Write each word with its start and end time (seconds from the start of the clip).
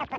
Hello, 0.00 0.10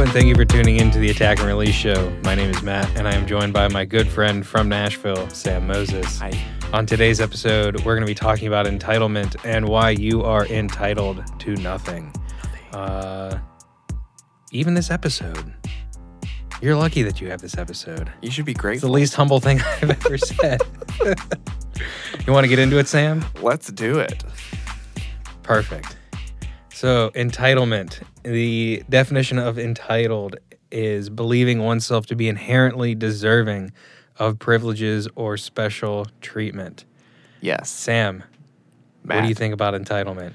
and 0.00 0.10
thank 0.12 0.24
you 0.24 0.34
for 0.34 0.46
tuning 0.46 0.78
in 0.78 0.90
to 0.92 0.98
the 0.98 1.10
Attack 1.10 1.40
and 1.40 1.46
Release 1.46 1.74
Show. 1.74 2.10
My 2.24 2.34
name 2.34 2.48
is 2.48 2.62
Matt, 2.62 2.88
and 2.96 3.06
I 3.06 3.12
am 3.12 3.26
joined 3.26 3.52
by 3.52 3.68
my 3.68 3.84
good 3.84 4.08
friend 4.08 4.46
from 4.46 4.70
Nashville, 4.70 5.28
Sam 5.28 5.66
Moses. 5.66 6.20
Hi. 6.20 6.32
On 6.72 6.86
today's 6.86 7.20
episode, 7.20 7.84
we're 7.84 7.94
going 7.94 8.06
to 8.06 8.10
be 8.10 8.14
talking 8.14 8.48
about 8.48 8.64
entitlement 8.64 9.36
and 9.44 9.68
why 9.68 9.90
you 9.90 10.22
are 10.22 10.46
entitled 10.46 11.22
to 11.40 11.54
nothing. 11.56 12.14
Uh, 12.72 13.38
even 14.52 14.72
this 14.72 14.90
episode. 14.90 15.52
You're 16.60 16.76
lucky 16.76 17.02
that 17.02 17.20
you 17.20 17.30
have 17.30 17.40
this 17.40 17.56
episode. 17.56 18.10
You 18.20 18.30
should 18.30 18.44
be 18.44 18.52
It's 18.52 18.58
the 18.58 18.62
grateful. 18.62 18.90
least 18.90 19.14
humble 19.14 19.38
thing 19.40 19.60
I've 19.82 19.90
ever 19.90 20.18
said. 20.18 20.60
you 22.26 22.32
want 22.32 22.44
to 22.44 22.48
get 22.48 22.58
into 22.58 22.78
it, 22.78 22.88
Sam? 22.88 23.24
Let's 23.40 23.68
do 23.70 23.98
it. 24.00 24.24
Perfect. 25.44 25.96
So, 26.74 27.10
entitlement. 27.10 28.02
The 28.24 28.82
definition 28.88 29.38
of 29.38 29.58
entitled 29.58 30.36
is 30.70 31.08
believing 31.10 31.60
oneself 31.60 32.06
to 32.06 32.16
be 32.16 32.28
inherently 32.28 32.94
deserving 32.94 33.72
of 34.16 34.38
privileges 34.38 35.08
or 35.14 35.36
special 35.36 36.06
treatment. 36.20 36.84
Yes. 37.40 37.70
Sam, 37.70 38.24
what 39.04 39.22
do 39.22 39.28
you 39.28 39.34
think 39.34 39.54
about 39.54 39.74
entitlement? 39.74 40.34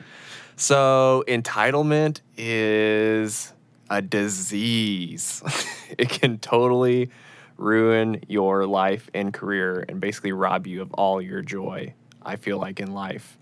So, 0.55 1.23
entitlement 1.27 2.21
is 2.37 3.52
a 3.93 4.01
disease. 4.01 5.43
it 5.97 6.09
can 6.09 6.39
totally 6.39 7.11
ruin 7.57 8.19
your 8.27 8.65
life 8.65 9.07
and 9.13 9.31
career 9.31 9.85
and 9.87 10.01
basically 10.01 10.31
rob 10.31 10.65
you 10.65 10.81
of 10.81 10.91
all 10.93 11.21
your 11.21 11.43
joy, 11.43 11.93
I 12.23 12.37
feel 12.37 12.57
like, 12.57 12.79
in 12.79 12.91
life. 12.91 13.37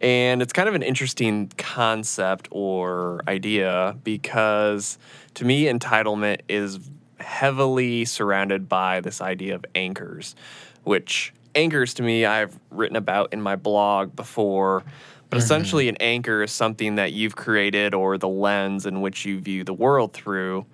And 0.00 0.42
it's 0.42 0.52
kind 0.52 0.68
of 0.68 0.74
an 0.74 0.82
interesting 0.82 1.52
concept 1.56 2.48
or 2.50 3.20
idea 3.28 3.96
because 4.02 4.98
to 5.34 5.44
me, 5.44 5.66
entitlement 5.66 6.40
is 6.48 6.80
heavily 7.20 8.04
surrounded 8.04 8.68
by 8.68 9.00
this 9.00 9.20
idea 9.20 9.54
of 9.54 9.64
anchors, 9.76 10.34
which 10.82 11.32
anchors 11.54 11.94
to 11.94 12.02
me 12.02 12.24
I've 12.24 12.58
written 12.70 12.96
about 12.96 13.32
in 13.32 13.40
my 13.40 13.54
blog 13.54 14.16
before. 14.16 14.82
But 15.28 15.38
essentially, 15.38 15.88
an 15.88 15.96
anchor 15.98 16.42
is 16.42 16.52
something 16.52 16.96
that 16.96 17.12
you've 17.12 17.34
created 17.36 17.94
or 17.94 18.16
the 18.16 18.28
lens 18.28 18.86
in 18.86 19.00
which 19.00 19.24
you 19.24 19.40
view 19.40 19.64
the 19.64 19.74
world 19.74 20.12
through. 20.12 20.66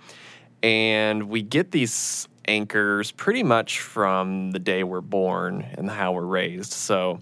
And 0.63 1.29
we 1.29 1.43
get 1.43 1.71
these 1.71 2.29
anchors 2.47 3.11
pretty 3.13 3.43
much 3.43 3.81
from 3.81 4.51
the 4.51 4.59
day 4.59 4.85
we're 4.85 5.01
born 5.01 5.65
and 5.75 5.89
how 5.91 6.13
we're 6.13 6.27
raised. 6.27 6.73
So, 6.73 7.21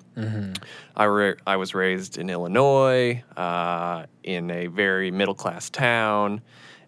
I, 0.96 1.06
ra- 1.06 1.34
I 1.46 1.56
was 1.56 1.74
raised 1.74 2.18
in 2.18 2.30
Illinois, 2.30 3.22
uh, 3.36 4.06
in 4.24 4.50
a 4.50 4.66
very 4.66 5.10
middle 5.10 5.34
class 5.34 5.70
town. 5.70 6.42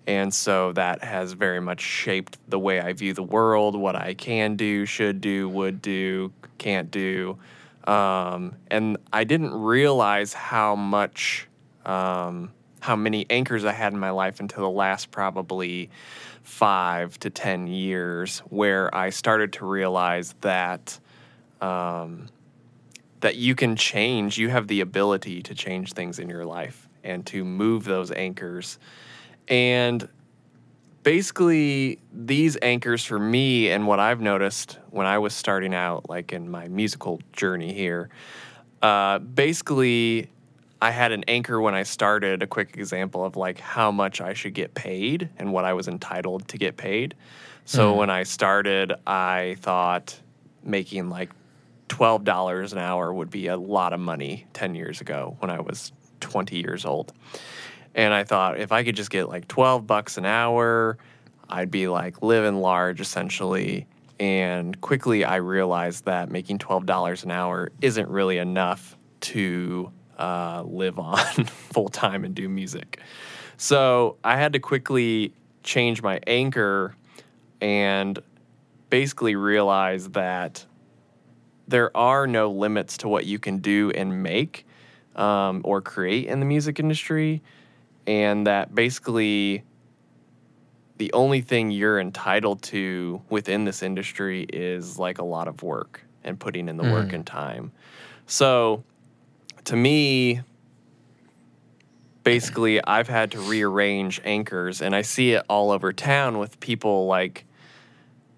And 0.07 0.35
so 0.35 0.73
that 0.73 1.05
has 1.05 1.33
very 1.33 1.61
much 1.61 1.81
shaped 1.81 2.37
the 2.49 2.59
way 2.59 2.81
I 2.81 2.93
view 2.93 3.15
the 3.15 3.23
world, 3.23 3.77
what 3.77 3.95
I 3.95 4.15
can 4.15 4.57
do, 4.57 4.85
should 4.85 5.21
do, 5.21 5.49
would 5.49 5.81
do, 5.81 6.33
can't 6.59 6.91
do. 6.91 7.39
Um, 7.85 8.57
and 8.69 8.97
I 9.13 9.25
didn't 9.25 9.55
realize 9.55 10.33
how 10.33 10.77
much, 10.77 11.49
um, 11.85 12.53
how 12.81 12.97
many 12.97 13.27
anchors 13.31 13.65
I 13.65 13.73
had 13.73 13.93
in 13.93 13.99
my 13.99 14.11
life 14.11 14.41
until 14.41 14.63
the 14.63 14.71
last 14.71 15.11
probably 15.11 15.91
five 16.43 17.19
to 17.21 17.31
10 17.31 17.67
years, 17.67 18.41
where 18.49 18.95
I 18.95 19.11
started 19.11 19.53
to 19.55 19.67
realize 19.67 20.35
that. 20.41 20.99
Um, 21.61 22.29
that 23.23 23.37
you 23.37 23.55
can 23.55 23.77
change. 23.77 24.37
You 24.37 24.51
have 24.51 24.67
the 24.67 24.81
ability 24.81 25.43
to 25.43 25.55
change 25.55 25.93
things 25.95 26.19
in 26.19 26.29
your 26.29 26.45
life 26.45 26.89
and 27.03 27.25
to 27.27 27.45
move 27.45 27.85
those 27.85 28.11
anchors. 28.11 28.79
And 29.49 30.09
basically, 31.03 31.99
these 32.13 32.57
anchors 32.63 33.05
for 33.05 33.19
me 33.19 33.71
and 33.71 33.87
what 33.87 34.01
I've 34.01 34.21
noticed 34.21 34.79
when 34.91 35.07
I 35.07 35.19
was 35.19 35.35
starting 35.35 35.75
out, 35.75 36.09
like 36.09 36.33
in 36.33 36.51
my 36.51 36.69
musical 36.69 37.21
journey 37.33 37.73
here, 37.73 38.09
uh, 38.83 39.19
basically, 39.19 40.29
I 40.81 40.91
had 40.91 41.13
an 41.13 41.25
anchor 41.29 41.61
when 41.61 41.75
I 41.75 41.85
started, 41.85 42.43
a 42.43 42.47
quick 42.47 42.77
example 42.77 43.25
of 43.25 43.37
like 43.37 43.61
how 43.61 43.93
much 43.93 44.21
I 44.21 44.33
should 44.33 44.55
get 44.55 44.75
paid 44.75 45.29
and 45.39 45.53
what 45.53 45.65
I 45.65 45.75
was 45.75 45.87
entitled 45.87 46.49
to 46.49 46.59
get 46.59 46.77
paid. 46.77 47.15
So 47.65 47.95
when 47.95 48.11
I 48.11 48.25
started, 48.25 48.93
I 49.07 49.57
thought 49.61 50.19
making 50.65 51.09
like 51.09 51.31
$12 51.89 52.73
an 52.73 52.79
hour 52.79 53.13
would 53.13 53.31
be 53.31 53.47
a 53.47 53.57
lot 53.57 53.93
of 53.93 54.01
money 54.01 54.47
10 54.53 54.75
years 54.75 55.01
ago 55.01 55.37
when 55.39 55.51
I 55.51 55.61
was 55.61 55.93
20 56.21 56.57
years 56.57 56.85
old. 56.85 57.13
And 57.95 58.15
I 58.15 58.25
thought 58.25 58.59
if 58.59 58.73
I 58.73 58.85
could 58.85 58.97
just 58.97 59.11
get 59.11 59.29
like 59.29 59.49
12 59.49 59.87
bucks 59.87 60.17
an 60.17 60.25
hour, 60.25 60.99
I'd 61.49 61.71
be 61.71 61.89
like 61.89 62.23
living 62.23 62.57
large 62.57 63.01
essentially. 63.01 63.87
And 64.19 64.81
quickly 64.81 65.25
I 65.25 65.37
realized 65.37 66.05
that 66.07 66.31
making 66.31 66.59
$12 66.59 67.25
an 67.25 67.31
hour 67.31 67.71
isn't 67.81 68.09
really 68.09 68.39
enough 68.39 68.97
to 69.21 69.93
uh, 70.19 70.63
live 70.65 70.99
on 70.99 71.45
full 71.45 71.89
time 71.89 72.25
and 72.25 72.35
do 72.35 72.49
music. 72.49 73.01
So 73.57 74.17
I 74.25 74.37
had 74.37 74.55
to 74.55 74.59
quickly 74.59 75.35
change 75.63 76.03
my 76.03 76.21
anchor 76.27 76.97
and 77.61 78.19
basically 78.91 79.37
realize 79.37 80.09
that 80.11 80.67
there 81.69 81.97
are 81.97 82.27
no 82.27 82.51
limits 82.51 82.99
to 82.99 83.09
what 83.09 83.25
you 83.25 83.39
can 83.39 83.59
do 83.59 83.91
and 83.93 84.23
make 84.23 84.67
um, 85.17 85.61
or 85.65 85.81
create 85.81 86.27
in 86.27 86.41
the 86.41 86.47
music 86.47 86.81
industry, 86.81 87.43
and 88.07 88.47
that 88.47 88.75
basically 88.75 89.65
the 90.99 91.13
only 91.13 91.41
thing 91.41 91.71
you're 91.71 91.99
entitled 91.99 92.63
to 92.63 93.21
within 93.29 93.65
this 93.65 93.83
industry 93.83 94.45
is 94.53 94.99
like 94.99 95.19
a 95.19 95.25
lot 95.25 95.49
of 95.49 95.63
work 95.63 96.03
and 96.23 96.39
putting 96.39 96.69
in 96.69 96.77
the 96.77 96.85
work 96.85 97.09
hmm. 97.09 97.17
and 97.17 97.27
time. 97.27 97.73
So, 98.27 98.85
to 99.65 99.77
me, 99.77 100.43
basically, 102.25 102.83
I've 102.85 103.09
had 103.09 103.33
to 103.33 103.41
rearrange 103.41 104.21
anchors, 104.25 104.81
and 104.81 104.95
I 104.95 105.03
see 105.03 105.33
it 105.33 105.45
all 105.49 105.71
over 105.71 105.93
town 105.93 106.39
with 106.39 106.61
people 106.61 107.07
like 107.07 107.47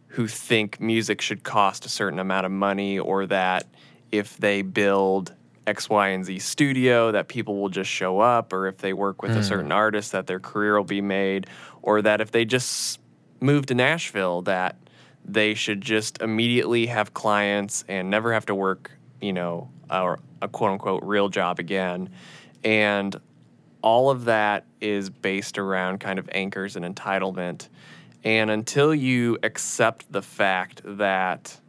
who 0.08 0.26
think 0.26 0.81
music 0.81 1.20
should 1.20 1.42
cost 1.42 1.84
a 1.84 1.88
certain 1.88 2.19
amount 2.19 2.46
of 2.46 2.52
money 2.52 2.98
or 2.98 3.26
that 3.26 3.66
if 4.12 4.36
they 4.36 4.62
build 4.62 5.34
X, 5.66 5.88
Y, 5.88 6.08
and 6.08 6.25
Z 6.25 6.38
studio, 6.41 7.12
that 7.12 7.28
people 7.28 7.60
will 7.60 7.69
just 7.69 7.91
show 7.91 8.20
up, 8.20 8.52
or 8.52 8.66
if 8.66 8.78
they 8.78 8.92
work 8.92 9.22
with 9.22 9.32
a 9.32 9.36
hmm. 9.36 9.42
certain 9.42 9.72
artist, 9.72 10.12
that 10.12 10.26
their 10.26 10.41
career 10.41 10.76
will 10.76 10.84
be 10.84 11.00
made, 11.00 11.47
or 11.82 12.02
that 12.02 12.20
if 12.20 12.30
they 12.30 12.44
just 12.44 13.00
move 13.41 13.66
to 13.66 13.75
Nashville, 13.75 14.42
that 14.42 14.76
they 15.25 15.54
should 15.54 15.80
just 15.80 16.20
immediately 16.20 16.86
have 16.86 17.14
clients 17.14 17.84
and 17.88 18.10
never 18.10 18.32
have 18.32 18.47
to 18.47 18.54
work, 18.54 18.91
you 19.20 19.32
know, 19.32 19.70
a, 19.91 20.16
a 20.42 20.48
quote 20.48 20.72
unquote 20.72 21.02
real 21.02 21.28
job 21.28 21.58
again. 21.58 22.10
And 22.62 23.16
all 23.82 24.10
of 24.10 24.25
that 24.26 24.64
is 24.81 25.10
based 25.10 25.58
around 25.58 25.98
kind 25.98 26.19
of 26.19 26.28
anchors 26.32 26.76
and 26.76 26.84
entitlement. 26.84 27.69
And 28.22 28.50
until 28.50 28.94
you 28.94 29.38
accept 29.42 30.10
the 30.10 30.22
fact 30.22 30.81
that 30.84 31.60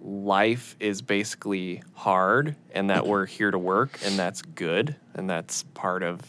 life 0.00 0.76
is 0.80 1.02
basically 1.02 1.82
hard 1.94 2.56
and 2.72 2.90
that 2.90 3.06
we're 3.06 3.26
here 3.26 3.50
to 3.50 3.58
work 3.58 3.98
and 4.04 4.18
that's 4.18 4.40
good 4.42 4.96
and 5.14 5.28
that's 5.28 5.64
part 5.74 6.02
of 6.02 6.20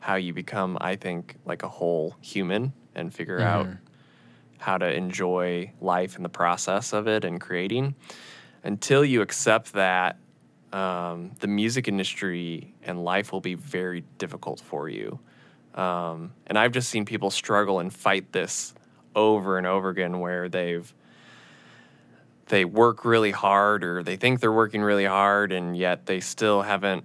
how 0.00 0.14
you 0.14 0.32
become, 0.32 0.78
I 0.80 0.96
think, 0.96 1.36
like 1.44 1.62
a 1.62 1.68
whole 1.68 2.16
human 2.20 2.72
and 2.94 3.12
figure 3.12 3.40
out 3.40 3.66
how 4.58 4.78
to 4.78 4.92
enjoy 4.92 5.72
life 5.80 6.16
and 6.16 6.24
the 6.24 6.30
process 6.30 6.92
of 6.92 7.06
it 7.06 7.24
and 7.24 7.40
creating. 7.40 7.94
Until 8.62 9.04
you 9.04 9.22
accept 9.22 9.74
that, 9.74 10.18
um, 10.72 11.32
the 11.40 11.46
music 11.46 11.88
industry 11.88 12.74
and 12.82 13.04
life 13.04 13.32
will 13.32 13.40
be 13.40 13.54
very 13.54 14.04
difficult 14.18 14.60
for 14.60 14.88
you. 14.88 15.18
Um, 15.74 16.32
and 16.46 16.58
I've 16.58 16.72
just 16.72 16.88
seen 16.88 17.04
people 17.04 17.30
struggle 17.30 17.78
and 17.78 17.92
fight 17.92 18.32
this 18.32 18.74
over 19.14 19.58
and 19.58 19.66
over 19.66 19.88
again 19.88 20.20
where 20.20 20.48
they've 20.48 20.92
they 22.48 22.64
work 22.64 23.04
really 23.04 23.30
hard 23.30 23.84
or 23.84 24.02
they 24.02 24.16
think 24.16 24.40
they're 24.40 24.52
working 24.52 24.82
really 24.82 25.04
hard 25.04 25.52
and 25.52 25.76
yet 25.76 26.06
they 26.06 26.20
still 26.20 26.62
haven't 26.62 27.04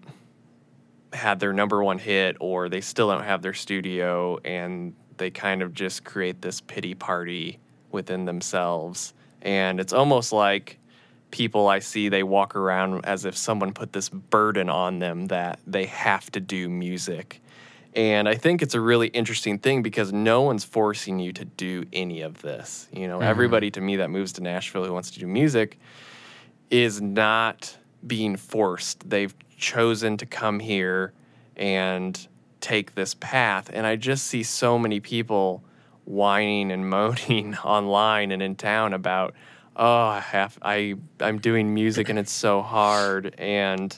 had 1.12 1.40
their 1.40 1.54
number 1.54 1.84
one 1.84 2.00
hit 2.00 2.38
or 2.40 2.70
they 2.70 2.82
still 2.82 3.10
don't 3.10 3.24
have 3.24 3.42
their 3.42 3.54
studio 3.54 4.38
and 4.44 4.94
they 5.18 5.30
kind 5.30 5.62
of 5.62 5.74
just 5.74 6.04
create 6.04 6.42
this 6.42 6.62
pity 6.62 6.94
party 6.96 7.60
within 7.92 8.26
themselves. 8.26 9.14
And 9.42 9.80
it's 9.80 9.94
almost 9.94 10.32
like 10.32 10.80
people 11.30 11.68
I 11.68 11.80
see 11.80 12.10
they 12.10 12.24
walk 12.24 12.56
around 12.56 13.06
as 13.06 13.26
if 13.26 13.36
someone 13.36 13.74
put 13.74 13.94
this 13.94 14.10
burden 14.10 14.70
on 14.70 15.00
them 15.00 15.28
that 15.28 15.60
they 15.68 15.86
have 15.86 16.32
to 16.32 16.40
do 16.40 16.70
music 16.70 17.42
and 17.96 18.28
I 18.28 18.36
think 18.36 18.62
it's 18.62 18.74
a 18.74 18.82
really 18.82 19.08
interesting 19.08 19.60
thing 19.60 19.84
because 19.84 20.12
no 20.12 20.42
one's 20.42 20.64
forcing 20.64 21.20
you 21.20 21.32
to 21.34 21.46
do 21.46 21.86
any 21.94 22.22
of 22.22 22.42
this. 22.42 22.88
You 22.92 23.08
know, 23.08 23.20
mm-hmm. 23.20 23.28
everybody 23.28 23.72
to 23.72 23.82
me 23.82 23.98
that 23.98 24.10
moves 24.10 24.34
to 24.34 24.42
Nashville 24.42 24.86
who 24.86 24.94
wants 24.94 25.12
to 25.12 25.20
do 25.20 25.28
music 25.28 25.80
is 26.70 27.02
not 27.02 27.78
being 28.06 28.36
forced. 28.36 29.08
They've 29.10 29.34
chosen 29.58 30.18
to 30.18 30.26
come 30.26 30.60
here 30.60 31.14
and 31.56 32.28
take 32.62 32.96
this 32.96 33.14
path. 33.14 33.70
And 33.72 33.86
I 33.86 33.96
just 33.96 34.26
see 34.26 34.44
so 34.44 34.80
many 34.80 35.00
people 35.00 35.64
whining 36.06 36.72
and 36.72 36.90
moaning 36.90 37.56
online 37.58 38.32
and 38.32 38.42
in 38.42 38.56
town 38.56 38.94
about, 38.94 39.36
oh, 39.76 40.06
I 40.06 40.20
have 40.20 40.58
I 40.62 40.96
I'm 41.20 41.40
doing 41.40 41.74
music 41.74 42.10
and 42.10 42.18
it's 42.18 42.32
so 42.32 42.62
hard 42.62 43.36
and 43.38 43.98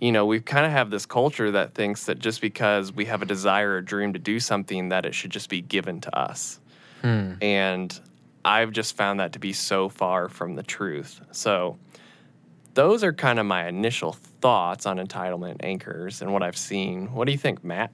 you 0.00 0.12
know, 0.12 0.26
we 0.26 0.40
kind 0.40 0.64
of 0.64 0.72
have 0.72 0.90
this 0.90 1.06
culture 1.06 1.50
that 1.52 1.74
thinks 1.74 2.04
that 2.04 2.18
just 2.18 2.40
because 2.40 2.92
we 2.92 3.06
have 3.06 3.22
a 3.22 3.26
desire 3.26 3.74
or 3.74 3.80
dream 3.80 4.12
to 4.12 4.18
do 4.18 4.38
something 4.38 4.90
that 4.90 5.04
it 5.04 5.14
should 5.14 5.30
just 5.30 5.48
be 5.48 5.60
given 5.60 6.00
to 6.02 6.16
us. 6.16 6.60
Hmm. 7.02 7.34
And 7.40 8.00
I've 8.44 8.70
just 8.70 8.96
found 8.96 9.20
that 9.20 9.32
to 9.32 9.38
be 9.38 9.52
so 9.52 9.88
far 9.88 10.28
from 10.28 10.54
the 10.54 10.62
truth. 10.62 11.20
So 11.32 11.78
those 12.74 13.02
are 13.02 13.12
kind 13.12 13.40
of 13.40 13.46
my 13.46 13.66
initial 13.66 14.12
thoughts 14.12 14.86
on 14.86 14.98
entitlement 14.98 15.56
anchors 15.60 16.22
and 16.22 16.32
what 16.32 16.42
I've 16.42 16.56
seen. 16.56 17.12
What 17.12 17.26
do 17.26 17.32
you 17.32 17.38
think, 17.38 17.64
Matt? 17.64 17.90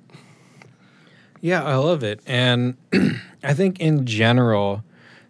Yeah, 1.41 1.63
I 1.63 1.77
love 1.77 2.03
it. 2.03 2.21
And 2.27 2.77
I 3.43 3.55
think 3.55 3.81
in 3.81 4.07
general, 4.07 4.85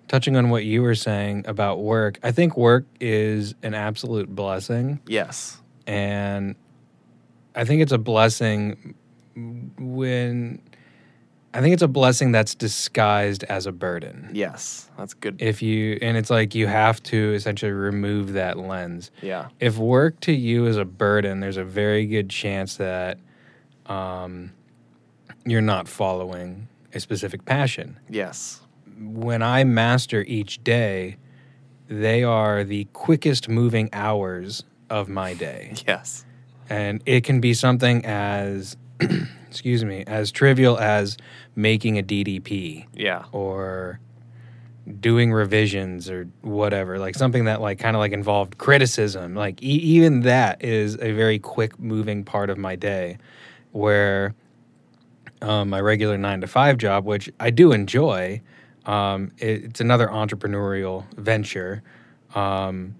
touching 0.08 0.36
on 0.36 0.50
what 0.50 0.64
you 0.64 0.82
were 0.82 0.94
saying 0.94 1.44
about 1.46 1.80
work, 1.80 2.18
I 2.22 2.32
think 2.32 2.56
work 2.56 2.84
is 3.00 3.54
an 3.62 3.74
absolute 3.74 4.28
blessing. 4.28 5.00
Yes. 5.06 5.60
And 5.86 6.56
I 7.54 7.64
think 7.64 7.82
it's 7.82 7.92
a 7.92 7.98
blessing 7.98 8.94
when 9.36 10.60
I 11.52 11.60
think 11.60 11.72
it's 11.72 11.82
a 11.82 11.88
blessing 11.88 12.32
that's 12.32 12.54
disguised 12.54 13.44
as 13.44 13.66
a 13.66 13.72
burden. 13.72 14.30
Yes. 14.32 14.90
That's 14.98 15.14
good. 15.14 15.40
If 15.40 15.62
you 15.62 15.98
and 16.02 16.16
it's 16.16 16.30
like 16.30 16.54
you 16.54 16.66
have 16.66 17.02
to 17.04 17.32
essentially 17.34 17.70
remove 17.72 18.32
that 18.32 18.58
lens. 18.58 19.10
yeah. 19.22 19.48
If 19.60 19.78
work 19.78 20.18
to 20.20 20.32
you 20.32 20.66
is 20.66 20.76
a 20.76 20.84
burden, 20.84 21.40
there's 21.40 21.56
a 21.56 21.64
very 21.64 22.06
good 22.06 22.28
chance 22.28 22.76
that 22.78 23.18
um, 23.86 24.52
you're 25.44 25.60
not 25.60 25.86
following 25.88 26.68
a 26.92 26.98
specific 27.00 27.44
passion. 27.44 27.98
Yes. 28.08 28.60
When 28.98 29.42
I 29.42 29.64
master 29.64 30.24
each 30.26 30.62
day, 30.64 31.16
they 31.88 32.24
are 32.24 32.64
the 32.64 32.84
quickest 32.92 33.48
moving 33.48 33.90
hours 33.92 34.64
of 34.90 35.08
my 35.08 35.34
day. 35.34 35.74
Yes. 35.86 36.23
And 36.70 37.02
it 37.06 37.24
can 37.24 37.40
be 37.40 37.54
something 37.54 38.04
as, 38.06 38.76
excuse 39.48 39.84
me, 39.84 40.04
as 40.06 40.30
trivial 40.32 40.78
as 40.78 41.16
making 41.56 41.98
a 41.98 42.02
DDP 42.02 42.86
Yeah. 42.94 43.24
or 43.32 44.00
doing 45.00 45.32
revisions 45.32 46.10
or 46.10 46.28
whatever 46.42 46.98
like 46.98 47.14
something 47.14 47.46
that 47.46 47.58
like 47.62 47.78
kind 47.78 47.96
of 47.96 48.00
like 48.00 48.12
involved 48.12 48.58
criticism 48.58 49.34
like 49.34 49.62
e- 49.62 49.66
even 49.66 50.20
that 50.20 50.62
is 50.62 50.94
a 51.00 51.12
very 51.12 51.38
quick 51.38 51.78
moving 51.80 52.22
part 52.22 52.50
of 52.50 52.58
my 52.58 52.76
day 52.76 53.16
where 53.72 54.34
um, 55.40 55.70
my 55.70 55.80
regular 55.80 56.18
nine 56.18 56.38
to 56.42 56.46
five 56.46 56.76
job 56.76 57.06
which 57.06 57.30
i 57.40 57.48
do 57.48 57.72
enjoy 57.72 58.38
um, 58.84 59.30
it, 59.38 59.64
it's 59.64 59.80
another 59.80 60.06
entrepreneurial 60.08 61.06
venture 61.14 61.82
um, 62.34 62.94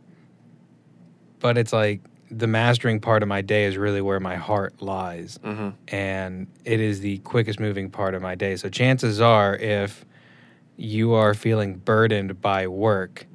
but 1.40 1.58
it's 1.58 1.74
like 1.74 2.00
the 2.30 2.46
mastering 2.46 3.00
part 3.00 3.22
of 3.22 3.28
my 3.28 3.40
day 3.40 3.64
is 3.64 3.76
really 3.76 4.00
where 4.00 4.20
my 4.20 4.36
heart 4.36 4.80
lies 4.80 5.38
hmm 5.42 5.70
and 5.88 6.46
it 6.64 6.80
is 6.80 7.00
the 7.00 7.18
quickest 7.18 7.60
moving 7.60 7.90
part 7.90 8.14
of 8.14 8.22
my 8.22 8.34
day. 8.34 8.56
So 8.56 8.68
chances 8.68 9.20
are, 9.20 9.54
if 9.54 10.04
you 10.76 11.12
are 11.12 11.34
feeling 11.34 11.74
burdened 11.76 12.40
by 12.40 12.66
work, 12.66 13.26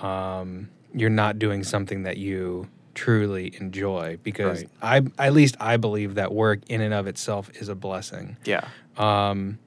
um, 0.00 0.70
you're 0.94 1.10
not 1.10 1.38
doing 1.38 1.62
something 1.62 2.04
that 2.04 2.16
you 2.16 2.68
truly 2.94 3.54
enjoy. 3.60 4.18
Because 4.22 4.64
I, 4.82 5.02
at 5.18 5.32
least 5.34 5.56
I 5.60 5.76
believe 5.76 6.14
that 6.14 6.32
work 6.32 6.60
in 6.68 6.80
and 6.80 6.94
of 6.94 7.06
itself 7.06 7.50
is 7.60 7.68
a 7.68 7.74
blessing. 7.74 8.36
Yeah. 8.44 8.66
Um, 8.96 9.58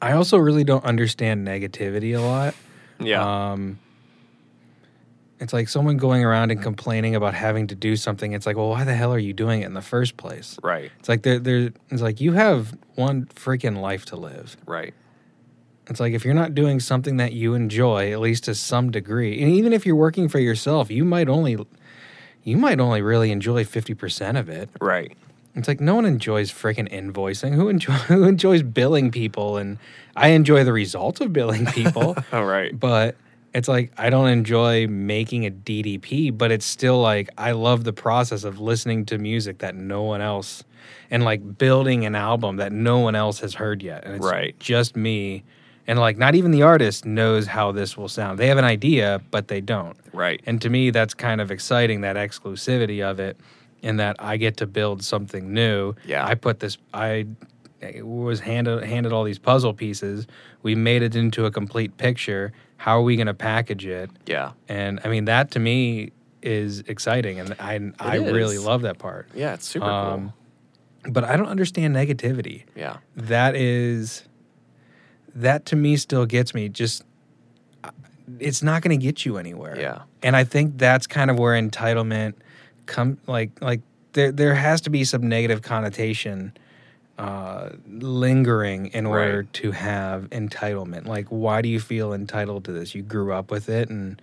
I 0.00 0.12
also 0.12 0.38
really 0.38 0.64
don't 0.64 0.84
understand 0.84 1.46
negativity 1.46 2.16
a 2.16 2.22
lot. 2.22 2.54
Yeah. 3.00 3.50
Um, 3.52 3.78
it's 5.40 5.52
like 5.52 5.68
someone 5.68 5.96
going 5.96 6.24
around 6.24 6.50
and 6.50 6.62
complaining 6.62 7.14
about 7.14 7.34
having 7.34 7.66
to 7.68 7.74
do 7.74 7.96
something. 7.96 8.32
It's 8.32 8.46
like, 8.46 8.56
well, 8.56 8.70
why 8.70 8.84
the 8.84 8.94
hell 8.94 9.12
are 9.12 9.18
you 9.18 9.32
doing 9.32 9.62
it 9.62 9.66
in 9.66 9.74
the 9.74 9.82
first 9.82 10.16
place? 10.16 10.58
right. 10.62 10.90
It's 10.98 11.08
like 11.08 11.22
there, 11.22 11.38
there. 11.38 11.70
It's 11.90 12.02
like 12.02 12.20
you 12.20 12.32
have 12.32 12.76
one 12.94 13.26
freaking 13.26 13.80
life 13.80 14.06
to 14.06 14.16
live. 14.16 14.56
Right. 14.66 14.94
It's 15.88 16.00
like 16.00 16.14
if 16.14 16.24
you're 16.24 16.34
not 16.34 16.54
doing 16.54 16.80
something 16.80 17.18
that 17.18 17.32
you 17.32 17.54
enjoy, 17.54 18.12
at 18.12 18.20
least 18.20 18.44
to 18.44 18.54
some 18.54 18.90
degree, 18.90 19.40
and 19.40 19.50
even 19.52 19.72
if 19.72 19.86
you're 19.86 19.94
working 19.94 20.28
for 20.28 20.40
yourself, 20.40 20.90
you 20.90 21.04
might 21.04 21.28
only, 21.28 21.56
you 22.42 22.56
might 22.56 22.80
only 22.80 23.02
really 23.02 23.30
enjoy 23.30 23.64
fifty 23.64 23.94
percent 23.94 24.36
of 24.36 24.48
it. 24.48 24.68
Right. 24.80 25.16
It's 25.54 25.68
like 25.68 25.80
no 25.80 25.94
one 25.94 26.04
enjoys 26.04 26.50
freaking 26.50 26.90
invoicing. 26.92 27.54
Who 27.54 27.68
enjoy 27.68 27.92
who 28.08 28.24
enjoys 28.24 28.62
billing 28.64 29.10
people? 29.12 29.58
And 29.58 29.78
I 30.16 30.28
enjoy 30.28 30.64
the 30.64 30.72
results 30.72 31.20
of 31.20 31.32
billing 31.32 31.66
people, 31.66 32.16
All 32.32 32.46
right. 32.46 32.78
but 32.78 33.16
it's 33.56 33.68
like 33.68 33.90
I 33.96 34.10
don't 34.10 34.28
enjoy 34.28 34.86
making 34.86 35.46
a 35.46 35.50
DDP, 35.50 36.36
but 36.36 36.52
it's 36.52 36.66
still 36.66 37.00
like 37.00 37.30
I 37.38 37.52
love 37.52 37.84
the 37.84 37.92
process 37.92 38.44
of 38.44 38.60
listening 38.60 39.06
to 39.06 39.18
music 39.18 39.58
that 39.58 39.74
no 39.74 40.02
one 40.02 40.20
else 40.20 40.62
and 41.10 41.24
like 41.24 41.56
building 41.56 42.04
an 42.04 42.14
album 42.14 42.56
that 42.56 42.70
no 42.72 42.98
one 42.98 43.14
else 43.14 43.40
has 43.40 43.54
heard 43.54 43.82
yet. 43.82 44.04
And 44.04 44.16
it's 44.16 44.26
Right. 44.26 44.54
just 44.60 44.94
me. 44.96 45.42
And 45.86 45.98
like 45.98 46.18
not 46.18 46.34
even 46.34 46.50
the 46.50 46.62
artist 46.62 47.06
knows 47.06 47.46
how 47.46 47.72
this 47.72 47.96
will 47.96 48.08
sound. 48.08 48.38
They 48.38 48.48
have 48.48 48.58
an 48.58 48.64
idea, 48.64 49.22
but 49.30 49.48
they 49.48 49.60
don't. 49.62 49.96
Right. 50.12 50.40
And 50.44 50.60
to 50.62 50.68
me, 50.68 50.90
that's 50.90 51.14
kind 51.14 51.40
of 51.40 51.50
exciting 51.50 52.02
that 52.02 52.16
exclusivity 52.16 53.02
of 53.02 53.18
it, 53.20 53.38
in 53.82 53.96
that 53.98 54.16
I 54.18 54.36
get 54.36 54.56
to 54.58 54.66
build 54.66 55.02
something 55.02 55.54
new. 55.54 55.94
Yeah. 56.04 56.26
I 56.26 56.34
put 56.34 56.60
this. 56.60 56.76
I 56.92 57.26
was 58.02 58.40
handed 58.40 58.82
handed 58.84 59.12
all 59.12 59.24
these 59.24 59.38
puzzle 59.38 59.72
pieces. 59.74 60.26
We 60.62 60.74
made 60.74 61.02
it 61.02 61.14
into 61.16 61.46
a 61.46 61.50
complete 61.50 61.96
picture. 61.96 62.52
How 62.76 62.98
are 62.98 63.02
we 63.02 63.16
going 63.16 63.26
to 63.26 63.34
package 63.34 63.86
it? 63.86 64.10
Yeah. 64.26 64.52
And 64.68 65.00
I 65.04 65.08
mean, 65.08 65.24
that 65.26 65.50
to 65.52 65.58
me 65.58 66.12
is 66.42 66.80
exciting, 66.80 67.40
and 67.40 67.54
I 67.58 67.80
I 67.98 68.16
really 68.16 68.58
love 68.58 68.82
that 68.82 68.98
part. 68.98 69.28
Yeah. 69.34 69.54
It's 69.54 69.66
super 69.66 69.86
Um, 69.86 70.32
But 71.08 71.24
I 71.24 71.36
don't 71.36 71.48
understand 71.48 71.94
negativity. 71.96 72.64
Yeah. 72.76 72.98
that 73.16 73.54
is 73.56 74.24
that 75.34 75.66
to 75.66 75.76
me 75.76 75.96
still 75.96 76.24
gets 76.26 76.54
me 76.54 76.68
just 76.68 77.02
it's 78.40 78.62
not 78.62 78.82
going 78.82 78.98
to 78.98 79.04
get 79.06 79.24
you 79.24 79.36
anywhere 79.38 79.78
Yeah. 79.78 80.02
and 80.22 80.34
i 80.34 80.42
think 80.44 80.78
that's 80.78 81.06
kind 81.06 81.30
of 81.30 81.38
where 81.38 81.54
entitlement 81.60 82.34
come 82.86 83.18
like 83.26 83.50
like 83.60 83.82
there 84.14 84.32
there 84.32 84.54
has 84.54 84.80
to 84.82 84.90
be 84.90 85.04
some 85.04 85.28
negative 85.28 85.60
connotation 85.62 86.52
uh 87.18 87.70
lingering 87.88 88.86
in 88.88 89.06
order 89.06 89.38
Right. 89.38 89.52
to 89.54 89.70
have 89.72 90.24
entitlement 90.30 91.06
like 91.06 91.26
why 91.28 91.62
do 91.62 91.68
you 91.68 91.80
feel 91.80 92.12
entitled 92.12 92.64
to 92.66 92.72
this 92.72 92.94
you 92.94 93.02
grew 93.02 93.32
up 93.32 93.50
with 93.50 93.68
it 93.70 93.88
and 93.88 94.20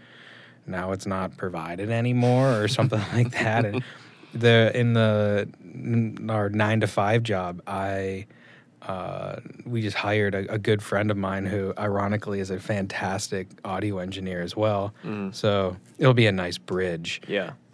now 0.67 0.91
it's 0.91 1.05
not 1.07 1.35
provided 1.35 1.89
anymore 1.89 2.61
or 2.61 2.67
something 2.67 3.01
like 3.13 3.31
that 3.31 3.65
and 3.65 3.83
the 4.33 4.71
in 4.75 4.93
the 4.93 5.49
n- 5.63 6.27
our 6.29 6.49
nine 6.49 6.79
to 6.81 6.87
five 6.87 7.23
job 7.23 7.61
i 7.65 8.25
uh, 8.83 9.39
we 9.65 9.81
just 9.81 9.95
hired 9.95 10.35
a, 10.35 10.51
a 10.53 10.57
good 10.57 10.83
friend 10.83 11.09
of 11.09 11.15
mine 11.15 11.45
who 11.45 11.73
ironically 11.79 12.41
is 12.41 12.49
a 12.49 12.59
fantastic 12.59 13.47
audio 13.63 13.97
engineer 13.99 14.41
as 14.41 14.55
well 14.57 14.93
Mm. 15.05 15.33
so 15.33 15.77
it'll 15.97 16.13
be 16.13 16.27
a 16.27 16.31
nice 16.33 16.57
bridge 16.59 17.21
Yeah. 17.27 17.51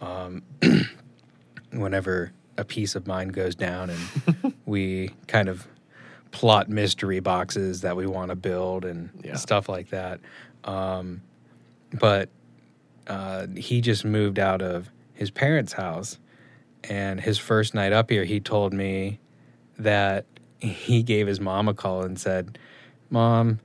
whenever 1.72 2.32
a 2.56 2.64
piece 2.64 2.94
of 2.94 3.06
mine 3.06 3.28
goes 3.28 3.54
down 3.54 3.90
and 3.90 4.49
we 4.70 5.10
kind 5.26 5.48
of 5.48 5.66
plot 6.30 6.68
mystery 6.68 7.18
boxes 7.18 7.80
that 7.80 7.96
we 7.96 8.06
want 8.06 8.28
to 8.30 8.36
build 8.36 8.84
and 8.84 9.10
Yeah. 9.24 9.34
stuff 9.36 9.68
like 9.68 9.90
that. 9.90 10.20
Um, 10.64 11.22
but 11.98 12.28
uh, 13.08 13.48
he 13.56 13.80
just 13.80 14.04
moved 14.04 14.38
out 14.38 14.62
of 14.62 14.88
his 15.12 15.30
parents' 15.30 15.72
house, 15.72 16.18
and 16.84 17.20
his 17.20 17.36
first 17.36 17.74
night 17.74 17.92
up 17.92 18.10
here, 18.10 18.24
he 18.24 18.38
told 18.38 18.72
me 18.72 19.18
that 19.78 20.24
he 20.60 21.02
gave 21.02 21.26
his 21.26 21.40
mom 21.40 21.68
a 21.68 21.74
call 21.74 22.02
and 22.02 22.18
said, 22.18 22.56
"Mom, 23.10 23.58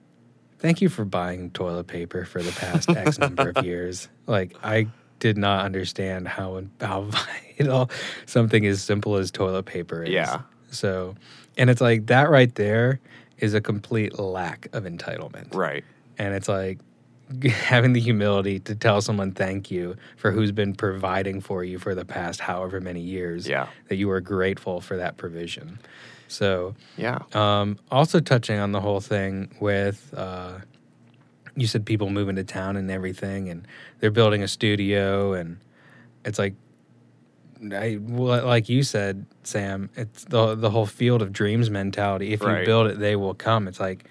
thank 0.57 0.81
you 0.81 0.89
for 0.89 1.05
buying 1.05 1.51
toilet 1.51 1.85
paper 1.88 2.25
for 2.25 2.41
the 2.41 2.51
past 2.53 2.89
X 2.89 3.19
number 3.25 3.47
of 3.50 3.63
years. 3.63 4.09
Like 4.25 4.55
I 4.63 4.88
did 5.19 5.38
not 5.38 5.63
understand 5.65 6.27
how 6.27 6.63
how 6.81 7.01
vital 7.59 7.91
something 8.25 8.65
as 8.65 8.81
simple 8.81 9.17
as 9.17 9.29
toilet 9.29 9.65
paper 9.65 10.01
is. 10.03 10.09
Yeah. 10.09 10.41
So, 10.75 11.15
and 11.58 11.70
it's 11.70 11.82
like 11.82 12.08
that 12.08 12.29
right 12.29 12.53
there 12.55 13.00
is 13.39 13.53
a 13.53 13.62
complete 13.62 14.17
lack 14.20 14.67
of 14.74 14.84
entitlement. 14.84 15.53
Right. 15.55 15.84
And 16.17 16.34
it's 16.34 16.48
like 16.48 16.79
having 17.44 17.94
the 17.94 18.00
humility 18.00 18.60
to 18.60 18.75
tell 18.75 19.01
someone 19.01 19.32
thank 19.32 19.72
you 19.72 19.96
for 20.17 20.32
who's 20.32 20.51
been 20.51 20.74
providing 20.75 21.41
for 21.41 21.63
you 21.63 21.79
for 21.79 21.96
the 21.96 22.05
past 22.05 22.39
however 22.39 22.79
many 22.79 23.01
years. 23.01 23.48
Yeah. 23.48 23.67
That 23.89 23.96
you 23.96 24.10
are 24.12 24.22
grateful 24.22 24.79
for 24.82 24.98
that 24.98 25.17
provision. 25.17 25.79
So, 26.27 26.75
Yeah. 26.98 27.20
um, 27.34 27.77
also 27.91 28.20
touching 28.20 28.60
on 28.60 28.72
the 28.72 28.82
whole 28.82 29.00
thing 29.00 29.55
with 29.60 30.13
uh, 30.15 30.60
you 31.55 31.67
said 31.67 31.86
people 31.86 32.10
moving 32.10 32.36
to 32.36 32.44
town 32.44 32.75
and 32.77 32.89
everything, 32.91 33.48
and 33.50 33.67
they're 34.00 34.12
building 34.12 34.44
a 34.44 34.48
studio, 34.48 35.34
and 35.34 35.58
it's 36.25 36.38
like, 36.39 36.53
I 37.71 37.97
like 38.01 38.69
you 38.69 38.83
said, 38.83 39.25
Sam. 39.43 39.89
It's 39.95 40.25
the 40.25 40.55
the 40.55 40.69
whole 40.69 40.85
field 40.85 41.21
of 41.21 41.31
dreams 41.31 41.69
mentality. 41.69 42.33
If 42.33 42.41
Right. 42.41 42.59
you 42.62 42.65
build 42.65 42.88
it, 42.88 43.00
they 43.00 43.15
will 43.15 43.33
come. 43.33 43.67
It's 43.67 43.79
like 43.79 44.05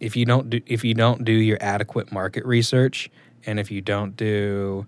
if 0.00 0.16
you 0.16 0.24
don't 0.24 0.50
do 0.50 0.60
if 0.66 0.84
you 0.84 0.94
don't 0.94 1.24
do 1.24 1.32
your 1.32 1.58
adequate 1.60 2.10
market 2.12 2.44
research, 2.44 3.10
and 3.46 3.58
if 3.60 3.70
you 3.70 3.80
don't 3.80 4.16
do 4.16 4.86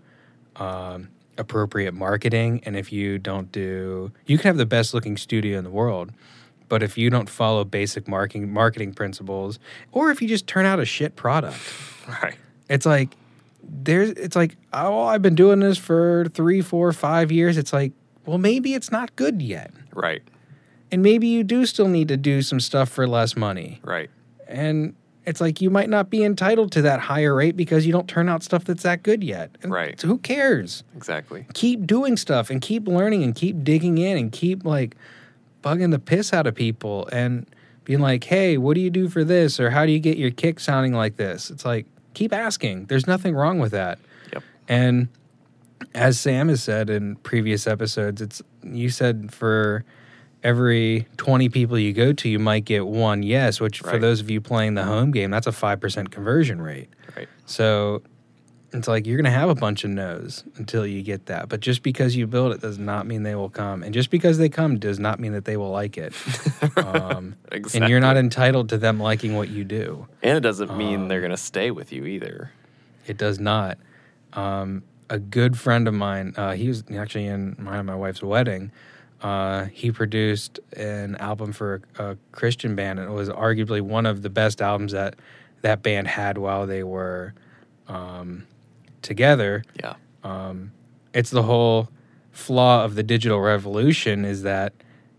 um, 0.57 1.09
appropriate 1.39 1.95
marketing, 1.95 2.63
and 2.67 2.77
if 2.77 2.93
you 2.93 3.19
don't 3.19 3.51
do, 3.53 4.11
you 4.27 4.37
can 4.39 4.49
have 4.49 4.57
the 4.57 4.67
best 4.67 4.93
looking 4.95 5.17
studio 5.17 5.57
in 5.59 5.65
the 5.65 5.71
world, 5.71 6.13
but 6.69 6.83
if 6.83 6.99
you 6.99 7.09
don't 7.11 7.29
follow 7.31 7.65
basic 7.65 8.07
marketing 8.09 8.53
marketing 8.53 8.93
principles, 8.95 9.59
or 9.93 10.11
if 10.11 10.21
you 10.21 10.29
just 10.29 10.47
turn 10.47 10.67
out 10.67 10.79
a 10.81 10.85
shit 10.85 11.17
product, 11.17 11.57
Right. 12.09 12.35
it's 12.69 12.85
like 12.85 13.17
there's 13.63 14.11
it's 14.11 14.37
like 14.37 14.57
oh 14.73 15.03
I've 15.05 15.23
been 15.23 15.35
doing 15.35 15.61
this 15.61 15.79
for 15.79 16.27
three, 16.35 16.61
four, 16.61 16.93
five 16.93 17.31
years. 17.33 17.57
It's 17.57 17.73
like 17.73 17.93
well 18.27 18.39
maybe 18.39 18.75
it's 18.75 18.91
not 18.93 19.15
good 19.17 19.43
yet, 19.43 19.73
Right. 19.95 20.23
and 20.91 21.03
maybe 21.03 21.27
you 21.27 21.43
do 21.45 21.67
still 21.67 21.89
need 21.89 22.09
to 22.09 22.17
do 22.17 22.43
some 22.43 22.61
stuff 22.61 22.89
for 22.89 23.07
less 23.07 23.37
money, 23.37 23.81
Right. 23.85 24.11
and 24.49 24.95
it's 25.25 25.41
like 25.41 25.61
you 25.61 25.71
might 25.71 25.89
not 25.89 26.11
be 26.11 26.25
entitled 26.25 26.73
to 26.73 26.83
that 26.83 26.99
higher 26.99 27.35
rate 27.35 27.57
because 27.57 27.87
you 27.87 27.93
don't 27.93 28.09
turn 28.09 28.29
out 28.29 28.43
stuff 28.43 28.65
that's 28.65 28.83
that 28.83 29.05
good 29.05 29.23
yet. 29.23 29.51
And 29.63 29.71
Right. 29.73 30.01
So 30.01 30.09
who 30.09 30.19
cares? 30.19 30.83
Exactly. 30.97 31.47
Keep 31.55 31.87
doing 31.87 32.17
stuff 32.17 32.51
and 32.51 32.61
keep 32.61 32.89
learning 32.89 33.23
and 33.23 33.33
keep 33.33 33.63
digging 33.63 33.99
in 33.99 34.17
and 34.19 34.33
keep 34.33 34.65
like 34.65 34.97
bugging 35.63 35.93
the 35.93 36.01
piss 36.01 36.33
out 36.33 36.49
of 36.49 36.57
people 36.57 37.09
and 37.13 37.47
being 37.85 38.01
like, 38.01 38.25
"Hey, 38.25 38.57
what 38.59 38.75
do 38.75 38.81
you 38.81 38.91
do 38.91 39.09
for 39.09 39.23
this?" 39.23 39.61
or 39.61 39.71
"How 39.71 39.87
do 39.87 39.93
you 39.93 40.01
get 40.01 40.19
your 40.19 40.31
kick 40.33 40.59
sounding 40.59 40.93
like 40.93 41.17
this?" 41.17 41.51
It's 41.51 41.65
like 41.65 41.87
keep 42.15 42.33
asking. 42.33 42.87
There's 42.87 43.07
nothing 43.07 43.35
wrong 43.35 43.59
with 43.59 43.73
that. 43.73 43.99
Yep. 44.33 44.43
And 44.69 45.09
as 45.95 46.19
Sam 46.19 46.49
has 46.49 46.63
said 46.63 46.91
in 46.91 47.17
previous 47.17 47.67
episodes, 47.67 48.21
it's 48.21 48.43
you 48.63 48.89
said 48.89 49.33
for 49.33 49.85
every 50.43 51.07
20 51.17 51.49
people 51.49 51.79
you 51.79 51.93
go 51.93 52.13
to, 52.13 52.29
you 52.29 52.39
might 52.39 52.65
get 52.65 52.87
one 52.87 53.23
yes, 53.23 53.61
which 53.61 53.81
for 53.81 53.99
those 53.99 54.21
of 54.21 54.31
you 54.31 54.41
playing 54.41 54.75
the 54.75 54.85
home 54.85 55.11
game, 55.11 55.31
that's 55.31 55.47
a 55.47 55.53
5% 55.53 56.11
conversion 56.11 56.61
rate. 56.61 56.89
Right. 57.17 57.29
So 57.47 58.03
it's 58.73 58.89
like 58.89 59.07
you're 59.07 59.17
going 59.17 59.25
to 59.25 59.31
have 59.31 59.49
a 59.49 59.55
bunch 59.55 59.85
of 59.85 59.91
no's 59.91 60.45
until 60.57 60.87
you 60.87 61.03
get 61.03 61.27
that. 61.27 61.49
But 61.49 61.61
just 61.61 61.83
because 61.83 62.17
you 62.17 62.27
build 62.27 62.53
it 62.53 62.61
does 62.61 62.79
not 62.79 63.07
mean 63.07 63.23
they 63.23 63.35
will 63.35 63.51
come. 63.51 63.83
And 63.83 63.93
just 63.93 64.11
because 64.11 64.39
they 64.39 64.49
come 64.49 64.79
does 64.79 64.99
not 64.99 65.21
mean 65.21 65.33
that 65.33 65.45
they 65.45 65.57
will 65.57 65.71
like 65.71 65.99
it. 65.99 66.15
Um, 66.77 67.37
Exactly. 67.51 67.81
And 67.81 67.91
you're 67.91 68.01
not 68.01 68.17
entitled 68.17 68.71
to 68.71 68.79
them 68.79 68.99
liking 68.99 69.37
what 69.37 69.51
you 69.51 69.63
do. 69.65 70.07
And 70.23 70.37
it 70.37 70.41
doesn't 70.41 70.77
mean 70.77 71.03
Um, 71.03 71.09
they're 71.09 71.21
gonna 71.21 71.37
stay 71.37 71.71
with 71.71 71.93
you 71.93 72.07
either. 72.07 72.51
It 73.07 73.19
does 73.19 73.39
not. 73.39 73.79
Um, 74.33 74.83
a 75.11 75.19
good 75.19 75.59
friend 75.59 75.87
of 75.87 75.95
mine, 75.95 76.33
uh, 76.37 76.53
he 76.53 76.69
was 76.69 76.85
actually 76.97 77.27
in 77.27 77.57
my 77.59 77.83
my 77.83 77.95
wife's 77.95 78.23
wedding. 78.23 78.73
Uh, 79.21 79.67
he 79.67 79.93
produced 79.93 80.61
an 80.77 81.17
album 81.17 81.53
for 81.53 81.83
a, 81.99 82.13
a 82.13 82.17
Christian 82.33 82.75
band, 82.75 82.99
and 82.99 83.09
it 83.09 83.13
was 83.13 83.29
arguably 83.29 83.81
one 83.81 84.07
of 84.07 84.23
the 84.23 84.31
best 84.31 84.63
albums 84.63 84.93
that 84.93 85.15
that 85.61 85.83
band 85.83 86.09
had 86.09 86.39
while 86.39 86.67
they 86.67 86.83
were 86.83 87.35
um, 87.89 88.47
together. 89.03 89.65
Yeah. 89.81 89.95
Um, 90.25 90.73
it's 91.13 91.31
the 91.31 91.43
whole 91.43 91.89
flaw 92.31 92.85
of 92.85 92.95
the 92.95 93.03
digital 93.03 93.41
revolution 93.41 94.25
is 94.25 94.43
that 94.43 94.73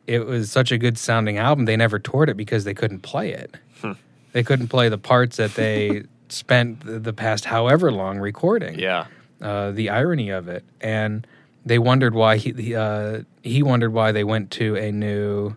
it 0.07 0.25
was 0.25 0.51
such 0.51 0.71
a 0.71 0.77
good 0.77 0.97
sounding 0.97 1.37
album 1.37 1.65
they 1.65 1.77
never 1.77 1.99
toured 1.99 2.29
it 2.29 2.35
because 2.35 2.63
they 2.63 2.73
couldn't 2.73 3.01
play 3.01 3.31
it. 3.31 3.55
Hmm. 3.81 3.93
They 4.31 4.43
couldn't 4.43 4.67
play 4.67 4.89
the 4.89 4.97
parts 4.97 5.37
that 5.37 5.53
they 5.55 6.03
spent 6.29 6.85
the, 6.85 6.99
the 6.99 7.13
past 7.13 7.45
however 7.45 7.91
long 7.91 8.19
recording. 8.19 8.79
Yeah. 8.79 9.05
Uh, 9.41 9.71
the 9.71 9.89
irony 9.89 10.29
of 10.29 10.47
it, 10.47 10.63
and 10.79 11.27
they 11.65 11.77
wondered 11.77 12.13
why 12.15 12.37
he 12.37 12.73
uh, 12.73 13.23
he 13.41 13.61
wondered 13.61 13.91
why 13.91 14.13
they 14.13 14.23
went 14.23 14.51
to 14.51 14.77
a 14.77 14.89
new 14.89 15.55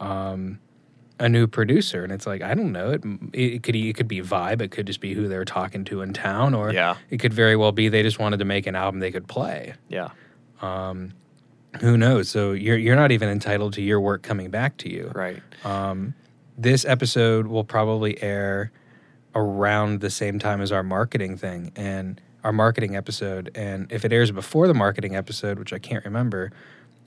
um, 0.00 0.58
a 1.20 1.28
new 1.28 1.46
producer, 1.46 2.04
and 2.04 2.12
it's 2.12 2.26
like 2.26 2.42
I 2.42 2.54
don't 2.54 2.72
know. 2.72 2.90
It, 2.90 3.02
it 3.32 3.62
could 3.62 3.74
it 3.76 3.96
could 3.96 4.08
be 4.08 4.20
vibe. 4.20 4.60
It 4.62 4.70
could 4.70 4.86
just 4.86 5.00
be 5.00 5.14
who 5.14 5.28
they're 5.28 5.44
talking 5.44 5.84
to 5.86 6.00
in 6.02 6.12
town, 6.12 6.54
or 6.54 6.72
Yeah. 6.72 6.96
it 7.10 7.18
could 7.18 7.32
very 7.34 7.56
well 7.56 7.72
be 7.72 7.88
they 7.88 8.02
just 8.02 8.18
wanted 8.18 8.38
to 8.38 8.44
make 8.44 8.66
an 8.66 8.74
album 8.76 9.00
they 9.00 9.10
could 9.12 9.26
play. 9.28 9.74
Yeah. 9.88 10.10
Um, 10.62 11.12
who 11.80 11.96
knows? 11.96 12.28
So 12.28 12.52
you're 12.52 12.78
you're 12.78 12.96
not 12.96 13.12
even 13.12 13.28
entitled 13.28 13.72
to 13.74 13.82
your 13.82 14.00
work 14.00 14.22
coming 14.22 14.50
back 14.50 14.76
to 14.78 14.90
you. 14.90 15.10
Right. 15.14 15.42
Um, 15.64 16.14
this 16.56 16.84
episode 16.84 17.46
will 17.46 17.64
probably 17.64 18.20
air 18.22 18.72
around 19.34 20.00
the 20.00 20.10
same 20.10 20.38
time 20.38 20.60
as 20.60 20.72
our 20.72 20.82
marketing 20.82 21.36
thing 21.36 21.70
and 21.76 22.20
our 22.42 22.52
marketing 22.52 22.96
episode. 22.96 23.50
And 23.54 23.90
if 23.92 24.04
it 24.04 24.12
airs 24.12 24.30
before 24.30 24.66
the 24.66 24.74
marketing 24.74 25.14
episode, 25.14 25.58
which 25.58 25.72
I 25.72 25.78
can't 25.78 26.04
remember, 26.04 26.50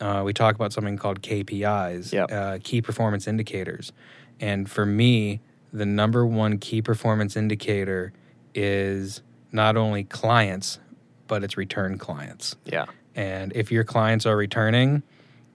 uh, 0.02 0.24
we 0.26 0.34
talk 0.34 0.56
about 0.56 0.74
something 0.74 0.98
called 0.98 1.22
KPIs, 1.22 2.12
Yep. 2.12 2.32
uh, 2.32 2.58
key 2.64 2.82
performance 2.82 3.28
indicators. 3.28 3.92
And 4.40 4.70
for 4.70 4.86
me, 4.86 5.40
the 5.72 5.86
number 5.86 6.26
one 6.26 6.58
key 6.58 6.82
performance 6.82 7.38
indicator 7.38 8.12
is 8.54 9.22
not 9.52 9.78
only 9.78 10.04
clients, 10.04 10.80
but 11.28 11.44
it's 11.44 11.56
return 11.56 11.98
clients. 11.98 12.56
Yeah. 12.66 12.86
And 13.16 13.54
if 13.56 13.72
your 13.72 13.84
clients 13.84 14.26
are 14.26 14.36
returning, 14.36 15.04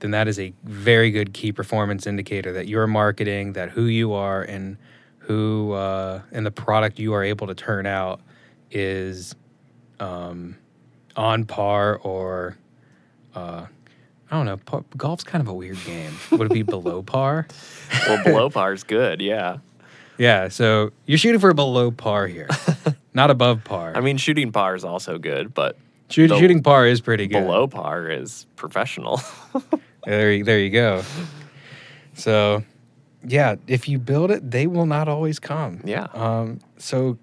then 0.00 0.10
that 0.12 0.28
is 0.28 0.38
a 0.38 0.52
very 0.64 1.10
good 1.10 1.32
key 1.32 1.52
performance 1.52 2.06
indicator 2.06 2.52
that 2.52 2.68
your 2.68 2.86
marketing, 2.86 3.54
that 3.54 3.70
who 3.70 3.84
you 3.86 4.12
are, 4.12 4.42
and 4.42 4.76
who 5.18 5.72
uh, 5.72 6.20
and 6.32 6.46
the 6.46 6.50
product 6.50 6.98
you 6.98 7.12
are 7.14 7.24
able 7.24 7.46
to 7.48 7.54
turn 7.54 7.86
out 7.86 8.20
is 8.70 9.34
um, 9.98 10.56
on 11.16 11.44
par 11.44 11.96
or 11.96 12.56
uh, 13.34 13.66
I 14.30 14.36
don't 14.36 14.46
know. 14.46 14.56
Pa- 14.56 14.82
golf's 14.96 15.22
kind 15.24 15.40
of 15.40 15.48
a 15.48 15.54
weird 15.54 15.78
game. 15.84 16.12
Would 16.32 16.50
it 16.50 16.52
be 16.52 16.62
below 16.62 17.02
par? 17.02 17.46
Well, 18.08 18.24
below 18.24 18.50
par 18.50 18.72
is 18.72 18.82
good. 18.82 19.20
Yeah. 19.20 19.58
Yeah. 20.18 20.48
So 20.48 20.90
you're 21.06 21.18
shooting 21.18 21.40
for 21.40 21.54
below 21.54 21.90
par 21.92 22.26
here, 22.26 22.48
not 23.14 23.30
above 23.30 23.62
par. 23.64 23.92
I 23.94 24.00
mean, 24.00 24.16
shooting 24.16 24.50
par 24.50 24.74
is 24.74 24.84
also 24.84 25.18
good, 25.18 25.54
but 25.54 25.76
Shoot, 26.08 26.30
shooting 26.30 26.62
par 26.62 26.86
is 26.86 27.00
pretty 27.00 27.26
good. 27.28 27.42
below 27.44 27.66
par 27.68 28.08
is 28.08 28.46
professional. 28.56 29.20
There, 30.06 30.32
you- 30.32 30.44
there 30.44 30.60
you 30.60 30.70
go. 30.70 31.02
So, 32.14 32.62
yeah, 33.26 33.56
if 33.66 33.88
you 33.88 33.98
build 33.98 34.30
it, 34.30 34.48
they 34.50 34.66
will 34.68 34.86
not 34.86 35.08
always 35.08 35.38
come. 35.40 35.80
yeah. 35.84 36.06
Um, 36.14 36.60
so, 36.78 37.18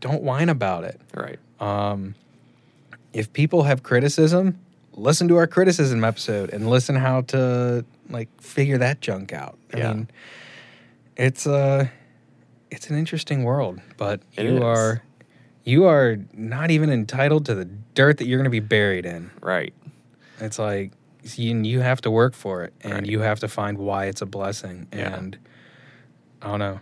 don't 0.00 0.22
whine 0.22 0.48
about 0.48 0.82
it. 0.84 1.00
right. 1.14 1.38
Um, 1.60 2.14
if 3.12 3.32
people 3.32 3.62
have 3.62 3.82
criticism, 3.82 4.58
listen 4.96 5.28
to 5.28 5.36
our 5.36 5.46
criticism 5.46 6.02
episode 6.04 6.50
and 6.50 6.68
listen 6.68 6.96
how 6.96 7.20
to 7.22 7.84
like 8.08 8.28
figure 8.40 8.78
that 8.78 9.00
junk 9.00 9.32
out. 9.32 9.58
I 9.74 9.78
Yeah. 9.78 9.92
mean, 9.92 10.08
it's 11.16 11.46
uh 11.46 11.88
it's 12.70 12.90
an 12.90 12.98
interesting 12.98 13.44
world, 13.44 13.80
but 13.96 14.20
It 14.36 14.44
you 14.44 14.56
is. 14.56 14.62
are 14.62 15.02
you 15.64 15.84
are 15.86 16.16
not 16.32 16.70
even 16.70 16.90
entitled 16.90 17.46
to 17.46 17.54
the 17.54 17.64
dirt 17.94 18.18
that 18.18 18.26
you're 18.26 18.38
going 18.38 18.44
to 18.44 18.50
be 18.50 18.60
buried 18.60 19.04
in. 19.04 19.30
Right. 19.40 19.74
It's 20.40 20.58
like 20.58 20.92
you, 21.34 21.56
you 21.62 21.80
have 21.80 22.00
to 22.02 22.10
work 22.10 22.34
for 22.34 22.62
it 22.62 22.72
and 22.82 22.92
Right. 22.92 23.06
you 23.06 23.20
have 23.20 23.40
to 23.40 23.48
find 23.48 23.76
why 23.78 24.04
it's 24.06 24.22
a 24.22 24.26
blessing. 24.26 24.86
Yeah. 24.92 25.16
And 25.16 25.36
I 26.40 26.48
don't 26.48 26.58
know. 26.60 26.80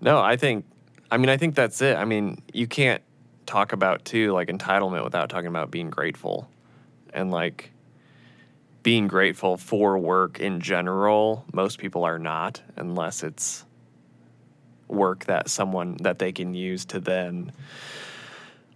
No, 0.00 0.18
I 0.18 0.36
think, 0.36 0.64
I 1.10 1.18
mean, 1.18 1.28
I 1.28 1.36
think 1.36 1.54
that's 1.54 1.82
it. 1.82 1.94
I 1.96 2.06
mean, 2.06 2.40
you 2.54 2.66
can't 2.66 3.02
talk 3.44 3.74
about, 3.74 4.06
too, 4.06 4.32
like 4.32 4.48
entitlement 4.48 5.04
without 5.04 5.28
talking 5.28 5.48
about 5.48 5.70
being 5.70 5.90
grateful 5.90 6.48
and 7.14 7.30
like 7.30 7.70
being 8.82 9.08
grateful 9.08 9.56
for 9.56 9.98
work 9.98 10.40
in 10.40 10.60
general. 10.60 11.44
Most 11.52 11.78
people 11.78 12.04
are 12.04 12.18
not, 12.18 12.62
unless 12.76 13.22
it's 13.22 13.64
work 14.88 15.26
that 15.26 15.48
someone 15.48 15.96
that 16.00 16.18
they 16.18 16.32
can 16.32 16.54
use 16.54 16.84
to 16.86 17.00
then. 17.00 17.52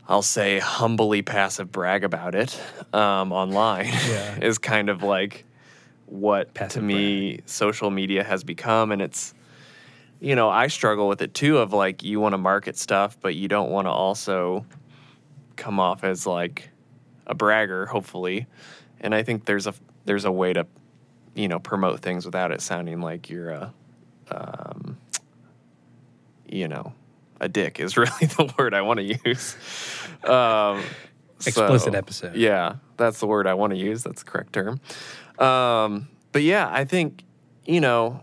I'll 0.06 0.22
say 0.22 0.58
humbly 0.58 1.22
passive 1.22 1.72
brag 1.72 2.04
about 2.04 2.34
it 2.34 2.60
um, 2.92 3.32
online 3.32 3.86
Yeah. 4.08 4.38
is 4.42 4.58
kind 4.58 4.90
of 4.90 5.02
like 5.02 5.44
what 6.06 6.52
Passive 6.52 6.82
to 6.82 6.86
me 6.86 7.40
social 7.46 7.90
media 7.90 8.22
has 8.22 8.44
become 8.44 8.92
and 8.92 9.00
it's 9.00 9.32
you 10.20 10.36
know 10.36 10.50
i 10.50 10.66
struggle 10.66 11.08
with 11.08 11.22
it 11.22 11.32
too 11.32 11.56
of 11.56 11.72
like 11.72 12.02
you 12.02 12.20
want 12.20 12.34
to 12.34 12.38
market 12.38 12.76
stuff 12.76 13.16
but 13.22 13.34
you 13.34 13.48
don't 13.48 13.70
want 13.70 13.86
to 13.86 13.90
also 13.90 14.66
come 15.56 15.80
off 15.80 16.04
as 16.04 16.26
like 16.26 16.68
a 17.26 17.34
bragger 17.34 17.86
hopefully 17.86 18.46
and 19.00 19.14
i 19.14 19.22
think 19.22 19.44
there's 19.44 19.66
a 19.66 19.74
there's 20.04 20.24
a 20.24 20.32
way 20.32 20.52
to 20.52 20.66
you 21.34 21.48
know 21.48 21.58
promote 21.58 22.00
things 22.00 22.24
without 22.26 22.50
it 22.52 22.60
sounding 22.60 23.00
like 23.00 23.28
you're 23.30 23.50
a 23.50 23.72
um, 24.30 24.96
you 26.46 26.68
know 26.68 26.92
a 27.40 27.48
dick 27.48 27.80
is 27.80 27.96
really 27.96 28.26
the 28.26 28.52
word 28.58 28.74
i 28.74 28.82
want 28.82 28.98
to 28.98 29.18
use 29.24 29.56
um, 30.24 30.82
Explicit 31.46 31.92
so- 31.92 31.98
episode. 31.98 32.36
yeah, 32.36 32.76
that's 32.96 33.20
the 33.20 33.26
word 33.26 33.46
I 33.46 33.54
want 33.54 33.72
to 33.72 33.76
use. 33.78 34.02
That's 34.02 34.22
the 34.22 34.30
correct 34.30 34.54
term. 34.54 34.80
Um, 35.38 36.08
but 36.32 36.42
yeah, 36.42 36.70
I 36.72 36.84
think, 36.84 37.24
you 37.66 37.80
know, 37.80 38.22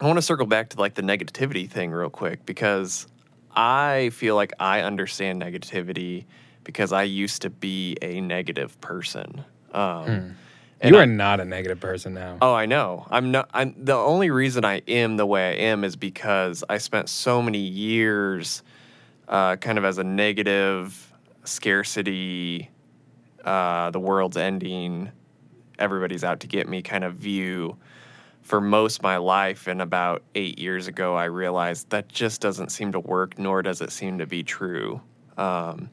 I 0.00 0.06
want 0.06 0.16
to 0.16 0.22
circle 0.22 0.46
back 0.46 0.70
to 0.70 0.78
like 0.80 0.94
the 0.94 1.02
negativity 1.02 1.68
thing 1.68 1.90
real 1.90 2.08
quick 2.08 2.46
because 2.46 3.06
I 3.54 4.10
feel 4.14 4.36
like 4.36 4.52
I 4.58 4.80
understand 4.80 5.42
negativity 5.42 6.24
because 6.64 6.92
I 6.92 7.02
used 7.04 7.42
to 7.42 7.50
be 7.50 7.96
a 8.02 8.20
negative 8.20 8.80
person. 8.80 9.44
Um, 9.72 10.36
and 10.80 10.94
you 10.94 10.98
I- 10.98 11.02
are 11.02 11.06
not 11.06 11.40
a 11.40 11.44
negative 11.44 11.80
person 11.80 12.14
now. 12.14 12.38
Oh, 12.40 12.54
I 12.54 12.66
know. 12.66 13.06
I'm 13.10 13.30
not. 13.30 13.50
I'm 13.52 13.74
the 13.76 13.94
only 13.94 14.30
reason 14.30 14.64
I 14.64 14.82
am 14.88 15.16
the 15.16 15.26
way 15.26 15.50
I 15.50 15.54
am 15.64 15.84
is 15.84 15.96
because 15.96 16.64
I 16.68 16.78
spent 16.78 17.08
so 17.08 17.42
many 17.42 17.58
years, 17.58 18.62
uh, 19.28 19.56
kind 19.56 19.78
of 19.78 19.84
as 19.84 19.98
a 19.98 20.04
negative, 20.04 21.12
scarcity, 21.44 22.70
uh, 23.44 23.90
the 23.90 24.00
world's 24.00 24.36
ending, 24.36 25.10
everybody's 25.78 26.24
out 26.24 26.40
to 26.40 26.46
get 26.46 26.68
me 26.68 26.82
kind 26.82 27.04
of 27.04 27.14
view 27.14 27.76
for 28.42 28.60
most 28.60 28.98
of 28.98 29.02
my 29.02 29.16
life. 29.18 29.66
And 29.66 29.80
about 29.80 30.22
eight 30.34 30.58
years 30.58 30.88
ago, 30.88 31.14
I 31.14 31.24
realized 31.24 31.90
that 31.90 32.08
just 32.08 32.40
doesn't 32.40 32.70
seem 32.70 32.92
to 32.92 33.00
work, 33.00 33.38
nor 33.38 33.62
does 33.62 33.80
it 33.80 33.92
seem 33.92 34.18
to 34.18 34.26
be 34.26 34.42
true. 34.42 35.00
Um, 35.38 35.88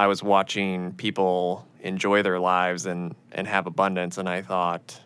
I 0.00 0.06
was 0.06 0.22
watching 0.22 0.94
people 0.94 1.68
enjoy 1.80 2.22
their 2.22 2.40
lives 2.40 2.86
and, 2.86 3.14
and 3.32 3.46
have 3.46 3.66
abundance, 3.66 4.16
and 4.16 4.30
I 4.30 4.40
thought, 4.40 4.98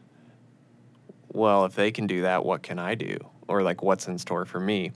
well, 1.33 1.65
if 1.65 1.75
they 1.75 1.91
can 1.91 2.07
do 2.07 2.23
that, 2.23 2.45
what 2.45 2.63
can 2.63 2.79
I 2.79 2.95
do? 2.95 3.19
Or 3.49 3.65
like, 3.65 3.83
what's 3.83 4.07
in 4.07 4.19
store 4.19 4.45
for 4.45 4.61
me? 4.61 4.93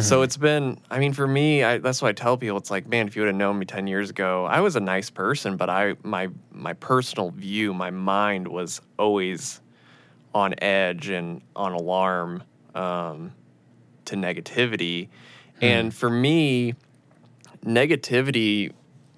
So 0.00 0.22
it's 0.22 0.36
been, 0.36 0.78
I 0.88 1.00
mean, 1.00 1.12
for 1.12 1.26
me, 1.26 1.64
I, 1.64 1.78
that's 1.78 2.00
what 2.00 2.10
I 2.10 2.12
tell 2.12 2.36
people. 2.36 2.58
It's 2.58 2.70
like, 2.70 2.86
man, 2.86 3.08
if 3.08 3.16
you 3.16 3.22
would 3.22 3.26
have 3.26 3.34
known 3.34 3.58
me 3.58 3.66
10 3.66 3.88
years 3.88 4.08
ago, 4.08 4.44
I 4.44 4.60
was 4.60 4.76
a 4.76 4.80
nice 4.80 5.10
person, 5.10 5.56
but 5.56 5.68
I, 5.68 5.96
my, 6.04 6.28
my 6.52 6.74
personal 6.74 7.30
view, 7.30 7.74
my 7.74 7.90
mind 7.90 8.46
was 8.46 8.80
always 9.00 9.60
on 10.32 10.54
edge 10.62 11.08
and 11.08 11.42
on 11.56 11.72
alarm 11.72 12.44
um, 12.76 13.32
to 14.04 14.14
negativity. 14.14 15.08
And 15.60 15.92
for 15.92 16.08
me, 16.08 16.74
negativity 17.64 18.72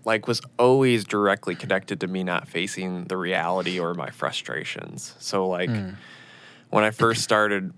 like 0.07 0.29
was 0.29 0.41
always 0.57 1.05
directly 1.05 1.57
connected 1.57 2.01
to 2.01 2.07
me 2.07 2.23
not 2.23 2.47
facing 2.47 3.05
the 3.07 3.17
reality 3.17 3.81
or 3.81 3.93
my 3.93 4.09
frustrations. 4.09 5.17
So 5.19 5.49
like 5.49 5.69
hmm. 5.69 5.91
when 6.71 6.85
I 6.85 6.93
first 6.93 7.23
started 7.23 7.75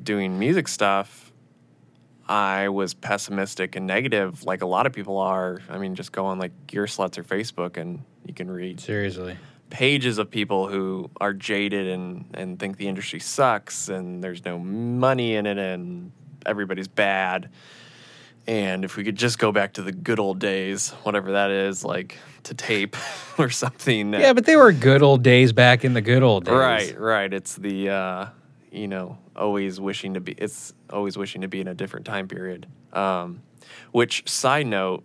doing 0.00 0.38
music 0.38 0.68
stuff, 0.68 1.32
I 2.28 2.68
was 2.68 2.94
pessimistic 2.94 3.74
and 3.74 3.84
negative 3.86 4.44
like 4.44 4.62
a 4.62 4.66
lot 4.66 4.86
of 4.86 4.92
people 4.92 5.18
are. 5.18 5.60
I 5.68 5.78
mean, 5.78 5.96
just 5.96 6.12
go 6.12 6.26
on 6.26 6.38
like 6.38 6.52
Gearslutz 6.68 7.18
or 7.18 7.24
Facebook 7.24 7.76
and 7.76 8.04
you 8.24 8.32
can 8.32 8.48
read 8.48 8.78
Seriously. 8.78 9.36
pages 9.68 10.18
of 10.18 10.30
people 10.30 10.68
who 10.68 11.10
are 11.20 11.32
jaded 11.32 11.88
and, 11.88 12.30
and 12.34 12.60
think 12.60 12.76
the 12.76 12.86
industry 12.86 13.18
sucks 13.18 13.88
and 13.88 14.22
there's 14.22 14.44
no 14.44 14.56
money 14.56 15.34
in 15.34 15.46
it 15.46 15.58
and 15.58 16.12
everybody's 16.46 16.88
bad. 16.88 17.50
And 18.48 18.84
if 18.84 18.96
we 18.96 19.02
could 19.02 19.16
just 19.16 19.38
go 19.38 19.50
back 19.50 19.72
to 19.74 19.82
the 19.82 19.92
good 19.92 20.20
old 20.20 20.38
days, 20.38 20.90
whatever 21.02 21.32
that 21.32 21.50
is, 21.50 21.84
like 21.84 22.18
to 22.44 22.54
tape 22.54 22.96
or 23.38 23.50
something. 23.50 24.12
Yeah, 24.12 24.32
but 24.32 24.46
they 24.46 24.56
were 24.56 24.72
good 24.72 25.02
old 25.02 25.22
days 25.22 25.52
back 25.52 25.84
in 25.84 25.94
the 25.94 26.00
good 26.00 26.22
old 26.22 26.44
days. 26.44 26.54
Right, 26.54 26.98
right. 26.98 27.32
It's 27.32 27.56
the 27.56 27.90
uh, 27.90 28.26
you 28.70 28.88
know, 28.88 29.18
always 29.34 29.80
wishing 29.80 30.14
to 30.14 30.20
be 30.20 30.32
it's 30.32 30.72
always 30.90 31.16
wishing 31.16 31.40
to 31.42 31.48
be 31.48 31.60
in 31.60 31.68
a 31.68 31.74
different 31.74 32.06
time 32.06 32.28
period. 32.28 32.66
Um, 32.92 33.42
which 33.90 34.28
side 34.28 34.66
note, 34.66 35.02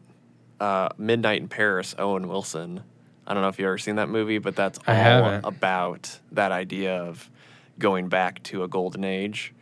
uh, 0.60 0.90
Midnight 0.98 1.42
in 1.42 1.48
Paris, 1.48 1.96
Owen 1.98 2.28
Wilson. 2.28 2.84
I 3.26 3.34
don't 3.34 3.44
know 3.44 3.50
if 3.50 3.58
you've 3.60 3.68
ever 3.68 3.78
seen 3.78 3.96
that 3.96 4.10
movie, 4.10 4.40
but 4.40 4.56
that's 4.56 4.80
all 4.88 5.40
about 5.44 6.20
that 6.34 6.52
idea 6.52 6.98
of 7.04 7.30
going 7.80 8.10
back 8.10 8.44
to 8.44 8.64
a 8.64 8.68
golden 8.68 9.04
age. 9.04 9.54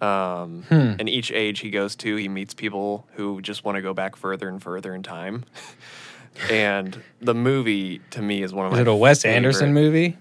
Um, 0.00 0.62
Hmm. 0.68 0.94
And 0.98 1.08
each 1.08 1.32
age 1.32 1.60
he 1.60 1.70
goes 1.70 1.96
to, 1.96 2.16
he 2.16 2.28
meets 2.28 2.54
people 2.54 3.06
who 3.14 3.40
just 3.40 3.64
want 3.64 3.76
to 3.76 3.82
go 3.82 3.92
back 3.94 4.14
further 4.16 4.48
and 4.48 4.62
further 4.62 4.94
in 4.94 5.02
time. 5.02 5.44
and 6.50 7.02
the 7.20 7.34
movie 7.34 8.00
to 8.10 8.22
me 8.22 8.42
is 8.42 8.52
one 8.52 8.66
of 8.66 8.72
Is 8.72 8.76
my. 8.76 8.82
it 8.82 8.88
a 8.88 8.94
Wes 8.94 9.22
favorite- 9.22 9.36
Anderson 9.36 9.74
movie? 9.74 10.16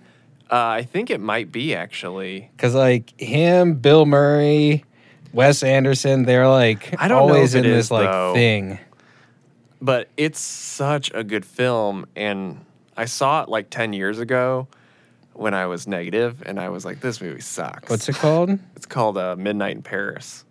Uh, 0.49 0.55
I 0.55 0.83
think 0.83 1.09
it 1.09 1.19
might 1.19 1.51
be 1.51 1.75
actually. 1.75 2.49
Because 2.55 2.73
like 2.73 3.19
him, 3.19 3.75
Bill 3.75 4.05
Murray, 4.05 4.83
Wes 5.33 5.61
Anderson, 5.61 6.23
they're 6.23 6.47
like 6.47 6.95
I 6.99 7.07
don't 7.07 7.17
always 7.19 7.53
if 7.53 7.63
in 7.65 7.69
this 7.71 7.85
is, 7.85 7.91
like 7.91 8.09
though. 8.09 8.33
thing. 8.33 8.79
but 9.81 10.07
it's 10.17 10.39
such 10.39 11.11
a 11.13 11.23
good 11.23 11.45
film 11.45 12.05
and 12.15 12.65
i 12.95 13.05
saw 13.05 13.43
it 13.43 13.49
like 13.49 13.69
10 13.69 13.93
years 13.93 14.17
ago 14.17 14.67
when 15.37 15.53
i 15.53 15.65
was 15.65 15.87
negative 15.87 16.41
and 16.45 16.59
i 16.59 16.69
was 16.69 16.83
like 16.83 16.99
this 16.99 17.21
movie 17.21 17.41
sucks. 17.41 17.89
What's 17.89 18.09
it 18.09 18.15
called? 18.15 18.49
it's 18.75 18.85
called 18.85 19.17
uh, 19.17 19.35
midnight 19.37 19.75
in 19.75 19.83
paris. 19.83 20.43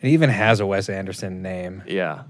It 0.00 0.08
even 0.08 0.30
has 0.30 0.60
a 0.60 0.66
Wes 0.66 0.88
Anderson 0.88 1.42
name. 1.42 1.82
yeah. 1.86 2.22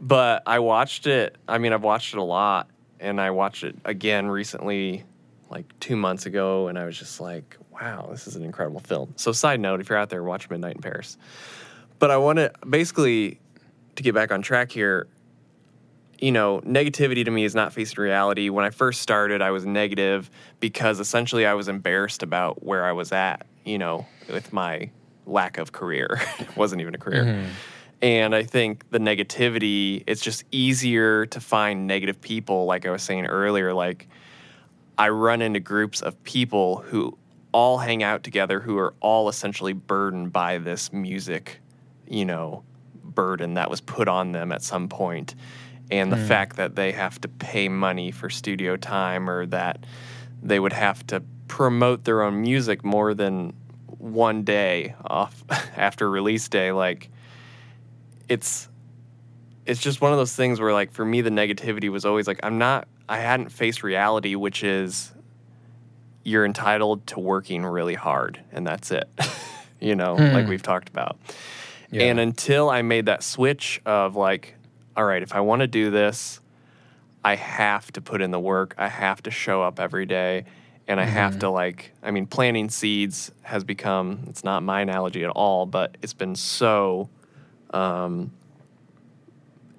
But 0.00 0.42
i 0.46 0.60
watched 0.60 1.06
it 1.06 1.36
i 1.48 1.58
mean 1.58 1.72
i've 1.72 1.82
watched 1.82 2.14
it 2.14 2.18
a 2.18 2.22
lot 2.22 2.70
and 3.00 3.20
i 3.20 3.30
watched 3.30 3.64
it 3.64 3.76
again 3.84 4.28
recently 4.28 5.04
like 5.50 5.66
two 5.80 5.96
months 5.96 6.26
ago 6.26 6.68
and 6.68 6.78
i 6.78 6.84
was 6.84 6.96
just 6.98 7.20
like 7.20 7.56
wow 7.72 8.06
this 8.10 8.26
is 8.26 8.36
an 8.36 8.44
incredible 8.44 8.80
film. 8.80 9.12
So 9.16 9.32
side 9.32 9.60
note 9.60 9.80
if 9.80 9.88
you're 9.88 9.98
out 9.98 10.08
there 10.10 10.22
watch 10.22 10.48
midnight 10.48 10.76
in 10.76 10.82
paris. 10.82 11.16
But 11.98 12.12
i 12.12 12.16
want 12.16 12.38
to 12.38 12.52
basically 12.68 13.40
to 13.96 14.02
get 14.04 14.14
back 14.14 14.30
on 14.30 14.40
track 14.42 14.70
here 14.70 15.08
you 16.18 16.32
know, 16.32 16.60
negativity 16.60 17.24
to 17.24 17.30
me 17.30 17.44
is 17.44 17.54
not 17.54 17.72
facing 17.72 18.02
reality. 18.02 18.48
When 18.48 18.64
I 18.64 18.70
first 18.70 19.00
started, 19.02 19.40
I 19.40 19.50
was 19.50 19.64
negative 19.64 20.30
because 20.60 21.00
essentially 21.00 21.46
I 21.46 21.54
was 21.54 21.68
embarrassed 21.68 22.22
about 22.22 22.64
where 22.64 22.84
I 22.84 22.92
was 22.92 23.12
at, 23.12 23.46
you 23.64 23.78
know, 23.78 24.06
with 24.28 24.52
my 24.52 24.90
lack 25.26 25.58
of 25.58 25.72
career. 25.72 26.20
it 26.38 26.56
wasn't 26.56 26.80
even 26.80 26.94
a 26.94 26.98
career. 26.98 27.24
Mm-hmm. 27.24 27.50
And 28.00 28.34
I 28.34 28.44
think 28.44 28.88
the 28.90 28.98
negativity, 28.98 30.04
it's 30.06 30.20
just 30.20 30.44
easier 30.52 31.26
to 31.26 31.40
find 31.40 31.86
negative 31.86 32.20
people, 32.20 32.64
like 32.64 32.86
I 32.86 32.90
was 32.90 33.02
saying 33.02 33.26
earlier. 33.26 33.74
Like, 33.74 34.08
I 34.96 35.08
run 35.10 35.42
into 35.42 35.60
groups 35.60 36.00
of 36.00 36.22
people 36.24 36.76
who 36.76 37.16
all 37.52 37.78
hang 37.78 38.02
out 38.02 38.22
together 38.22 38.60
who 38.60 38.76
are 38.78 38.94
all 39.00 39.28
essentially 39.28 39.72
burdened 39.72 40.32
by 40.32 40.58
this 40.58 40.92
music, 40.92 41.60
you 42.06 42.24
know, 42.24 42.62
burden 43.02 43.54
that 43.54 43.70
was 43.70 43.80
put 43.80 44.06
on 44.06 44.32
them 44.32 44.52
at 44.52 44.62
some 44.62 44.88
point. 44.88 45.34
And 45.90 46.12
the 46.12 46.16
hmm. 46.16 46.26
fact 46.26 46.56
that 46.56 46.76
they 46.76 46.92
have 46.92 47.20
to 47.22 47.28
pay 47.28 47.68
money 47.68 48.10
for 48.10 48.28
studio 48.28 48.76
time 48.76 49.28
or 49.28 49.46
that 49.46 49.84
they 50.42 50.60
would 50.60 50.74
have 50.74 51.06
to 51.08 51.22
promote 51.46 52.04
their 52.04 52.22
own 52.22 52.42
music 52.42 52.84
more 52.84 53.14
than 53.14 53.54
one 53.86 54.42
day 54.44 54.94
off 55.04 55.44
after 55.76 56.08
release 56.10 56.48
day. 56.48 56.72
Like, 56.72 57.10
it's 58.28 58.68
it's 59.68 59.80
just 59.80 60.00
one 60.00 60.12
of 60.12 60.18
those 60.18 60.34
things 60.34 60.60
where 60.60 60.72
like 60.72 60.90
for 60.92 61.04
me 61.04 61.20
the 61.20 61.30
negativity 61.30 61.90
was 61.90 62.04
always 62.04 62.26
like 62.26 62.40
i'm 62.42 62.58
not 62.58 62.88
i 63.08 63.18
hadn't 63.18 63.50
faced 63.50 63.82
reality 63.82 64.34
which 64.34 64.64
is 64.64 65.12
you're 66.24 66.44
entitled 66.44 67.06
to 67.06 67.20
working 67.20 67.64
really 67.64 67.94
hard 67.94 68.42
and 68.50 68.66
that's 68.66 68.90
it 68.90 69.08
you 69.80 69.94
know 69.94 70.14
like 70.14 70.44
hmm. 70.44 70.50
we've 70.50 70.62
talked 70.62 70.88
about 70.88 71.18
Yeah. 71.90 72.04
and 72.04 72.18
until 72.18 72.70
i 72.70 72.82
made 72.82 73.06
that 73.06 73.22
switch 73.22 73.80
of 73.84 74.16
like 74.16 74.54
all 74.98 75.04
right 75.04 75.22
if 75.22 75.34
i 75.34 75.40
want 75.40 75.60
to 75.60 75.66
do 75.66 75.90
this 75.90 76.40
i 77.24 77.34
have 77.34 77.90
to 77.92 78.00
put 78.00 78.20
in 78.20 78.30
the 78.30 78.40
work. 78.40 78.74
I 78.76 78.88
have 78.88 79.22
to 79.22 79.30
show 79.30 79.62
up 79.62 79.80
every 79.80 80.04
day. 80.04 80.44
And 80.86 80.98
i 80.98 81.04
have 81.04 81.38
to 81.40 81.50
like 81.50 81.92
i 82.02 82.10
mean 82.10 82.26
planting 82.26 82.70
seeds 82.70 83.30
has 83.42 83.62
become 83.62 84.24
it's 84.28 84.42
not 84.42 84.62
my 84.62 84.80
analogy 84.80 85.22
at 85.22 85.30
all 85.30 85.66
but 85.66 85.96
it's 86.02 86.14
been 86.14 86.34
so 86.34 87.10
um, 87.70 88.32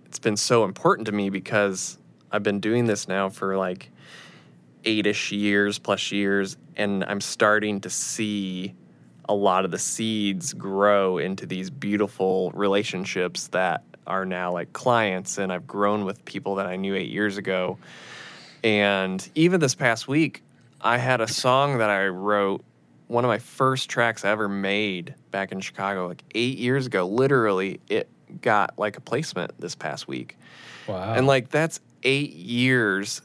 it's 0.05 0.19
been 0.19 0.37
so 0.37 0.63
important 0.63 1.05
to 1.07 1.11
me 1.11 1.29
because 1.29 1.97
I've 2.31 2.43
been 2.43 2.59
doing 2.59 2.85
this 2.85 3.07
now 3.07 3.29
for 3.29 3.57
like 3.57 3.91
eight-ish 4.85 5.31
years 5.31 5.79
plus 5.79 6.11
years, 6.11 6.57
and 6.75 7.03
I'm 7.03 7.21
starting 7.21 7.81
to 7.81 7.89
see 7.89 8.73
a 9.27 9.33
lot 9.33 9.65
of 9.65 9.71
the 9.71 9.77
seeds 9.77 10.53
grow 10.53 11.17
into 11.19 11.45
these 11.45 11.69
beautiful 11.69 12.51
relationships 12.51 13.47
that 13.49 13.83
are 14.09 14.25
now 14.25 14.51
like 14.51 14.73
clients, 14.73 15.37
and 15.37 15.51
I've 15.51 15.67
grown 15.67 16.05
with 16.05 16.23
people 16.25 16.55
that 16.55 16.65
I 16.65 16.75
knew 16.75 16.95
eight 16.95 17.09
years 17.09 17.37
ago. 17.37 17.77
And 18.63 19.27
even 19.35 19.59
this 19.59 19.75
past 19.75 20.07
week, 20.07 20.43
I 20.81 20.97
had 20.97 21.21
a 21.21 21.27
song 21.27 21.77
that 21.77 21.89
I 21.89 22.07
wrote, 22.07 22.63
one 23.07 23.25
of 23.25 23.29
my 23.29 23.39
first 23.39 23.89
tracks 23.89 24.23
I 24.23 24.29
ever 24.29 24.47
made 24.47 25.15
back 25.31 25.51
in 25.51 25.59
Chicago, 25.59 26.07
like 26.07 26.23
eight 26.35 26.57
years 26.57 26.85
ago. 26.85 27.07
Literally, 27.07 27.79
it 27.89 28.07
got 28.41 28.77
like 28.77 28.97
a 28.97 29.01
placement 29.01 29.59
this 29.59 29.75
past 29.75 30.07
week. 30.07 30.37
wow. 30.87 31.13
And 31.13 31.25
like 31.25 31.49
that's 31.49 31.79
eight 32.03 32.33
years 32.33 33.21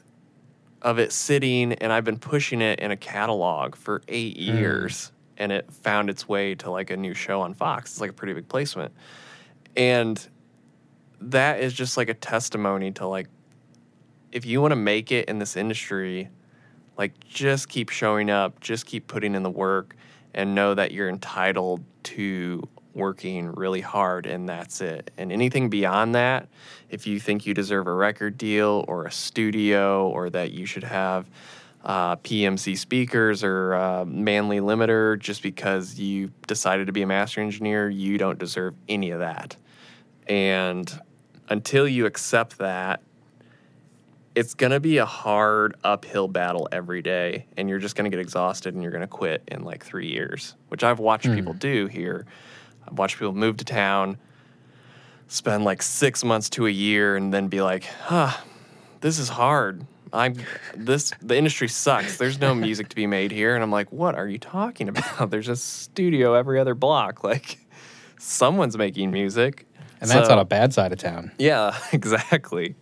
of 0.81 0.99
it 0.99 1.11
sitting, 1.11 1.73
and 1.73 1.91
I've 1.91 2.03
been 2.03 2.19
pushing 2.19 2.61
it 2.61 2.79
in 2.79 2.91
a 2.91 2.97
catalog 2.97 3.75
for 3.75 4.01
eight 4.07 4.37
hmm. 4.37 4.57
years, 4.57 5.11
and 5.37 5.51
it 5.51 5.71
found 5.71 6.09
its 6.09 6.27
way 6.27 6.55
to 6.55 6.71
like 6.71 6.89
a 6.89 6.97
new 6.97 7.13
show 7.13 7.41
on 7.41 7.53
Fox. 7.53 7.91
It's 7.91 8.01
like 8.01 8.11
a 8.11 8.13
pretty 8.13 8.33
big 8.33 8.47
placement, 8.47 8.93
and 9.75 10.25
that 11.21 11.59
is 11.59 11.73
just 11.73 11.97
like 11.97 12.09
a 12.09 12.13
testimony 12.13 12.91
to 12.93 13.07
like 13.07 13.27
if 14.31 14.45
you 14.45 14.61
want 14.61 14.71
to 14.73 14.75
make 14.75 15.11
it 15.11 15.29
in 15.29 15.39
this 15.39 15.55
industry, 15.55 16.29
like 16.97 17.17
just 17.21 17.69
keep 17.69 17.89
showing 17.89 18.29
up, 18.29 18.59
just 18.59 18.85
keep 18.85 19.07
putting 19.07 19.33
in 19.33 19.43
the 19.43 19.49
work, 19.49 19.95
and 20.33 20.53
know 20.53 20.73
that 20.73 20.91
you're 20.91 21.07
entitled 21.07 21.81
to 22.03 22.61
working 22.93 23.51
really 23.53 23.81
hard 23.81 24.25
and 24.25 24.47
that's 24.47 24.81
it. 24.81 25.11
And 25.17 25.31
anything 25.31 25.69
beyond 25.69 26.15
that, 26.15 26.47
if 26.89 27.05
you 27.07 27.19
think 27.19 27.45
you 27.45 27.53
deserve 27.53 27.87
a 27.87 27.93
record 27.93 28.37
deal 28.37 28.85
or 28.87 29.05
a 29.05 29.11
studio 29.11 30.09
or 30.09 30.29
that 30.29 30.51
you 30.51 30.65
should 30.65 30.83
have 30.83 31.29
uh, 31.83 32.15
PMC 32.17 32.77
speakers 32.77 33.43
or 33.43 33.75
uh, 33.75 34.05
Manley 34.05 34.59
limiter 34.59 35.19
just 35.19 35.43
because 35.43 35.99
you 35.99 36.31
decided 36.47 36.87
to 36.87 36.93
be 36.93 37.01
a 37.03 37.07
master 37.07 37.41
engineer, 37.41 37.89
you 37.89 38.17
don't 38.17 38.39
deserve 38.39 38.73
any 38.89 39.11
of 39.11 39.19
that. 39.19 39.55
And 40.27 41.01
until 41.49 41.87
you 41.87 42.05
accept 42.05 42.57
that, 42.57 43.01
it's 44.35 44.53
going 44.53 44.71
to 44.71 44.79
be 44.81 44.97
a 44.97 45.05
hard 45.05 45.75
uphill 45.83 46.27
battle 46.27 46.67
every 46.71 47.01
day 47.01 47.45
and 47.55 47.69
you're 47.69 47.79
just 47.79 47.95
going 47.95 48.09
to 48.09 48.15
get 48.15 48.21
exhausted 48.21 48.73
and 48.73 48.83
you're 48.83 48.91
going 48.91 49.01
to 49.01 49.07
quit 49.07 49.41
in 49.47 49.63
like 49.63 49.83
three 49.83 50.09
years 50.09 50.55
which 50.67 50.83
i've 50.83 50.99
watched 50.99 51.31
people 51.33 51.53
hmm. 51.53 51.59
do 51.59 51.87
here. 51.87 52.25
I've 52.85 52.97
watched 52.97 53.15
people 53.15 53.33
move 53.33 53.57
to 53.57 53.65
town 53.65 54.17
spend 55.27 55.63
like 55.63 55.81
six 55.81 56.23
months 56.23 56.49
to 56.51 56.67
a 56.67 56.69
year 56.69 57.15
and 57.15 57.33
then 57.33 57.47
be 57.47 57.61
like 57.61 57.85
huh 57.85 58.35
this 59.01 59.19
is 59.19 59.29
hard. 59.29 59.85
I'm 60.11 60.35
this 60.75 61.11
the 61.21 61.37
industry 61.37 61.67
sucks. 61.67 62.17
There's 62.17 62.39
no 62.39 62.55
music 62.55 62.89
to 62.89 62.95
be 62.95 63.05
made 63.05 63.31
here. 63.31 63.53
And 63.55 63.63
i'm 63.63 63.71
like 63.71 63.91
what 63.91 64.15
are 64.15 64.27
you 64.27 64.39
talking 64.39 64.89
about? 64.93 65.31
There's 65.31 65.49
a 65.49 65.55
studio 65.55 66.33
every 66.33 66.59
other 66.59 66.75
block. 66.75 67.23
Like 67.23 67.59
someone's 68.19 68.77
making 68.77 69.11
music 69.11 69.67
And 70.11 70.19
that's 70.19 70.27
So- 70.27 70.33
on 70.33 70.39
a 70.39 70.45
bad 70.45 70.73
side 70.73 70.91
of 70.91 70.99
town. 70.99 71.31
yeah, 71.37 71.75
exactly. 71.91 72.75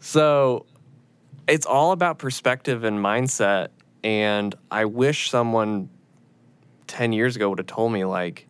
So 0.00 0.66
it's 1.48 1.66
all 1.66 1.92
about 1.92 2.18
perspective 2.18 2.84
and 2.84 2.98
mindset. 2.98 3.68
And 4.02 4.54
I 4.70 4.84
wish 4.84 5.30
someone 5.30 5.88
10 6.86 7.12
years 7.12 7.36
ago 7.36 7.48
would 7.48 7.58
have 7.58 7.66
told 7.66 7.92
me, 7.92 8.04
like, 8.04 8.46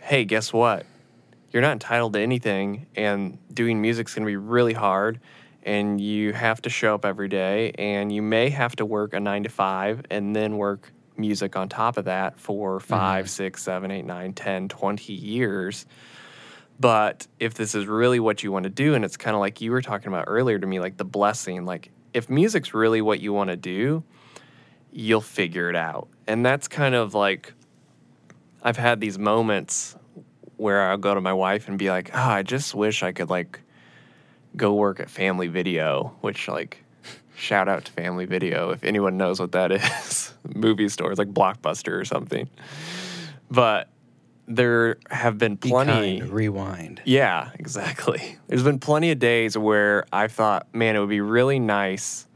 hey, 0.00 0.24
guess 0.24 0.52
what? 0.52 0.86
You're 1.50 1.62
not 1.62 1.72
entitled 1.72 2.12
to 2.14 2.20
anything, 2.20 2.86
and 2.96 3.38
doing 3.52 3.80
music's 3.80 4.14
gonna 4.14 4.26
be 4.26 4.36
really 4.36 4.72
hard. 4.74 5.20
And 5.62 6.00
you 6.00 6.32
have 6.32 6.62
to 6.62 6.70
show 6.70 6.94
up 6.94 7.04
every 7.04 7.28
day, 7.28 7.72
and 7.78 8.10
you 8.10 8.22
may 8.22 8.48
have 8.50 8.76
to 8.76 8.86
work 8.86 9.12
a 9.12 9.20
nine 9.20 9.42
to 9.42 9.48
five 9.50 10.02
and 10.10 10.34
then 10.34 10.56
work 10.56 10.92
music 11.18 11.56
on 11.56 11.68
top 11.68 11.96
of 11.98 12.04
that 12.06 12.38
for 12.38 12.80
five, 12.80 13.24
mm-hmm. 13.26 13.30
six, 13.30 13.62
seven, 13.62 13.90
eight, 13.90 14.04
nine, 14.06 14.32
10, 14.32 14.68
20 14.68 15.12
years. 15.12 15.84
But 16.80 17.26
if 17.40 17.54
this 17.54 17.74
is 17.74 17.86
really 17.86 18.20
what 18.20 18.42
you 18.42 18.52
want 18.52 18.64
to 18.64 18.70
do, 18.70 18.94
and 18.94 19.04
it's 19.04 19.16
kind 19.16 19.34
of 19.34 19.40
like 19.40 19.60
you 19.60 19.72
were 19.72 19.82
talking 19.82 20.08
about 20.08 20.24
earlier 20.28 20.58
to 20.58 20.66
me, 20.66 20.78
like 20.80 20.96
the 20.96 21.04
blessing, 21.04 21.64
like 21.64 21.90
if 22.14 22.30
music's 22.30 22.72
really 22.72 23.02
what 23.02 23.20
you 23.20 23.32
want 23.32 23.50
to 23.50 23.56
do, 23.56 24.04
you'll 24.92 25.20
figure 25.20 25.68
it 25.68 25.76
out. 25.76 26.08
And 26.26 26.44
that's 26.44 26.68
kind 26.68 26.94
of 26.94 27.14
like 27.14 27.52
I've 28.62 28.76
had 28.76 29.00
these 29.00 29.18
moments 29.18 29.96
where 30.56 30.90
I'll 30.90 30.98
go 30.98 31.14
to 31.14 31.20
my 31.20 31.32
wife 31.32 31.68
and 31.68 31.78
be 31.78 31.90
like, 31.90 32.10
oh, 32.14 32.18
I 32.18 32.42
just 32.42 32.74
wish 32.74 33.02
I 33.02 33.12
could 33.12 33.30
like 33.30 33.60
go 34.56 34.74
work 34.74 35.00
at 35.00 35.10
Family 35.10 35.46
Video, 35.46 36.16
which 36.20 36.48
like 36.48 36.84
shout 37.36 37.68
out 37.68 37.84
to 37.86 37.92
Family 37.92 38.24
Video 38.24 38.70
if 38.70 38.84
anyone 38.84 39.16
knows 39.16 39.40
what 39.40 39.52
that 39.52 39.72
is. 39.72 40.34
Movie 40.54 40.88
stores 40.88 41.18
like 41.18 41.28
Blockbuster 41.28 42.00
or 42.00 42.04
something. 42.04 42.48
But 43.50 43.88
there 44.48 44.96
have 45.10 45.36
been 45.38 45.56
Be 45.56 45.68
plenty 45.68 46.20
kind, 46.20 46.32
rewind. 46.32 47.02
yeah, 47.04 47.50
exactly. 47.54 48.36
There's 48.48 48.62
been 48.62 48.78
plenty 48.80 49.10
of 49.10 49.18
days 49.18 49.56
where 49.56 50.04
I've 50.12 50.32
thought, 50.32 50.66
man, 50.74 50.96
it 50.96 51.00
would 51.00 51.08
be 51.08 51.20
really 51.20 51.58
nice 51.58 52.26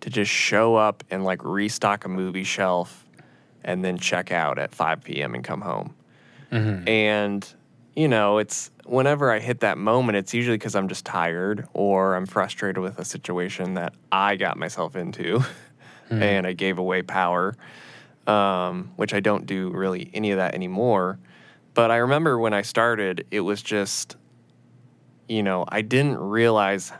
to 0.00 0.10
just 0.10 0.30
show 0.30 0.76
up 0.76 1.02
and 1.10 1.24
like 1.24 1.44
restock 1.44 2.04
a 2.04 2.08
movie 2.08 2.44
shelf 2.44 3.04
and 3.64 3.84
then 3.84 3.98
check 3.98 4.30
out 4.30 4.58
at 4.58 4.74
5 4.74 5.02
p.m. 5.02 5.34
and 5.34 5.42
come 5.42 5.60
home. 5.60 5.94
And, 6.52 7.46
you 7.94 8.08
know, 8.08 8.38
it's 8.38 8.70
whenever 8.86 9.30
I 9.30 9.40
hit 9.40 9.60
that 9.60 9.76
moment, 9.76 10.16
it's 10.16 10.32
usually 10.32 10.56
because 10.56 10.74
I'm 10.74 10.88
just 10.88 11.04
tired 11.04 11.66
or 11.74 12.14
I'm 12.14 12.24
frustrated 12.24 12.78
with 12.78 12.98
a 12.98 13.04
situation 13.04 13.74
that 13.74 13.92
I 14.10 14.36
got 14.36 14.56
myself 14.56 14.96
into 14.96 15.42
and 16.10 16.46
I 16.46 16.54
gave 16.54 16.78
away 16.78 17.02
power, 17.02 17.56
um, 18.26 18.92
which 18.96 19.12
I 19.12 19.20
don't 19.20 19.44
do 19.44 19.68
really 19.70 20.10
any 20.14 20.30
of 20.30 20.38
that 20.38 20.54
anymore. 20.54 21.18
But 21.76 21.90
I 21.90 21.96
remember 21.96 22.38
when 22.38 22.54
I 22.54 22.62
started, 22.62 23.26
it 23.30 23.40
was 23.40 23.60
just, 23.60 24.16
you 25.28 25.42
know, 25.42 25.66
I 25.68 25.82
didn't 25.82 26.16
realize, 26.16 26.90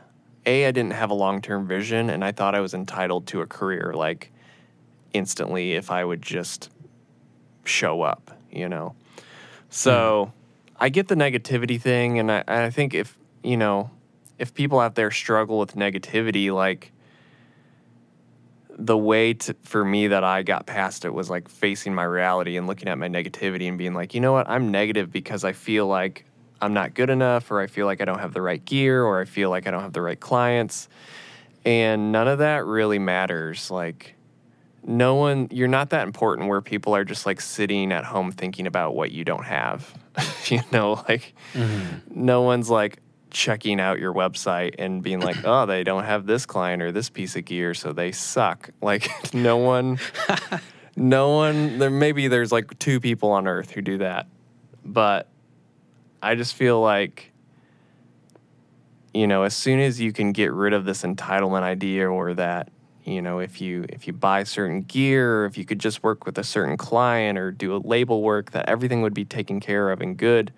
A, 0.44 0.66
I 0.66 0.70
didn't 0.70 0.92
have 0.92 1.08
a 1.08 1.14
long 1.14 1.40
term 1.40 1.66
vision, 1.66 2.10
and 2.10 2.22
I 2.22 2.30
thought 2.30 2.54
I 2.54 2.60
was 2.60 2.74
entitled 2.74 3.26
to 3.28 3.40
a 3.40 3.46
career 3.46 3.94
like 3.96 4.30
instantly 5.14 5.72
if 5.72 5.90
I 5.90 6.04
would 6.04 6.20
just 6.20 6.68
show 7.64 8.02
up, 8.02 8.30
you 8.52 8.68
know. 8.68 8.94
So 9.70 10.26
hmm. 10.26 10.84
I 10.84 10.90
get 10.90 11.08
the 11.08 11.14
negativity 11.14 11.80
thing, 11.80 12.18
and 12.18 12.30
I, 12.30 12.44
and 12.46 12.62
I 12.64 12.68
think 12.68 12.92
if, 12.92 13.18
you 13.42 13.56
know, 13.56 13.90
if 14.38 14.52
people 14.52 14.78
out 14.78 14.94
there 14.94 15.10
struggle 15.10 15.58
with 15.58 15.74
negativity, 15.74 16.54
like, 16.54 16.92
the 18.78 18.96
way 18.96 19.34
to, 19.34 19.54
for 19.62 19.84
me 19.84 20.08
that 20.08 20.22
I 20.22 20.42
got 20.42 20.66
past 20.66 21.04
it 21.04 21.14
was 21.14 21.30
like 21.30 21.48
facing 21.48 21.94
my 21.94 22.04
reality 22.04 22.56
and 22.56 22.66
looking 22.66 22.88
at 22.88 22.98
my 22.98 23.08
negativity 23.08 23.68
and 23.68 23.78
being 23.78 23.94
like, 23.94 24.14
you 24.14 24.20
know 24.20 24.32
what, 24.32 24.48
I'm 24.48 24.70
negative 24.70 25.10
because 25.10 25.44
I 25.44 25.52
feel 25.52 25.86
like 25.86 26.26
I'm 26.60 26.72
not 26.72 26.94
good 26.94 27.10
enough, 27.10 27.50
or 27.50 27.60
I 27.60 27.66
feel 27.66 27.86
like 27.86 28.00
I 28.00 28.04
don't 28.04 28.18
have 28.18 28.32
the 28.32 28.42
right 28.42 28.64
gear, 28.64 29.02
or 29.02 29.20
I 29.20 29.24
feel 29.24 29.50
like 29.50 29.66
I 29.66 29.70
don't 29.70 29.82
have 29.82 29.92
the 29.92 30.00
right 30.00 30.18
clients. 30.18 30.88
And 31.64 32.12
none 32.12 32.28
of 32.28 32.38
that 32.38 32.64
really 32.64 32.98
matters. 32.98 33.70
Like, 33.70 34.14
no 34.82 35.16
one, 35.16 35.48
you're 35.50 35.68
not 35.68 35.90
that 35.90 36.06
important 36.06 36.48
where 36.48 36.62
people 36.62 36.94
are 36.94 37.04
just 37.04 37.26
like 37.26 37.40
sitting 37.40 37.92
at 37.92 38.04
home 38.04 38.32
thinking 38.32 38.66
about 38.66 38.94
what 38.94 39.10
you 39.10 39.24
don't 39.24 39.44
have. 39.44 39.92
you 40.46 40.60
know, 40.72 41.04
like, 41.08 41.34
mm-hmm. 41.52 41.98
no 42.08 42.42
one's 42.42 42.70
like 42.70 42.98
checking 43.30 43.80
out 43.80 43.98
your 43.98 44.12
website 44.12 44.74
and 44.78 45.02
being 45.02 45.20
like, 45.20 45.36
oh, 45.44 45.66
they 45.66 45.84
don't 45.84 46.04
have 46.04 46.26
this 46.26 46.46
client 46.46 46.82
or 46.82 46.92
this 46.92 47.10
piece 47.10 47.36
of 47.36 47.44
gear, 47.44 47.74
so 47.74 47.92
they 47.92 48.12
suck. 48.12 48.70
Like, 48.80 49.34
no 49.34 49.56
one, 49.56 49.98
no 50.94 51.30
one, 51.30 51.78
there 51.78 51.90
maybe 51.90 52.28
there's 52.28 52.52
like 52.52 52.78
two 52.78 53.00
people 53.00 53.32
on 53.32 53.48
earth 53.48 53.72
who 53.72 53.82
do 53.82 53.98
that. 53.98 54.28
But 54.84 55.28
I 56.22 56.36
just 56.36 56.54
feel 56.54 56.80
like, 56.80 57.32
you 59.12 59.26
know, 59.26 59.42
as 59.42 59.56
soon 59.56 59.80
as 59.80 60.00
you 60.00 60.12
can 60.12 60.30
get 60.30 60.52
rid 60.52 60.72
of 60.72 60.84
this 60.84 61.02
entitlement 61.02 61.62
idea 61.62 62.08
or 62.08 62.34
that, 62.34 62.70
you 63.04 63.22
know, 63.22 63.38
if 63.38 63.60
you 63.60 63.86
if 63.88 64.06
you 64.06 64.12
buy 64.12 64.42
certain 64.44 64.82
gear, 64.82 65.42
or 65.42 65.46
if 65.46 65.56
you 65.56 65.64
could 65.64 65.78
just 65.78 66.02
work 66.02 66.26
with 66.26 66.38
a 66.38 66.44
certain 66.44 66.76
client 66.76 67.38
or 67.38 67.50
do 67.50 67.74
a 67.74 67.78
label 67.78 68.22
work, 68.22 68.50
that 68.50 68.68
everything 68.68 69.02
would 69.02 69.14
be 69.14 69.24
taken 69.24 69.60
care 69.60 69.90
of 69.90 70.00
and 70.00 70.16
good. 70.16 70.52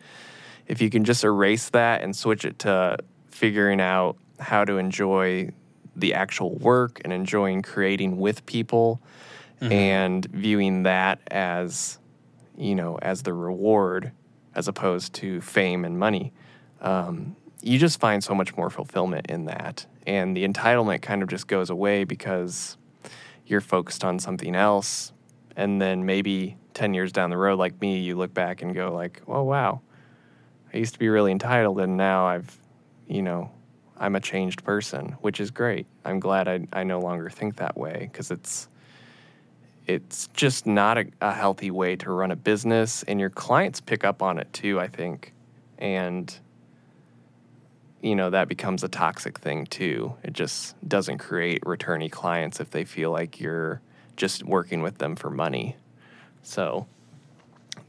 If 0.69 0.81
you 0.81 0.91
can 0.91 1.05
just 1.05 1.25
erase 1.25 1.71
that 1.71 2.03
and 2.03 2.15
switch 2.15 2.45
it 2.45 2.61
to 2.61 2.99
figuring 3.31 3.81
out 3.81 4.17
how 4.39 4.65
to 4.65 4.79
enjoy 4.79 5.51
the 5.97 6.15
actual 6.15 6.55
work 6.55 7.01
and 7.03 7.13
enjoying 7.13 7.63
creating 7.63 8.19
with 8.19 8.47
people 8.47 9.01
and 9.61 10.25
viewing 10.27 10.85
that 10.85 11.19
as 11.33 11.99
you 12.57 12.77
know 12.77 12.97
as 13.03 13.25
the 13.25 13.33
reward 13.33 14.13
as 14.55 14.69
opposed 14.69 15.13
to 15.15 15.41
fame 15.41 15.85
and 15.85 15.99
money 15.99 16.33
um, 16.81 17.35
you 17.63 17.79
just 17.79 18.01
find 18.01 18.23
so 18.23 18.35
much 18.35 18.57
more 18.57 18.71
fulfillment 18.71 19.27
in 19.29 19.47
that. 19.47 19.87
And 20.07 20.37
the 20.37 20.47
entitlement 20.47 21.03
kind 21.03 21.23
of 21.23 21.29
just 21.29 21.49
goes 21.49 21.71
away 21.71 22.05
because 22.05 22.77
you're 23.47 23.61
focused 23.61 24.05
on 24.05 24.19
something 24.19 24.55
else. 24.55 25.13
And 25.57 25.81
then 25.81 26.07
maybe 26.07 26.57
10 26.75 26.95
years 26.95 27.11
down 27.11 27.31
the 27.31 27.37
road 27.37 27.59
like 27.59 27.81
me 27.81 27.99
you 27.99 28.15
look 28.15 28.33
back 28.33 28.63
and 28.63 28.73
go 28.73 28.95
like 28.95 29.21
oh 29.27 29.43
wow 29.43 29.81
i 30.73 30.77
used 30.77 30.93
to 30.93 30.99
be 30.99 31.09
really 31.09 31.33
entitled 31.33 31.81
and 31.81 31.97
now 31.97 32.27
i've 32.27 32.59
you 33.07 33.23
know 33.23 33.51
i'm 33.99 34.17
a 34.17 34.21
changed 34.21 34.65
person 34.65 35.17
which 35.21 35.41
is 35.41 35.51
great. 35.51 35.87
I'm 36.05 36.21
glad 36.21 36.49
i, 36.49 36.67
I 36.73 36.85
no 36.85 37.01
longer 37.01 37.31
think 37.31 37.57
that 37.57 37.77
way 37.77 38.09
because 38.11 38.31
it's 38.31 38.69
it's 39.87 40.29
just 40.35 40.67
not 40.67 40.99
a, 40.99 41.07
a 41.23 41.33
healthy 41.33 41.71
way 41.71 41.97
to 41.97 42.11
run 42.11 42.31
a 42.31 42.37
business 42.37 43.03
and 43.05 43.19
your 43.19 43.31
clients 43.31 43.81
pick 43.81 44.05
up 44.05 44.23
on 44.23 44.39
it 44.39 44.53
too 44.53 44.79
i 44.79 44.87
think. 44.87 45.33
And 45.79 46.37
you 48.01 48.15
know 48.15 48.31
that 48.31 48.49
becomes 48.49 48.85
a 48.85 48.89
toxic 48.89 49.39
thing 49.39 49.67
too. 49.67 50.15
It 50.23 50.33
just 50.33 50.77
doesn't 50.89 51.19
create 51.19 51.63
returnee 51.63 52.11
clients 52.11 52.61
if 52.61 52.71
they 52.71 52.85
feel 52.85 53.11
like 53.11 53.41
you're 53.41 53.81
just 54.17 54.45
working 54.45 54.83
with 54.83 54.99
them 54.99 55.17
for 55.17 55.31
money. 55.31 55.77
So 56.43 56.87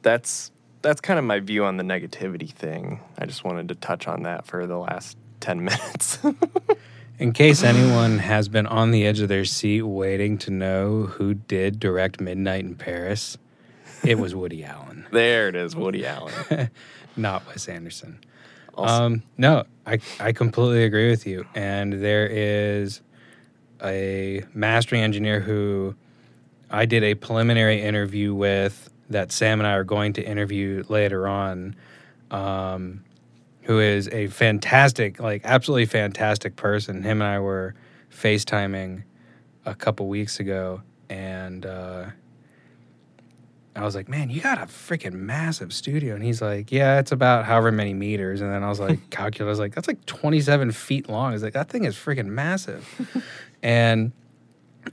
that's 0.01 0.51
that's 0.81 1.01
kind 1.01 1.19
of 1.19 1.25
my 1.25 1.39
view 1.39 1.65
on 1.65 1.77
the 1.77 1.83
negativity 1.83 2.51
thing. 2.51 2.99
I 3.17 3.25
just 3.25 3.43
wanted 3.43 3.67
to 3.69 3.75
touch 3.75 4.07
on 4.07 4.23
that 4.23 4.45
for 4.45 4.65
the 4.65 4.77
last 4.77 5.17
10 5.41 5.63
minutes. 5.63 6.19
In 7.17 7.33
case 7.33 7.63
anyone 7.63 8.19
has 8.19 8.47
been 8.47 8.65
on 8.65 8.91
the 8.91 9.05
edge 9.05 9.19
of 9.19 9.27
their 9.27 9.43
seat 9.43 9.81
waiting 9.81 10.37
to 10.39 10.51
know 10.51 11.03
who 11.03 11.33
did 11.33 11.79
direct 11.79 12.21
Midnight 12.21 12.63
in 12.63 12.75
Paris, 12.75 13.37
it 14.05 14.17
was 14.17 14.33
Woody 14.33 14.63
Allen, 14.65 15.05
there 15.11 15.49
it 15.49 15.55
is 15.55 15.75
woody 15.75 16.05
allen. 16.05 16.33
Not 17.17 17.45
Wes 17.47 17.67
Anderson. 17.67 18.19
Um, 18.77 19.23
no, 19.37 19.65
I, 19.85 19.99
I 20.19 20.31
completely 20.31 20.85
agree 20.85 21.09
with 21.09 21.27
you. 21.27 21.45
And 21.53 21.93
there 21.93 22.25
is 22.27 23.01
a 23.83 24.43
mastering 24.53 25.01
engineer 25.01 25.41
who 25.41 25.95
I 26.69 26.85
did 26.85 27.03
a 27.03 27.15
preliminary 27.15 27.81
interview 27.81 28.33
with 28.33 28.89
that 29.09 29.31
Sam 29.31 29.59
and 29.59 29.67
I 29.67 29.73
are 29.73 29.83
going 29.83 30.13
to 30.13 30.23
interview 30.23 30.83
later 30.87 31.27
on, 31.27 31.75
um, 32.31 33.03
who 33.63 33.79
is 33.79 34.07
a 34.09 34.27
fantastic, 34.27 35.19
like 35.19 35.41
absolutely 35.43 35.85
fantastic 35.85 36.55
person. 36.55 37.03
Him 37.03 37.21
and 37.21 37.29
I 37.29 37.39
were 37.39 37.75
FaceTiming 38.11 39.03
a 39.65 39.75
couple 39.75 40.07
weeks 40.07 40.39
ago, 40.39 40.81
and 41.09 41.65
uh, 41.65 42.05
I 43.75 43.83
was 43.83 43.95
like, 43.95 44.09
"Man, 44.09 44.29
you 44.29 44.41
got 44.41 44.57
a 44.57 44.65
freaking 44.65 45.13
massive 45.13 45.73
studio." 45.73 46.15
And 46.15 46.23
he's 46.23 46.41
like, 46.41 46.71
"Yeah, 46.71 46.99
it's 46.99 47.11
about 47.11 47.45
however 47.45 47.71
many 47.71 47.93
meters." 47.93 48.41
And 48.41 48.51
then 48.51 48.63
I 48.63 48.69
was 48.69 48.79
like, 48.79 48.99
"Calculate." 49.09 49.47
I 49.47 49.51
was 49.51 49.59
like, 49.59 49.75
"That's 49.75 49.87
like 49.87 50.05
27 50.05 50.71
feet 50.71 51.09
long." 51.09 51.33
Was 51.33 51.43
like, 51.43 51.53
"That 51.53 51.69
thing 51.69 51.85
is 51.85 51.95
freaking 51.95 52.27
massive." 52.27 52.87
and 53.63 54.11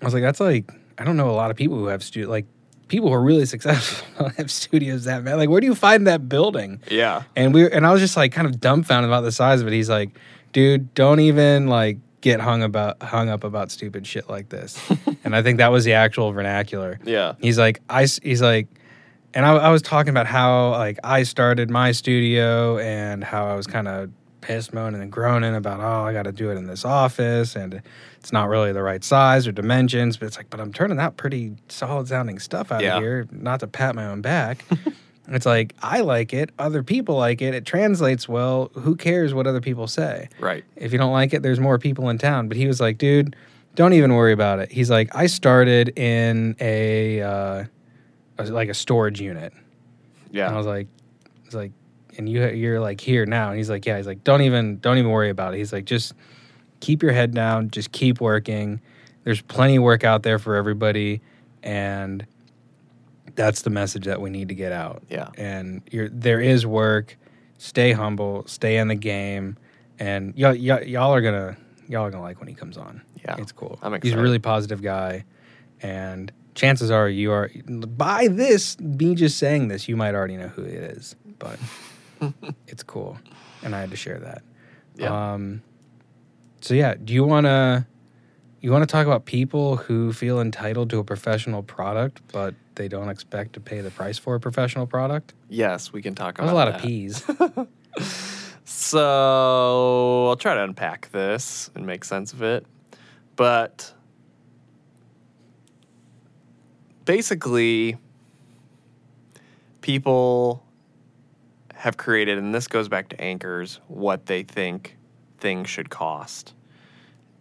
I 0.01 0.05
was 0.05 0.15
like, 0.15 0.23
"That's 0.23 0.41
like 0.41 0.71
I 0.99 1.05
don't 1.05 1.17
know 1.17 1.31
a 1.31 1.33
lot 1.33 1.51
of 1.51 1.57
people 1.57 1.77
who 1.79 1.87
have 1.87 2.03
studio 2.03 2.29
like." 2.31 2.47
People 2.89 3.09
who 3.09 3.15
are 3.15 3.23
really 3.23 3.47
successful 3.47 4.31
have 4.37 4.51
studios 4.51 5.05
that 5.05 5.25
bad. 5.25 5.37
Like, 5.37 5.49
where 5.49 5.61
do 5.61 5.67
you 5.67 5.75
find 5.75 6.07
that 6.07 6.29
building? 6.29 6.81
Yeah. 6.91 7.25
And 7.35 7.53
we 7.53 7.71
and 7.71 7.87
I 7.87 7.93
was 7.93 8.01
just 8.01 8.17
like 8.17 8.33
kind 8.33 8.47
of 8.47 8.61
dumbfounded 8.61 9.09
about 9.09 9.23
the 9.23 9.33
size 9.33 9.61
of 9.61 9.67
it. 9.67 9.73
He's 9.73 9.91
like, 9.91 10.11
dude, 10.53 10.95
don't 10.95 11.21
even 11.21 11.67
like 11.67 11.99
get 12.21 12.41
hung 12.41 12.63
about 12.63 13.03
hung 13.03 13.29
up 13.29 13.45
about 13.45 13.71
stupid 13.71 14.07
shit 14.07 14.29
like 14.29 14.49
this. 14.49 14.81
and 15.25 15.35
I 15.35 15.43
think 15.43 15.59
that 15.59 15.71
was 15.73 15.85
the 15.85 15.95
actual 15.95 16.33
vernacular. 16.33 16.99
Yeah. 17.05 17.35
He's 17.41 17.59
like, 17.59 17.81
I 17.91 18.07
he's 18.23 18.43
like, 18.43 18.69
and 19.35 19.45
I, 19.45 19.55
I 19.55 19.71
was 19.71 19.83
talking 19.83 20.11
about 20.11 20.27
how 20.27 20.71
like 20.71 20.99
I 21.05 21.25
started 21.25 21.71
my 21.71 21.93
studio 21.93 22.79
and 22.79 23.23
how 23.23 23.47
I 23.47 23.55
was 23.55 23.67
kind 23.67 23.89
of 23.89 24.11
pissed 24.47 24.73
moaning 24.73 25.01
and 25.03 25.11
groaning 25.11 25.55
about 25.57 25.81
oh 25.81 26.05
I 26.05 26.13
got 26.13 26.23
to 26.23 26.33
do 26.33 26.51
it 26.51 26.57
in 26.57 26.67
this 26.69 26.85
office 26.85 27.57
and 27.57 27.83
it's 28.19 28.33
not 28.33 28.49
really 28.49 28.73
the 28.73 28.83
right 28.83 29.03
size 29.03 29.47
or 29.49 29.53
dimensions 29.53 30.17
but 30.17 30.27
it's 30.27 30.37
like 30.37 30.49
but 30.51 30.61
I'm 30.61 30.73
turning 30.73 31.01
out 31.01 31.17
pretty 31.17 31.57
solid 31.69 32.07
sounding 32.07 32.39
stuff 32.39 32.71
out 32.71 32.81
Yeah. 32.83 32.97
of 32.97 33.03
here 33.03 33.27
not 33.33 33.59
to 33.61 33.67
pat 33.67 33.97
my 33.97 34.07
own 34.07 34.21
back 34.21 34.65
it's 35.29 35.47
like 35.47 35.75
I 35.83 36.01
like 36.03 36.33
it 36.33 36.51
other 36.61 36.85
people 36.85 37.17
like 37.17 37.43
it 37.43 37.55
it 37.55 37.65
translates 37.67 38.29
well 38.29 38.71
who 38.75 38.95
cares 38.95 39.35
what 39.35 39.49
other 39.49 39.61
people 39.61 39.89
say 39.89 40.29
Right. 40.39 40.65
if 40.77 40.93
you 40.93 40.99
don't 40.99 41.13
like 41.13 41.35
it, 41.35 41.43
there's 41.43 41.59
more 41.61 41.79
people 41.79 42.09
in 42.09 42.19
town. 42.19 42.47
But 42.47 42.57
he 42.57 42.69
was 42.69 42.81
like, 42.81 42.99
dude, 42.99 43.35
don't 43.75 43.93
even 43.95 44.15
worry 44.15 44.33
about 44.33 44.61
it. 44.61 44.71
He's 44.71 44.91
like, 44.91 45.15
I 45.15 45.27
started 45.27 45.99
in 45.99 46.55
a, 46.61 47.21
uh, 47.23 47.65
like 48.39 48.69
a 48.69 48.75
storage 48.75 49.21
unit. 49.21 49.53
Yeah. 50.31 50.47
And 50.47 50.55
I 50.55 50.59
was 50.59 50.67
like, 50.67 50.87
it's 51.45 51.55
like, 51.55 51.73
and 52.17 52.29
you 52.29 52.47
you're 52.49 52.81
like 52.81 53.01
here 53.01 53.27
now. 53.27 53.49
And 53.49 53.57
he's 53.57 53.71
like, 53.71 53.87
yeah. 53.87 53.97
He's 53.97 54.07
like, 54.07 54.25
don't 54.25 54.43
even 54.43 54.79
don't 54.79 54.99
even 54.99 55.11
worry 55.11 55.31
about 55.31 55.55
it. 55.55 55.59
He's 55.59 55.73
like, 55.73 55.85
just 55.85 56.15
keep 56.81 57.03
your 57.03 57.13
head 57.13 57.35
down, 57.35 57.71
just 57.71 57.93
keep 57.93 58.21
working. 58.21 58.81
There's 59.25 59.43
plenty 59.43 59.77
of 59.77 59.83
work 59.83 60.05
out 60.05 60.23
there 60.23 60.39
for 60.39 60.55
everybody, 60.55 61.21
and 61.63 62.27
that's 63.35 63.63
the 63.63 63.71
message 63.71 64.05
that 64.05 64.21
we 64.21 64.31
need 64.31 64.49
to 64.49 64.55
get 64.55 64.73
out 64.73 65.03
yeah. 65.11 65.29
and 65.37 65.83
you're, 65.91 66.09
there 66.09 66.41
is 66.41 66.67
work. 66.67 67.17
Stay 67.59 67.93
humble, 67.93 68.45
stay 68.47 68.77
in 68.77 68.89
the 68.89 68.95
game, 68.95 69.57
and 69.99 70.37
y'all, 70.37 70.55
y'all, 70.55 70.83
y'all 70.83 71.15
are 71.15 71.23
gonna 71.23 71.57
y'all 71.89 72.05
are 72.05 72.11
gonna 72.11 72.23
like 72.23 72.39
when 72.39 72.49
he 72.49 72.55
comes 72.55 72.77
on. 72.77 73.01
Yeah. 73.25 73.37
it's 73.39 73.53
cool. 73.53 73.79
I'm 73.83 73.99
He's 74.03 74.13
a 74.13 74.21
really 74.21 74.39
positive 74.39 74.83
guy, 74.83 75.25
and 75.81 76.31
chances 76.55 76.91
are 76.91 77.09
you 77.09 77.33
are 77.33 77.51
by 77.65 78.29
this 78.29 78.79
me 78.79 79.15
just 79.15 79.39
saying 79.39 79.69
this, 79.69 79.89
you 79.89 79.97
might 79.97 80.15
already 80.15 80.37
know 80.37 80.49
who 80.49 80.65
it 80.65 80.75
is, 80.75 81.17
but 81.39 81.59
it's 82.69 82.83
cool, 82.83 83.19
and 83.63 83.75
I 83.75 83.81
had 83.81 83.91
to 83.91 83.97
share 83.97 84.19
that. 84.21 84.43
Yeah. 84.97 85.33
Um, 85.35 85.63
so 86.61 86.75
yeah, 86.75 86.95
do 87.03 87.13
you 87.13 87.25
wanna 87.25 87.87
you 88.61 88.71
want 88.73 88.83
to 88.83 88.87
talk 88.91 89.07
about 89.07 89.27
people 89.27 89.77
who 89.77 90.13
feel 90.13 90.41
entitled 90.41 90.91
to 90.91 90.99
a 90.99 91.05
professional 91.05 91.63
product, 91.63 92.21
but 92.33 92.55
they 92.75 92.89
don't 92.89 93.09
expect 93.11 93.53
to 93.53 93.61
pay 93.61 93.81
the 93.81 93.91
price 93.91 94.19
for 94.19 94.35
a 94.35 94.41
professional 94.41 94.87
product? 94.87 95.35
yes, 95.49 95.93
we 95.93 96.03
can 96.03 96.15
talk 96.15 96.37
That 96.39 96.45
about 96.45 96.45
was 96.45 96.53
a 96.53 96.55
lot 96.55 96.65
that. 96.73 96.77
of 96.77 96.83
peas. 96.83 97.25
So 98.69 100.27
I'll 100.29 100.37
try 100.37 100.55
to 100.55 100.65
unpack 100.65 101.11
this 101.13 101.71
and 101.77 101.87
make 101.87 102.05
sense 102.05 102.33
of 102.33 102.43
it. 102.43 102.67
But 103.37 103.93
basically, 107.05 107.97
people 109.83 110.66
have 111.77 111.97
created, 111.97 112.39
and 112.39 112.55
this 112.55 112.69
goes 112.69 112.89
back 112.89 113.11
to 113.11 113.21
anchors, 113.21 113.81
what 113.87 114.27
they 114.27 114.43
think 114.43 114.97
things 115.39 115.69
should 115.69 115.91
cost. 115.91 116.55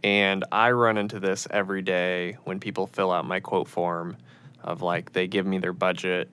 And 0.04 0.44
I 0.52 0.72
run 0.72 0.98
into 0.98 1.20
this 1.20 1.48
every 1.50 1.82
day 1.82 2.38
when 2.44 2.60
people 2.60 2.86
fill 2.86 3.12
out 3.12 3.26
my 3.26 3.40
quote 3.40 3.68
form 3.68 4.18
of 4.64 4.82
like 4.82 5.14
they 5.14 5.28
give 5.28 5.46
me 5.46 5.58
their 5.58 5.74
budget. 5.74 6.30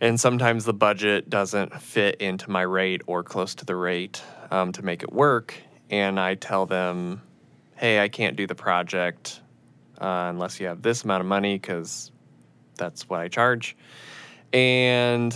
And 0.00 0.20
sometimes 0.20 0.64
the 0.64 0.74
budget 0.74 1.28
doesn't 1.28 1.80
fit 1.80 2.16
into 2.16 2.50
my 2.50 2.62
rate 2.62 3.02
or 3.06 3.24
close 3.24 3.54
to 3.56 3.64
the 3.64 3.74
rate 3.74 4.22
um, 4.50 4.70
to 4.72 4.82
make 4.82 5.02
it 5.02 5.12
work. 5.12 5.54
And 5.90 6.20
i 6.20 6.34
tell 6.34 6.66
them 6.66 7.22
hey 7.76 7.98
i 7.98 8.08
can't 8.08 8.36
do 8.36 8.46
the 8.46 8.54
project 8.54 9.40
uh, 10.00 10.26
unless 10.28 10.60
you 10.60 10.66
have 10.66 10.82
this 10.82 11.02
amount 11.04 11.22
of 11.22 11.26
money 11.26 11.54
because 11.56 12.12
that's 12.76 13.08
what 13.08 13.20
i 13.20 13.28
charge. 13.28 13.76
And 14.52 15.34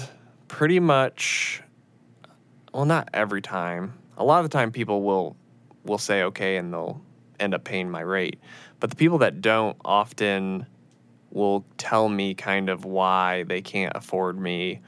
pretty 0.53 0.79
much 0.79 1.63
well 2.75 2.85
not 2.85 3.09
every 3.15 3.41
time. 3.41 3.95
A 4.19 4.25
lot 4.25 4.45
of 4.45 4.51
the 4.51 4.57
time 4.57 4.71
people 4.71 5.03
will 5.03 5.35
will 5.85 5.99
say 5.99 6.23
okay 6.25 6.59
and 6.59 6.73
they'll 6.73 7.01
end 7.41 7.55
up 7.55 7.65
paying 7.65 7.91
my 7.91 8.03
rate. 8.03 8.39
But 8.79 8.91
the 8.91 8.97
people 8.97 9.19
that 9.19 9.41
don't 9.41 9.77
often 9.85 10.67
will 11.31 11.65
tell 11.79 12.09
me 12.11 12.35
kind 12.35 12.69
of 12.69 12.85
why 12.85 13.45
they 13.45 13.63
can't 13.63 13.93
afford 13.97 14.39
me 14.39 14.81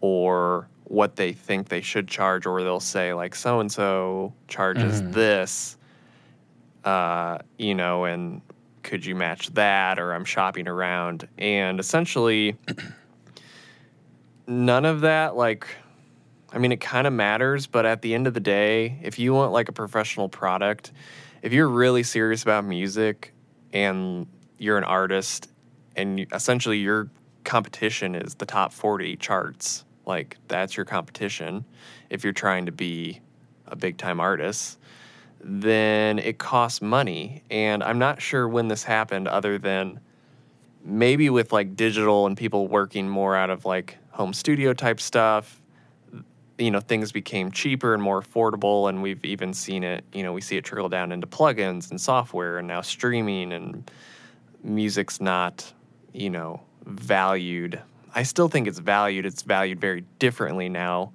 or 0.00 0.68
what 0.84 1.16
they 1.16 1.32
think 1.32 1.68
they 1.68 1.80
should 1.80 2.06
charge 2.06 2.46
or 2.46 2.62
they'll 2.62 2.78
say 2.78 3.12
like 3.12 3.34
so 3.34 3.58
and 3.58 3.70
so 3.72 4.32
charges 4.46 5.02
Mhm. 5.02 5.12
this 5.12 5.76
uh, 6.84 7.38
you 7.58 7.74
know 7.74 8.04
and 8.04 8.40
could 8.84 9.04
you 9.04 9.14
match 9.16 9.52
that? 9.54 9.98
or 9.98 10.12
i'm 10.14 10.24
shopping 10.24 10.68
around. 10.68 11.26
And 11.38 11.80
essentially 11.80 12.56
none 14.52 14.84
of 14.84 15.00
that 15.00 15.36
like 15.36 15.66
i 16.52 16.58
mean 16.58 16.72
it 16.72 16.80
kind 16.80 17.06
of 17.06 17.12
matters 17.12 17.66
but 17.66 17.86
at 17.86 18.02
the 18.02 18.14
end 18.14 18.26
of 18.26 18.34
the 18.34 18.40
day 18.40 18.98
if 19.02 19.18
you 19.18 19.32
want 19.32 19.52
like 19.52 19.68
a 19.68 19.72
professional 19.72 20.28
product 20.28 20.92
if 21.42 21.52
you're 21.52 21.68
really 21.68 22.02
serious 22.02 22.42
about 22.42 22.64
music 22.64 23.32
and 23.72 24.26
you're 24.58 24.78
an 24.78 24.84
artist 24.84 25.48
and 25.96 26.20
you, 26.20 26.26
essentially 26.32 26.78
your 26.78 27.08
competition 27.44 28.14
is 28.14 28.34
the 28.36 28.46
top 28.46 28.72
40 28.72 29.16
charts 29.16 29.84
like 30.06 30.36
that's 30.48 30.76
your 30.76 30.84
competition 30.84 31.64
if 32.10 32.22
you're 32.22 32.32
trying 32.32 32.66
to 32.66 32.72
be 32.72 33.20
a 33.66 33.76
big 33.76 33.96
time 33.96 34.20
artist 34.20 34.78
then 35.44 36.20
it 36.20 36.38
costs 36.38 36.80
money. 36.80 37.42
And 37.50 37.82
i'm 37.82 37.98
not 37.98 38.22
sure 38.22 38.48
when 38.48 38.68
this 38.68 38.84
happened 38.84 39.26
other 39.26 39.58
than 39.58 39.98
maybe 40.84 41.30
with 41.30 41.52
like 41.52 41.76
digital 41.76 42.26
and 42.26 42.36
people 42.36 42.68
working 42.68 43.08
more 43.08 43.34
out 43.36 43.50
of 43.50 43.64
like 43.64 43.98
home 44.12 44.32
studio 44.32 44.72
type 44.72 45.00
stuff. 45.00 45.60
You 46.58 46.70
know 46.70 46.80
things 46.80 47.10
became 47.12 47.50
cheaper 47.50 47.94
and 47.94 48.02
more 48.02 48.22
affordable 48.22 48.88
and 48.88 49.02
we've 49.02 49.24
even 49.24 49.52
seen 49.52 49.82
it 49.82 50.04
you 50.12 50.22
know 50.22 50.32
we 50.32 50.40
see 50.40 50.56
it 50.56 50.64
trickle 50.64 50.88
down 50.88 51.10
into 51.10 51.26
plugins 51.26 51.90
and 51.90 52.00
software 52.00 52.58
and 52.58 52.68
now 52.68 52.82
streaming 52.82 53.52
and 53.52 53.90
music's 54.62 55.20
not 55.20 55.72
you 56.12 56.30
know 56.30 56.60
valued. 56.84 57.80
I 58.14 58.22
still 58.22 58.48
think 58.48 58.68
it's 58.68 58.78
valued. 58.78 59.26
It's 59.26 59.42
valued 59.42 59.80
very 59.80 60.04
differently 60.18 60.68
now. 60.68 61.12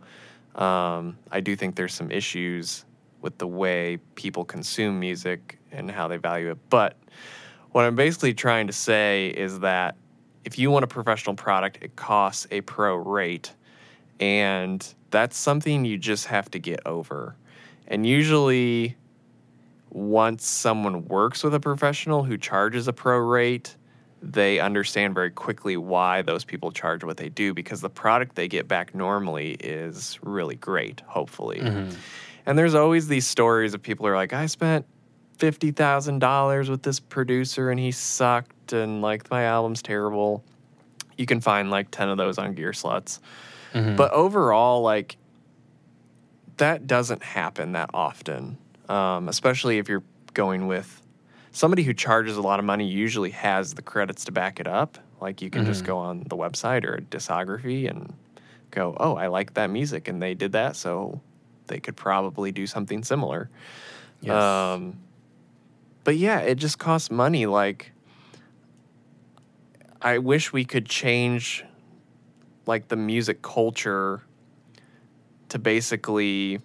Um, 0.57 1.17
i 1.31 1.39
do 1.39 1.55
think 1.55 1.75
there's 1.75 1.93
some 1.93 2.09
issues 2.09 2.83
with 3.21 3.37
the 3.37 3.47
way 3.47 3.97
people 4.15 4.43
consume 4.43 4.99
music 4.99 5.59
and 5.71 5.89
how 5.91 6.07
they 6.07 6.17
value 6.17 6.49
it 6.49 6.57
but 6.69 6.97
what 7.73 7.85
i'm 7.85 7.95
basically 7.95 8.33
trying 8.33 8.65
to 8.65 8.73
say 8.73 9.27
is 9.27 9.59
that 9.59 9.95
if 10.47 10.57
you 10.57 10.71
want 10.71 10.83
a 10.83 10.87
professional 10.87 11.35
product 11.35 11.77
it 11.81 11.95
costs 11.95 12.47
a 12.51 12.61
pro 12.61 12.95
rate 12.95 13.53
and 14.19 14.95
that's 15.11 15.37
something 15.37 15.85
you 15.85 15.97
just 15.97 16.25
have 16.25 16.49
to 16.49 16.59
get 16.59 16.79
over 16.85 17.35
and 17.87 18.05
usually 18.05 18.95
once 19.89 20.45
someone 20.45 21.05
works 21.05 21.43
with 21.43 21.53
a 21.53 21.59
professional 21.59 22.23
who 22.23 22.37
charges 22.37 22.87
a 22.87 22.93
pro 22.93 23.17
rate, 23.17 23.75
they 24.21 24.59
understand 24.59 25.13
very 25.13 25.31
quickly 25.31 25.77
why 25.77 26.21
those 26.21 26.43
people 26.43 26.71
charge 26.71 27.03
what 27.03 27.17
they 27.17 27.29
do 27.29 27.53
because 27.53 27.81
the 27.81 27.89
product 27.89 28.35
they 28.35 28.47
get 28.47 28.67
back 28.67 28.93
normally 28.93 29.51
is 29.59 30.19
really 30.21 30.55
great, 30.55 31.01
hopefully. 31.07 31.59
Mm-hmm. 31.59 31.95
And 32.45 32.57
there's 32.57 32.75
always 32.75 33.07
these 33.07 33.27
stories 33.27 33.73
of 33.73 33.81
people 33.81 34.05
who 34.05 34.11
are 34.11 34.15
like, 34.15 34.33
I 34.33 34.45
spent 34.47 34.85
$50,000 35.37 36.69
with 36.69 36.83
this 36.83 36.99
producer 36.99 37.69
and 37.69 37.79
he 37.79 37.91
sucked 37.91 38.73
and 38.73 39.01
like 39.01 39.29
my 39.29 39.43
album's 39.43 39.81
terrible. 39.81 40.43
You 41.17 41.25
can 41.25 41.41
find 41.41 41.69
like 41.71 41.89
10 41.91 42.09
of 42.09 42.17
those 42.17 42.37
on 42.37 42.55
Gearslutz. 42.55 43.19
But 43.95 44.11
overall, 44.11 44.81
like, 44.81 45.17
that 46.57 46.87
doesn't 46.87 47.21
happen 47.21 47.73
that 47.73 47.91
often, 47.93 48.57
um, 48.89 49.29
especially 49.29 49.77
if 49.77 49.87
you're 49.87 50.03
going 50.33 50.67
with 50.67 51.01
somebody 51.51 51.83
who 51.83 51.93
charges 51.93 52.37
a 52.37 52.41
lot 52.41 52.59
of 52.59 52.65
money, 52.65 52.87
usually 52.87 53.31
has 53.31 53.73
the 53.73 53.81
credits 53.81 54.25
to 54.25 54.31
back 54.31 54.59
it 54.59 54.67
up. 54.67 54.97
Like 55.19 55.41
you 55.41 55.49
can 55.49 55.65
just 55.65 55.83
go 55.83 55.97
on 55.97 56.23
the 56.27 56.37
website 56.37 56.85
or 56.85 56.95
a 56.95 57.01
discography 57.01 57.89
and 57.89 58.13
go, 58.71 58.95
"Oh, 58.99 59.15
I 59.15 59.27
like 59.27 59.55
that 59.55 59.69
music 59.69 60.07
and 60.07 60.21
they 60.21 60.35
did 60.35 60.51
that, 60.51 60.75
so 60.75 61.21
they 61.67 61.79
could 61.79 61.95
probably 61.95 62.51
do 62.51 62.67
something 62.67 63.03
similar." 63.03 63.49
Yes. 64.21 64.33
Um, 64.35 64.97
but 66.07 66.15
yeah, 66.15 66.39
it 66.39 66.55
just 66.55 66.79
costs 66.79 67.11
money. 67.11 67.47
Like, 67.47 67.91
I 70.01 70.19
wish 70.19 70.53
we 70.53 70.63
could 70.63 70.85
change, 70.85 71.65
like, 72.65 72.87
the 72.87 72.95
music 72.95 73.41
culture 73.41 74.23
to 75.49 75.59
basically 75.59 76.61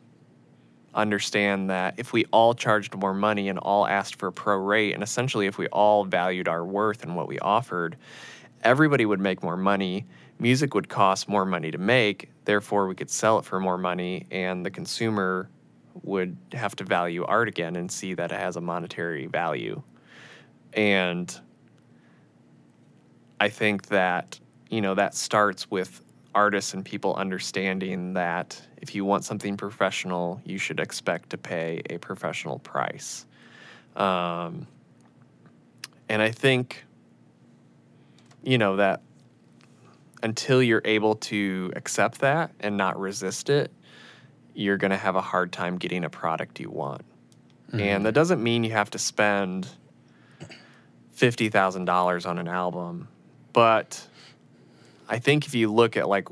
understand 0.95 1.71
that 1.71 1.95
if 1.97 2.13
we 2.13 2.25
all 2.27 2.55
charged 2.55 2.95
more 2.95 3.15
money 3.15 3.49
and 3.49 3.59
all 3.59 3.85
asked 3.85 4.15
for 4.15 4.29
a 4.29 4.33
pro 4.33 4.59
rate, 4.59 4.95
and 4.95 5.03
essentially 5.03 5.49
if 5.49 5.59
we 5.59 5.67
all 5.67 6.05
valued 6.05 6.47
our 6.47 6.65
worth 6.65 7.03
and 7.03 7.17
what 7.17 7.27
we 7.27 7.41
offered, 7.41 7.97
everybody 8.63 9.05
would 9.05 9.19
make 9.19 9.43
more 9.43 9.57
money. 9.57 10.07
Music 10.39 10.73
would 10.73 10.89
cost 10.89 11.29
more 11.29 11.45
money 11.45 11.73
to 11.73 11.79
make, 11.79 12.31
therefore, 12.45 12.87
we 12.87 12.95
could 12.95 13.11
sell 13.11 13.41
it 13.41 13.45
for 13.45 13.59
more 13.59 13.77
money, 13.77 14.25
and 14.31 14.65
the 14.65 14.71
consumer 14.71 15.51
would 16.03 16.37
have 16.53 16.75
to 16.77 16.85
value 16.85 17.25
art 17.25 17.49
again 17.49 17.77
and 17.77 17.91
see 17.91 18.15
that 18.15 18.33
it 18.33 18.39
has 18.39 18.57
a 18.57 18.61
monetary 18.61 19.27
value. 19.27 19.83
And 20.73 21.35
I 23.41 23.49
think 23.49 23.89
that, 23.89 24.39
you 24.71 24.81
know, 24.81 24.95
that 24.95 25.15
starts 25.15 25.71
with 25.71 26.03
artists 26.35 26.75
and 26.75 26.85
people 26.85 27.15
understanding 27.15 28.15
that 28.15 28.61
if 28.81 28.95
you 28.95 29.05
want 29.05 29.25
something 29.25 29.57
professional, 29.57 30.41
you 30.45 30.59
should 30.59 30.81
expect 30.81 31.31
to 31.31 31.39
pay 31.39 31.83
a 31.91 31.99
professional 31.99 32.59
price. 32.61 33.27
Um, 33.97 34.67
and 36.09 36.23
I 36.23 36.31
think, 36.31 36.85
you 38.43 38.59
know, 38.59 38.77
that 38.77 39.03
until 40.23 40.63
you're 40.63 40.83
able 40.85 41.17
to 41.17 41.73
accept 41.77 42.21
that 42.21 42.53
and 42.61 42.77
not 42.77 42.99
resist 42.99 43.51
it, 43.51 43.71
you're 44.55 44.77
going 44.77 44.91
to 44.91 44.97
have 44.97 45.17
a 45.17 45.21
hard 45.21 45.53
time 45.53 45.79
getting 45.79 46.05
a 46.05 46.11
product 46.11 46.61
you 46.61 46.71
want. 46.71 47.03
And 47.73 48.05
that 48.05 48.13
doesn't 48.13 48.43
mean 48.43 48.65
you 48.65 48.73
have 48.73 48.91
to 48.91 48.99
spend 48.99 49.67
$50,000 51.17 52.27
on 52.27 52.39
an 52.39 52.49
album, 52.49 53.09
but 53.55 54.07
I 55.09 55.19
think 55.19 55.47
if 55.47 55.55
you 55.55 55.73
look 55.73 55.97
at 55.97 56.09
like 56.09 56.29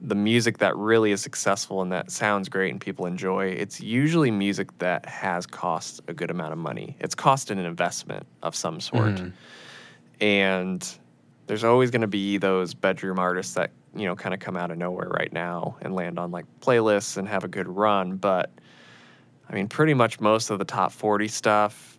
the 0.00 0.14
music 0.14 0.58
that 0.58 0.76
really 0.76 1.12
is 1.12 1.20
successful 1.20 1.82
and 1.82 1.92
that 1.92 2.10
sounds 2.10 2.48
great 2.48 2.70
and 2.72 2.80
people 2.80 3.06
enjoy, 3.06 3.46
it's 3.46 3.80
usually 3.80 4.30
music 4.30 4.76
that 4.78 5.06
has 5.06 5.46
cost 5.46 6.00
a 6.08 6.12
good 6.12 6.30
amount 6.30 6.52
of 6.52 6.58
money. 6.58 6.96
It's 7.00 7.14
cost 7.14 7.50
an 7.50 7.58
investment 7.58 8.26
of 8.42 8.56
some 8.56 8.80
sort. 8.80 9.16
Mhm. 9.16 9.32
And 10.20 10.98
there's 11.46 11.64
always 11.64 11.90
going 11.90 12.02
to 12.02 12.06
be 12.08 12.38
those 12.38 12.74
bedroom 12.74 13.18
artists 13.18 13.54
that, 13.54 13.70
you 13.94 14.04
know, 14.06 14.14
kind 14.16 14.34
of 14.34 14.40
come 14.40 14.56
out 14.56 14.70
of 14.70 14.78
nowhere 14.78 15.08
right 15.08 15.32
now 15.32 15.76
and 15.82 15.94
land 15.94 16.18
on 16.18 16.30
like 16.30 16.46
playlists 16.60 17.16
and 17.16 17.26
have 17.28 17.44
a 17.44 17.48
good 17.48 17.68
run, 17.68 18.16
but 18.16 18.50
I 19.50 19.54
mean, 19.54 19.68
pretty 19.68 19.94
much 19.94 20.20
most 20.20 20.50
of 20.50 20.58
the 20.58 20.64
top 20.64 20.92
40 20.92 21.26
stuff, 21.28 21.98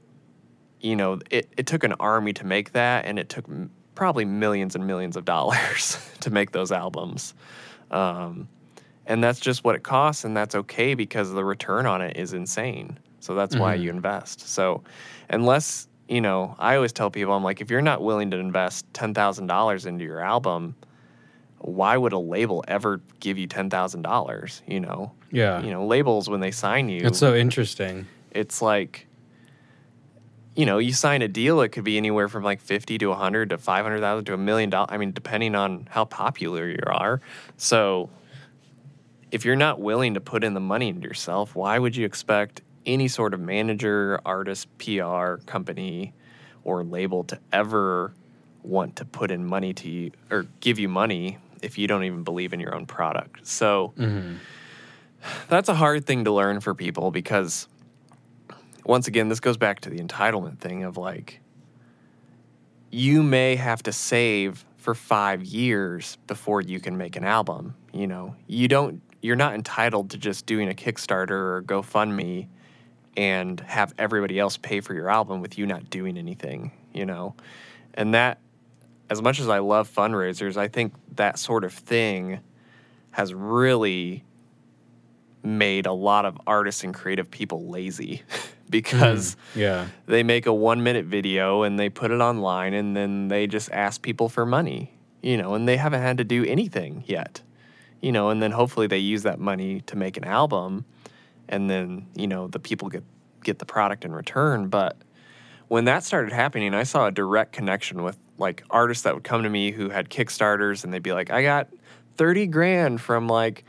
you 0.82 0.95
know, 0.95 1.19
it, 1.32 1.49
it 1.58 1.65
took 1.67 1.84
an 1.84 1.93
army 1.93 2.32
to 2.34 2.45
make 2.45 2.71
that, 2.73 3.06
and 3.06 3.17
it 3.19 3.28
took 3.28 3.49
m- 3.49 3.71
probably 3.95 4.23
millions 4.23 4.75
and 4.75 4.86
millions 4.86 5.17
of 5.17 5.25
dollars 5.25 5.97
to 6.21 6.30
make 6.30 6.52
those 6.52 6.71
albums. 6.71 7.34
Um, 7.91 8.47
and 9.08 9.23
that's 9.23 9.39
just 9.39 9.63
what 9.63 9.75
it 9.75 9.82
costs, 9.84 10.23
and 10.23 10.38
that's 10.38 10.54
okay 10.56 10.93
because 10.93 11.32
the 11.32 11.43
return 11.43 11.86
on 11.88 12.02
it 12.02 12.15
is 12.17 12.34
insane. 12.34 12.99
So 13.19 13.34
that's 13.34 13.56
why 13.56 13.75
Mhm. 13.75 13.82
you 13.82 13.89
invest. 13.89 14.47
So, 14.47 14.84
unless, 15.30 15.88
you 16.08 16.21
know, 16.21 16.56
I 16.60 16.75
always 16.75 16.93
tell 16.93 17.10
people, 17.10 17.34
I'm 17.34 17.43
like, 17.43 17.60
if 17.62 17.71
you're 17.71 17.82
not 17.82 18.02
willing 18.04 18.30
to 18.32 18.38
invest 18.38 18.86
$10,000 18.93 19.86
into 19.88 20.06
your 20.06 20.21
album, 20.21 20.75
why 21.60 21.98
would 21.98 22.13
a 22.13 22.19
label 22.19 22.63
ever 22.67 23.02
give 23.19 23.38
you 23.38 23.48
$10,000? 23.48 24.62
You 24.67 24.80
know, 24.80 25.12
Yeah. 25.32 25.62
you 25.62 25.72
know, 25.72 25.86
labels 25.86 26.30
when 26.30 26.39
they 26.39 26.52
sign 26.52 26.89
you, 26.89 27.02
It's 27.06 27.19
so 27.19 27.36
interesting. 27.36 28.08
it's 28.32 28.62
like 28.62 29.06
you 30.56 30.65
know 30.65 30.78
you 30.78 30.91
sign 30.91 31.22
a 31.22 31.28
deal 31.28 31.62
it 31.62 31.69
could 31.69 31.84
be 31.84 31.95
anywhere 31.98 32.28
from 32.28 32.43
like 32.43 32.60
50 32.60 32.98
to 32.98 33.06
a 33.06 33.10
100 33.10 33.50
to 33.52 33.58
500000 33.58 34.26
to 34.26 34.34
a 34.34 34.38
million 34.38 34.69
dollars 34.69 34.89
i 34.91 34.98
mean 34.98 35.12
depending 35.12 35.56
on 35.56 35.88
how 35.91 36.04
popular 36.06 36.67
you 36.67 36.80
are 36.88 37.22
so 37.56 38.10
if 39.32 39.45
you're 39.45 39.56
not 39.56 39.80
willing 39.80 40.15
to 40.15 40.19
put 40.19 40.43
in 40.43 40.54
the 40.56 40.60
money 40.60 40.89
into 40.89 41.08
yourself 41.08 41.56
why 41.56 41.78
would 41.80 41.95
you 41.95 42.06
expect 42.06 42.62
any 42.86 43.08
sort 43.08 43.34
of 43.34 43.39
manager 43.39 44.19
artist 44.26 44.67
pr 44.80 45.36
company 45.45 46.13
or 46.63 46.84
label 46.84 47.24
to 47.24 47.39
ever 47.54 48.12
want 48.63 48.95
to 48.98 49.06
put 49.06 49.32
in 49.32 49.45
money 49.45 49.74
to 49.74 49.89
you 49.89 50.12
or 50.32 50.45
give 50.60 50.78
you 50.80 50.89
money 50.89 51.38
if 51.62 51.78
you 51.78 51.88
don't 51.88 52.04
even 52.04 52.24
believe 52.24 52.54
in 52.54 52.60
your 52.60 52.76
own 52.76 52.86
product. 52.86 53.45
So 53.48 53.93
hmm 53.98 54.36
that's 55.50 55.67
a 55.67 55.76
hard 55.76 56.06
thing 56.06 56.24
to 56.24 56.32
learn 56.32 56.62
for 56.62 56.74
people 56.74 57.12
because 57.12 57.67
once 58.86 59.08
again 59.08 59.28
this 59.28 59.41
goes 59.41 59.58
back 59.58 59.82
to 59.82 59.89
the 59.89 60.00
entitlement 60.00 60.60
thing 60.60 60.84
of 60.84 60.95
like 60.95 61.41
you 62.89 63.22
may 63.22 63.58
have 63.58 63.84
to 63.84 63.91
save 63.91 64.63
for 64.78 64.95
5 64.95 65.43
years 65.43 66.17
before 66.28 66.62
you 66.62 66.80
can 66.80 66.98
make 66.98 67.15
an 67.17 67.26
album 67.26 67.76
you 67.91 68.08
know? 68.08 68.36
You 68.48 68.67
don't 68.67 69.02
you're 69.22 69.36
not 69.36 69.54
entitled 69.54 70.12
to 70.12 70.17
just 70.17 70.45
doing 70.45 70.69
a 70.69 70.74
kickstarter 70.74 71.32
or 71.32 71.63
gofundme 71.65 72.48
and 73.17 73.60
have 73.60 73.93
everybody 73.98 74.39
else 74.39 74.56
pay 74.56 74.80
for 74.80 74.93
your 74.93 75.10
album 75.10 75.41
with 75.41 75.58
you 75.58 75.65
not 75.65 75.89
doing 75.89 76.17
anything 76.17 76.72
you 76.93 77.06
know? 77.06 77.36
And 77.93 78.13
that 78.13 78.39
as 79.10 79.22
much 79.22 79.39
as 79.39 79.50
i 79.50 79.60
love 79.60 79.89
fundraisers 79.93 80.58
i 80.58 80.67
think 80.67 80.93
that 81.15 81.38
sort 81.39 81.63
of 81.63 81.74
thing 81.74 82.39
has 83.12 83.34
really 83.34 84.24
made 85.43 85.86
a 85.86 85.93
lot 85.93 86.26
of 86.26 86.38
artists 86.45 86.84
and 86.84 86.93
creative 86.93 87.32
people 87.32 87.69
lazy 87.69 88.22
because 88.69 89.36
mm, 89.54 89.62
Yeah. 89.62 89.88
they 90.06 90.22
make 90.22 90.45
a 90.45 90.54
one 90.54 90.84
minute 90.84 91.06
video 91.06 91.63
and 91.63 91.80
they 91.80 91.89
put 91.89 92.12
it 92.12 92.19
online 92.19 92.74
and 92.74 92.95
then 92.95 93.30
they 93.30 93.48
just 93.48 93.72
ask 93.72 94.02
people 94.02 94.28
for 94.30 94.45
money, 94.45 94.93
you 95.24 95.38
know, 95.38 95.54
and 95.56 95.67
they 95.67 95.78
haven't 95.78 96.02
had 96.02 96.17
to 96.17 96.24
do 96.26 96.43
anything 96.45 97.04
yet, 97.08 97.41
you 98.02 98.12
know, 98.12 98.30
and 98.30 98.43
then 98.43 98.52
hopefully 98.52 98.86
they 98.86 98.98
use 98.98 99.24
that 99.24 99.39
money 99.39 99.80
to 99.88 99.95
make 99.95 100.17
an 100.17 100.26
album 100.26 100.84
and 101.48 101.69
then, 101.69 102.06
you 102.15 102.28
know, 102.28 102.48
the 102.48 102.60
people 102.60 102.89
get, 102.89 103.04
get 103.43 103.60
the 103.60 103.65
product 103.65 104.04
in 104.06 104.12
return. 104.12 104.67
But 104.67 104.98
when 105.69 105.86
that 105.86 106.04
started 106.04 106.34
happening, 106.34 106.74
I 106.74 106.84
saw 106.84 107.08
a 107.08 107.12
direct 107.12 107.54
connection 107.54 108.04
with 108.04 108.17
like 108.39 108.63
artists 108.69 109.04
that 109.04 109.13
would 109.13 109.23
come 109.23 109.43
to 109.43 109.49
me 109.49 109.71
who 109.71 109.89
had 109.89 110.10
Kickstarters 110.10 110.84
and 110.84 110.93
they'd 110.93 111.04
be 111.04 111.13
like, 111.13 111.30
I 111.30 111.43
got 111.43 111.67
30 112.15 112.47
grand 112.47 113.02
from 113.02 113.28
like, 113.28 113.65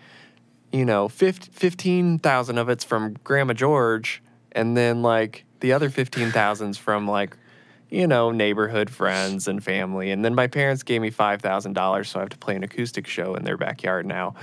you 0.73 0.85
know, 0.85 1.09
15,000 1.09 2.59
of 2.59 2.69
it's 2.69 2.85
from 2.85 3.17
Grandma 3.25 3.53
George, 3.53 4.23
and 4.53 4.77
then 4.77 5.03
like 5.03 5.45
the 5.61 5.73
other 5.73 5.91
15,000's 5.91 6.79
from 6.79 7.09
like, 7.09 7.37
you 7.91 8.07
know, 8.07 8.31
neighborhood 8.31 8.89
friends 8.89 9.49
and 9.49 9.63
family. 9.63 10.13
And 10.13 10.25
then 10.25 10.35
my 10.35 10.47
parents 10.47 10.85
gave 10.85 11.01
me 11.01 11.11
$5,000, 11.11 12.07
so 12.07 12.19
I 12.19 12.23
have 12.23 12.29
to 12.29 12.39
play 12.39 12.55
an 12.55 12.63
acoustic 12.63 13.09
show 13.09 13.35
in 13.35 13.45
their 13.45 13.57
backyard 13.57 14.07
now. 14.07 14.35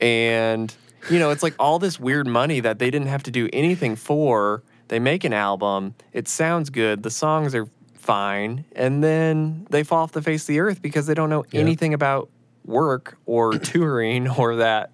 And, 0.00 0.74
you 1.10 1.18
know, 1.18 1.30
it's 1.30 1.42
like 1.42 1.54
all 1.58 1.78
this 1.78 2.00
weird 2.00 2.26
money 2.26 2.60
that 2.60 2.78
they 2.78 2.90
didn't 2.90 3.08
have 3.08 3.24
to 3.24 3.30
do 3.30 3.48
anything 3.52 3.94
for. 3.94 4.62
They 4.88 4.98
make 4.98 5.24
an 5.24 5.34
album, 5.34 5.94
it 6.14 6.28
sounds 6.28 6.70
good, 6.70 7.02
the 7.02 7.10
songs 7.10 7.54
are 7.54 7.68
fine, 8.08 8.64
and 8.74 9.04
then 9.04 9.66
they 9.68 9.82
fall 9.82 10.02
off 10.02 10.12
the 10.12 10.22
face 10.22 10.44
of 10.44 10.46
the 10.46 10.60
earth 10.60 10.80
because 10.80 11.06
they 11.06 11.12
don't 11.12 11.28
know 11.28 11.44
Yeah. 11.50 11.60
anything 11.60 11.92
about 11.92 12.30
work 12.64 13.18
or 13.26 13.58
touring 13.58 14.26
or 14.26 14.56
that 14.56 14.92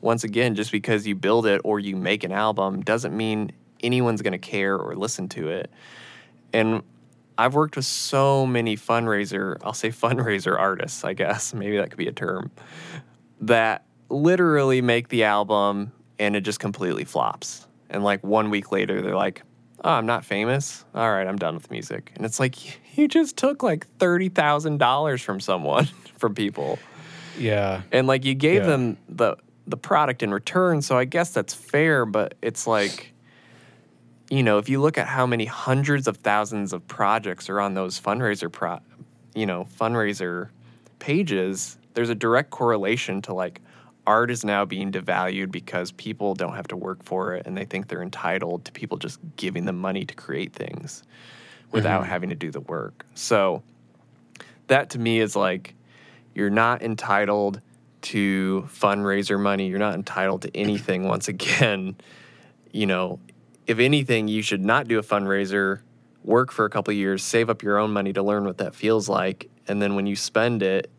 once 0.00 0.22
again, 0.22 0.54
just 0.54 0.70
because 0.70 1.04
you 1.04 1.16
build 1.16 1.44
it 1.44 1.60
or 1.64 1.80
you 1.80 1.96
make 1.96 2.22
an 2.22 2.30
album 2.30 2.80
doesn't 2.82 3.16
mean 3.16 3.50
anyone's 3.82 4.22
going 4.22 4.32
to 4.32 4.38
care 4.38 4.76
or 4.76 4.94
listen 4.94 5.28
to 5.30 5.48
it. 5.48 5.72
And 6.52 6.84
I've 7.36 7.54
worked 7.54 7.74
with 7.74 7.84
so 7.84 8.46
many 8.46 8.76
fundraiser, 8.76 9.56
I'll 9.64 9.72
say 9.72 9.88
fundraiser 9.88 10.56
artists, 10.56 11.02
I 11.02 11.14
guess, 11.14 11.52
maybe 11.62 11.78
that 11.78 11.90
could 11.90 11.98
be 11.98 12.06
a 12.06 12.12
term, 12.12 12.52
that 13.40 13.84
literally 14.08 14.80
make 14.82 15.08
the 15.08 15.24
album 15.24 15.90
and 16.20 16.36
it 16.36 16.42
just 16.42 16.60
completely 16.60 17.02
flops. 17.04 17.66
And 17.90 18.04
like 18.04 18.22
one 18.22 18.50
week 18.50 18.70
later, 18.70 19.02
they're 19.02 19.16
like, 19.16 19.42
oh, 19.84 19.90
I'm 19.90 20.06
not 20.06 20.24
famous. 20.24 20.84
All 20.94 21.10
right, 21.10 21.26
I'm 21.26 21.36
done 21.36 21.54
with 21.54 21.70
music. 21.70 22.12
And 22.16 22.24
it's 22.24 22.38
like, 22.40 22.56
you 22.96 23.08
just 23.08 23.36
took 23.36 23.62
like 23.62 23.86
$30,000 23.98 25.22
from 25.22 25.40
someone, 25.40 25.86
from 26.18 26.34
people 26.34 26.78
Yeah. 27.38 27.82
and 27.90 28.06
like 28.06 28.24
you 28.24 28.34
gave 28.34 28.62
Yeah. 28.62 28.68
them 28.68 28.96
the 29.08 29.36
the 29.64 29.76
product 29.76 30.24
in 30.24 30.34
return 30.34 30.82
so 30.82 30.98
i 30.98 31.04
guess 31.04 31.30
that's 31.32 31.54
fair 31.54 32.04
but 32.04 32.34
it's 32.42 32.66
like 32.66 33.12
you 34.28 34.42
know 34.42 34.58
if 34.58 34.68
you 34.68 34.80
look 34.80 34.98
at 34.98 35.06
how 35.06 35.24
many 35.24 35.44
hundreds 35.44 36.08
of 36.08 36.16
thousands 36.16 36.72
of 36.72 36.86
projects 36.88 37.48
are 37.48 37.60
on 37.60 37.74
those 37.74 38.00
fundraiser 38.00 38.50
pro 38.50 38.80
you 39.36 39.46
know 39.46 39.64
fundraiser 39.80 40.48
pages 40.98 41.78
there's 41.94 42.08
a 42.10 42.14
direct 42.14 42.50
correlation 42.50 43.22
to 43.22 43.32
like 43.32 43.60
art 44.06 44.30
is 44.30 44.44
now 44.44 44.64
being 44.64 44.90
devalued 44.90 45.50
because 45.50 45.92
people 45.92 46.34
don't 46.34 46.54
have 46.54 46.66
to 46.68 46.76
work 46.76 47.02
for 47.04 47.34
it 47.34 47.46
and 47.46 47.56
they 47.56 47.64
think 47.64 47.88
they're 47.88 48.02
entitled 48.02 48.64
to 48.64 48.72
people 48.72 48.98
just 48.98 49.20
giving 49.36 49.64
them 49.64 49.78
money 49.78 50.04
to 50.04 50.14
create 50.14 50.52
things 50.52 51.02
without 51.70 52.02
Mhm. 52.02 52.06
having 52.08 52.28
to 52.30 52.34
do 52.34 52.50
the 52.50 52.60
work 52.60 53.06
so 53.14 53.62
that 54.66 54.90
to 54.90 54.98
me 54.98 55.20
is 55.20 55.36
like 55.36 55.74
you're 56.34 56.50
not 56.50 56.82
entitled 56.82 57.60
to 58.00 58.68
fundraiser 58.68 59.38
money. 59.38 59.68
You're 59.68 59.78
not 59.78 59.94
entitled 59.94 60.42
to 60.42 60.56
anything. 60.56 61.04
Once 61.06 61.28
again, 61.28 61.94
you 62.72 62.86
know, 62.86 63.20
if 63.66 63.78
anything, 63.78 64.26
you 64.28 64.42
should 64.42 64.64
not 64.64 64.88
do 64.88 64.98
a 64.98 65.02
fundraiser. 65.02 65.80
Work 66.24 66.50
for 66.52 66.64
a 66.64 66.70
couple 66.70 66.90
of 66.92 66.96
years, 66.98 67.22
save 67.22 67.48
up 67.50 67.62
your 67.62 67.78
own 67.78 67.92
money 67.92 68.12
to 68.12 68.22
learn 68.22 68.44
what 68.44 68.58
that 68.58 68.74
feels 68.74 69.08
like, 69.08 69.50
and 69.68 69.80
then 69.82 69.94
when 69.94 70.06
you 70.06 70.16
spend 70.16 70.62
it, 70.62 70.90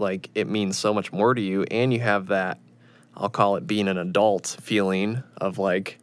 like 0.00 0.30
it 0.34 0.48
means 0.48 0.78
so 0.78 0.92
much 0.92 1.12
more 1.12 1.34
to 1.34 1.40
you, 1.40 1.64
and 1.64 1.92
you 1.92 2.00
have 2.00 2.28
that, 2.28 2.58
I'll 3.16 3.28
call 3.28 3.56
it 3.56 3.66
being 3.66 3.88
an 3.88 3.98
adult 3.98 4.56
feeling 4.60 5.22
of 5.36 5.58
like, 5.58 5.98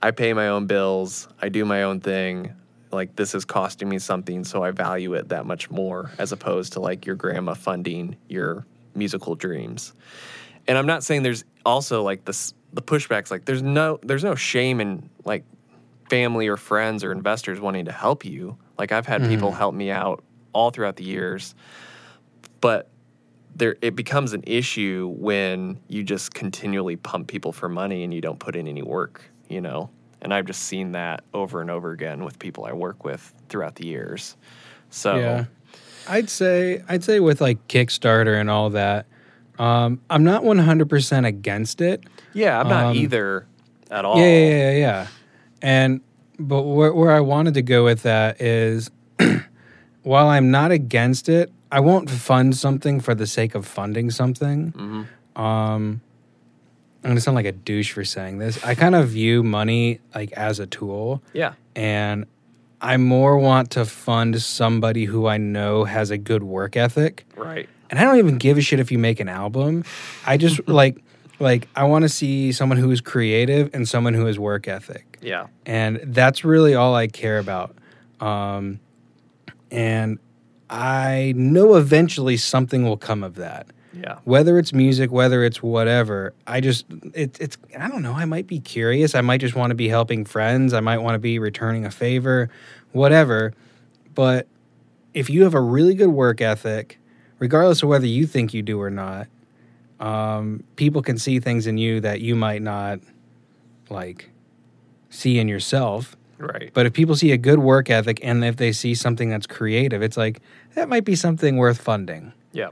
I 0.00 0.10
pay 0.10 0.32
my 0.32 0.48
own 0.48 0.66
bills, 0.66 1.28
I 1.40 1.48
do 1.48 1.64
my 1.64 1.82
own 1.82 2.00
thing, 2.00 2.54
like 2.92 3.16
this 3.16 3.34
is 3.34 3.44
costing 3.44 3.88
me 3.88 3.98
something, 3.98 4.44
so 4.44 4.62
I 4.62 4.70
value 4.70 5.14
it 5.14 5.30
that 5.30 5.46
much 5.46 5.70
more, 5.70 6.10
as 6.18 6.32
opposed 6.32 6.74
to 6.74 6.80
like 6.80 7.06
your 7.06 7.16
grandma 7.16 7.54
funding 7.54 8.16
your 8.28 8.66
musical 8.94 9.34
dreams. 9.34 9.92
And 10.68 10.78
I'm 10.78 10.86
not 10.86 11.02
saying 11.02 11.22
there's 11.22 11.44
also 11.64 12.02
like 12.02 12.24
this 12.24 12.54
the 12.72 12.82
pushbacks 12.82 13.30
like 13.30 13.44
there's 13.44 13.62
no 13.62 13.98
there's 14.02 14.24
no 14.24 14.34
shame 14.34 14.80
in 14.80 15.10
like 15.24 15.44
family 16.08 16.48
or 16.48 16.56
friends 16.56 17.04
or 17.04 17.12
investors 17.12 17.60
wanting 17.60 17.86
to 17.86 17.92
help 17.92 18.24
you. 18.24 18.56
Like 18.78 18.92
I've 18.92 19.06
had 19.06 19.22
people 19.28 19.50
mm. 19.50 19.56
help 19.56 19.74
me 19.74 19.90
out 19.90 20.22
all 20.52 20.70
throughout 20.70 20.96
the 20.96 21.04
years. 21.04 21.54
But 22.60 22.88
there 23.56 23.76
it 23.82 23.94
becomes 23.96 24.32
an 24.32 24.42
issue 24.46 25.12
when 25.18 25.78
you 25.88 26.02
just 26.02 26.34
continually 26.34 26.96
pump 26.96 27.28
people 27.28 27.52
for 27.52 27.68
money 27.68 28.02
and 28.04 28.12
you 28.14 28.20
don't 28.20 28.38
put 28.38 28.56
in 28.56 28.66
any 28.68 28.82
work, 28.82 29.22
you 29.48 29.60
know. 29.60 29.90
And 30.20 30.32
I've 30.32 30.46
just 30.46 30.62
seen 30.62 30.92
that 30.92 31.24
over 31.34 31.60
and 31.60 31.70
over 31.70 31.90
again 31.90 32.24
with 32.24 32.38
people 32.38 32.64
I 32.64 32.72
work 32.72 33.04
with 33.04 33.32
throughout 33.48 33.74
the 33.74 33.86
years. 33.86 34.36
So 34.90 35.16
Yeah. 35.18 35.44
I'd 36.08 36.30
say 36.30 36.82
I'd 36.88 37.04
say 37.04 37.20
with 37.20 37.40
like 37.40 37.66
Kickstarter 37.68 38.40
and 38.40 38.48
all 38.50 38.70
that, 38.70 39.06
um, 39.58 40.00
I'm 40.10 40.24
not 40.24 40.42
100% 40.42 41.26
against 41.26 41.80
it. 41.80 42.04
Yeah, 42.32 42.58
I'm 42.58 42.68
not 42.68 42.86
Um, 42.86 42.96
either 42.96 43.46
at 43.90 44.04
all. 44.04 44.18
Yeah, 44.18 44.26
yeah, 44.26 44.48
yeah, 44.48 44.72
yeah. 44.78 45.06
And 45.60 46.00
but 46.38 46.62
where, 46.62 46.92
where 46.92 47.12
I 47.12 47.20
wanted 47.20 47.54
to 47.54 47.62
go 47.62 47.84
with 47.84 48.02
that 48.02 48.40
is, 48.40 48.90
while 50.02 50.28
I'm 50.28 50.50
not 50.50 50.70
against 50.72 51.28
it, 51.28 51.52
I 51.72 51.80
won't 51.80 52.10
fund 52.10 52.54
something 52.56 53.00
for 53.00 53.14
the 53.14 53.26
sake 53.26 53.54
of 53.56 53.66
funding 53.66 54.10
something. 54.10 54.72
Mhm. 54.72 55.40
Um, 55.40 56.00
I'm 57.02 57.10
gonna 57.10 57.20
sound 57.20 57.34
like 57.34 57.46
a 57.46 57.52
douche 57.52 57.92
for 57.92 58.04
saying 58.04 58.38
this. 58.38 58.62
I 58.64 58.74
kind 58.76 58.94
of 58.94 59.08
view 59.08 59.42
money 59.42 59.98
like 60.14 60.30
as 60.32 60.60
a 60.60 60.66
tool, 60.66 61.22
Yeah. 61.32 61.54
and 61.74 62.26
I 62.80 62.96
more 62.98 63.38
want 63.38 63.70
to 63.70 63.84
fund 63.86 64.40
somebody 64.42 65.06
who 65.06 65.26
I 65.26 65.38
know 65.38 65.84
has 65.84 66.10
a 66.10 66.18
good 66.18 66.42
work 66.42 66.76
ethic 66.76 67.24
Right. 67.36 67.68
and 67.90 67.98
I 67.98 68.04
don't 68.04 68.18
even 68.18 68.36
give 68.38 68.58
a 68.58 68.60
shit 68.60 68.78
if 68.80 68.92
you 68.92 68.98
make 68.98 69.18
an 69.20 69.28
album. 69.28 69.84
I 70.26 70.36
just 70.36 70.60
like 70.68 70.98
like 71.40 71.66
I 71.74 71.84
want 71.84 72.02
to 72.02 72.08
see 72.08 72.52
someone 72.52 72.78
who 72.78 72.90
is 72.92 73.00
creative 73.00 73.70
and 73.72 73.88
someone 73.88 74.14
who 74.14 74.26
has 74.26 74.38
work 74.38 74.68
ethic, 74.68 75.18
Yeah. 75.22 75.46
and 75.66 76.00
that's 76.04 76.44
really 76.44 76.74
all 76.74 76.94
I 76.94 77.06
care 77.08 77.38
about. 77.38 77.74
Um, 78.20 78.78
and 79.72 80.18
I 80.72 81.34
know 81.36 81.74
eventually 81.74 82.38
something 82.38 82.82
will 82.82 82.96
come 82.96 83.22
of 83.22 83.34
that. 83.34 83.66
Yeah. 83.92 84.18
Whether 84.24 84.58
it's 84.58 84.72
music, 84.72 85.12
whether 85.12 85.44
it's 85.44 85.62
whatever, 85.62 86.32
I 86.46 86.62
just 86.62 86.86
it, 87.12 87.38
it's 87.38 87.58
I 87.78 87.88
don't 87.88 88.02
know. 88.02 88.14
I 88.14 88.24
might 88.24 88.46
be 88.46 88.58
curious. 88.58 89.14
I 89.14 89.20
might 89.20 89.42
just 89.42 89.54
want 89.54 89.70
to 89.70 89.74
be 89.74 89.88
helping 89.88 90.24
friends. 90.24 90.72
I 90.72 90.80
might 90.80 90.98
want 90.98 91.14
to 91.14 91.18
be 91.18 91.38
returning 91.38 91.84
a 91.84 91.90
favor, 91.90 92.48
whatever. 92.92 93.52
But 94.14 94.48
if 95.12 95.28
you 95.28 95.44
have 95.44 95.52
a 95.52 95.60
really 95.60 95.94
good 95.94 96.08
work 96.08 96.40
ethic, 96.40 96.98
regardless 97.38 97.82
of 97.82 97.90
whether 97.90 98.06
you 98.06 98.26
think 98.26 98.54
you 98.54 98.62
do 98.62 98.80
or 98.80 98.90
not, 98.90 99.28
um, 100.00 100.64
people 100.76 101.02
can 101.02 101.18
see 101.18 101.38
things 101.38 101.66
in 101.66 101.76
you 101.76 102.00
that 102.00 102.22
you 102.22 102.34
might 102.34 102.62
not 102.62 102.98
like 103.90 104.30
see 105.10 105.38
in 105.38 105.48
yourself. 105.48 106.16
Right. 106.38 106.70
But 106.74 106.86
if 106.86 106.92
people 106.92 107.14
see 107.14 107.30
a 107.30 107.36
good 107.36 107.60
work 107.60 107.88
ethic 107.88 108.18
and 108.22 108.44
if 108.44 108.56
they 108.56 108.72
see 108.72 108.94
something 108.94 109.28
that's 109.30 109.46
creative, 109.46 110.02
it's 110.02 110.16
like 110.16 110.40
that 110.74 110.88
might 110.88 111.04
be 111.04 111.14
something 111.14 111.56
worth 111.56 111.80
funding 111.80 112.32
Yeah. 112.52 112.68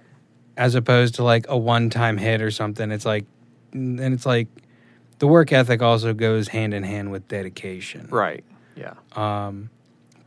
as 0.56 0.74
opposed 0.74 1.14
to 1.16 1.24
like 1.24 1.46
a 1.48 1.56
one-time 1.58 2.16
hit 2.18 2.42
or 2.42 2.50
something. 2.50 2.90
It's 2.90 3.04
like, 3.06 3.24
and 3.72 4.00
it's 4.00 4.26
like 4.26 4.48
the 5.18 5.26
work 5.26 5.52
ethic 5.52 5.82
also 5.82 6.12
goes 6.14 6.48
hand 6.48 6.74
in 6.74 6.82
hand 6.82 7.10
with 7.10 7.28
dedication. 7.28 8.08
Right. 8.10 8.44
Yeah. 8.76 8.94
Um, 9.14 9.70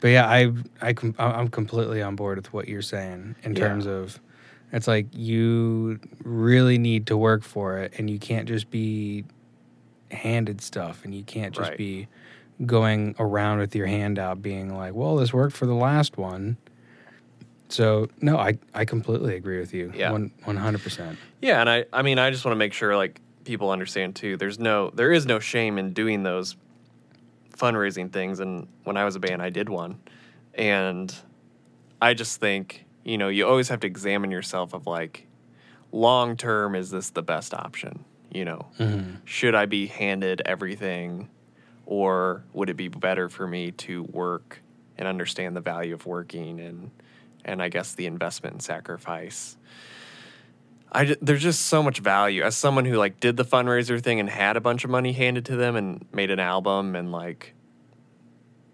but 0.01 0.09
yeah, 0.09 0.27
I 0.27 0.51
I- 0.81 0.93
I'm 1.17 1.47
completely 1.47 2.01
on 2.01 2.15
board 2.15 2.37
with 2.37 2.53
what 2.53 2.67
you're 2.67 2.81
saying 2.81 3.35
in 3.43 3.55
Yeah. 3.55 3.67
terms 3.67 3.85
of 3.87 4.19
it's 4.71 4.87
like 4.87 5.07
you 5.15 5.99
really 6.23 6.77
need 6.77 7.07
to 7.07 7.17
work 7.17 7.43
for 7.43 7.77
it, 7.79 7.93
and 7.97 8.09
you 8.09 8.17
can't 8.19 8.47
just 8.47 8.69
be 8.71 9.23
handed 10.11 10.61
stuff, 10.61 11.03
and 11.05 11.13
you 11.13 11.23
can't 11.23 11.53
just 11.55 11.69
Right. 11.69 11.77
be 11.77 12.07
going 12.65 13.15
around 13.19 13.59
with 13.59 13.75
your 13.75 13.87
hand 13.87 14.19
out, 14.19 14.41
being 14.41 14.75
like, 14.75 14.93
"Well, 14.93 15.15
this 15.15 15.33
worked 15.33 15.55
for 15.55 15.65
the 15.65 15.73
last 15.75 16.17
one." 16.17 16.57
So 17.73 18.07
no, 18.21 18.37
I 18.37 18.59
I 18.73 18.85
completely 18.85 19.35
agree 19.35 19.59
with 19.59 19.73
you. 19.73 19.91
Yeah. 19.95 20.11
one 20.11 20.31
hundred 20.45 20.83
percent. 20.83 21.17
Yeah, 21.41 21.59
and 21.59 21.69
I 21.69 21.85
I 21.91 22.03
mean 22.03 22.19
I 22.19 22.29
just 22.29 22.45
want 22.45 22.53
to 22.53 22.59
make 22.59 22.73
sure 22.73 22.95
like 22.95 23.19
people 23.45 23.71
understand 23.71 24.15
too. 24.15 24.37
There's 24.37 24.59
no 24.59 24.91
there 24.91 25.11
is 25.11 25.25
no 25.25 25.39
shame 25.39 25.79
in 25.79 25.93
doing 25.93 26.23
those 26.23 26.55
fundraising 27.57 28.11
things 28.11 28.39
and 28.39 28.67
when 28.83 28.95
I 28.95 29.05
was 29.05 29.15
a 29.15 29.19
band 29.19 29.41
I 29.41 29.49
did 29.49 29.69
one. 29.69 29.99
And 30.53 31.13
I 31.99 32.13
just 32.13 32.39
think, 32.39 32.85
you 33.03 33.17
know, 33.17 33.29
you 33.29 33.47
always 33.47 33.69
have 33.69 33.79
to 33.81 33.87
examine 33.87 34.29
yourself 34.29 34.73
of 34.73 34.85
like 34.85 35.25
long 35.91 36.37
term 36.37 36.75
is 36.75 36.91
this 36.91 37.09
the 37.09 37.23
best 37.23 37.55
option, 37.55 38.05
you 38.31 38.45
know? 38.45 38.67
Mm-hmm. 38.77 39.15
Should 39.25 39.55
I 39.55 39.65
be 39.65 39.87
handed 39.87 40.43
everything 40.45 41.29
or 41.87 42.43
would 42.53 42.69
it 42.69 42.77
be 42.77 42.87
better 42.87 43.29
for 43.29 43.47
me 43.47 43.71
to 43.71 44.03
work 44.03 44.61
and 44.95 45.07
understand 45.07 45.55
the 45.55 45.61
value 45.61 45.95
of 45.95 46.05
working 46.05 46.59
and 46.59 46.91
and 47.45 47.61
I 47.61 47.69
guess 47.69 47.93
the 47.93 48.05
investment 48.05 48.53
and 48.53 48.61
sacrifice. 48.61 49.57
I 50.91 51.15
there's 51.21 51.41
just 51.41 51.63
so 51.67 51.81
much 51.81 51.99
value. 51.99 52.43
As 52.43 52.55
someone 52.55 52.85
who 52.85 52.97
like 52.97 53.19
did 53.19 53.37
the 53.37 53.45
fundraiser 53.45 54.01
thing 54.01 54.19
and 54.19 54.29
had 54.29 54.57
a 54.57 54.61
bunch 54.61 54.83
of 54.83 54.89
money 54.89 55.11
handed 55.11 55.45
to 55.45 55.55
them 55.55 55.75
and 55.75 56.05
made 56.13 56.29
an 56.29 56.39
album 56.39 56.95
and 56.95 57.11
like 57.11 57.53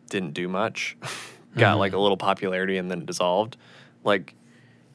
didn't 0.09 0.33
do 0.33 0.47
much, 0.47 0.97
got 1.57 1.77
like 1.77 1.91
a 1.91 1.95
mm-hmm. 1.95 2.01
little 2.01 2.17
popularity 2.17 2.77
and 2.77 2.91
then 2.91 3.05
dissolved. 3.05 3.57
Like 4.03 4.35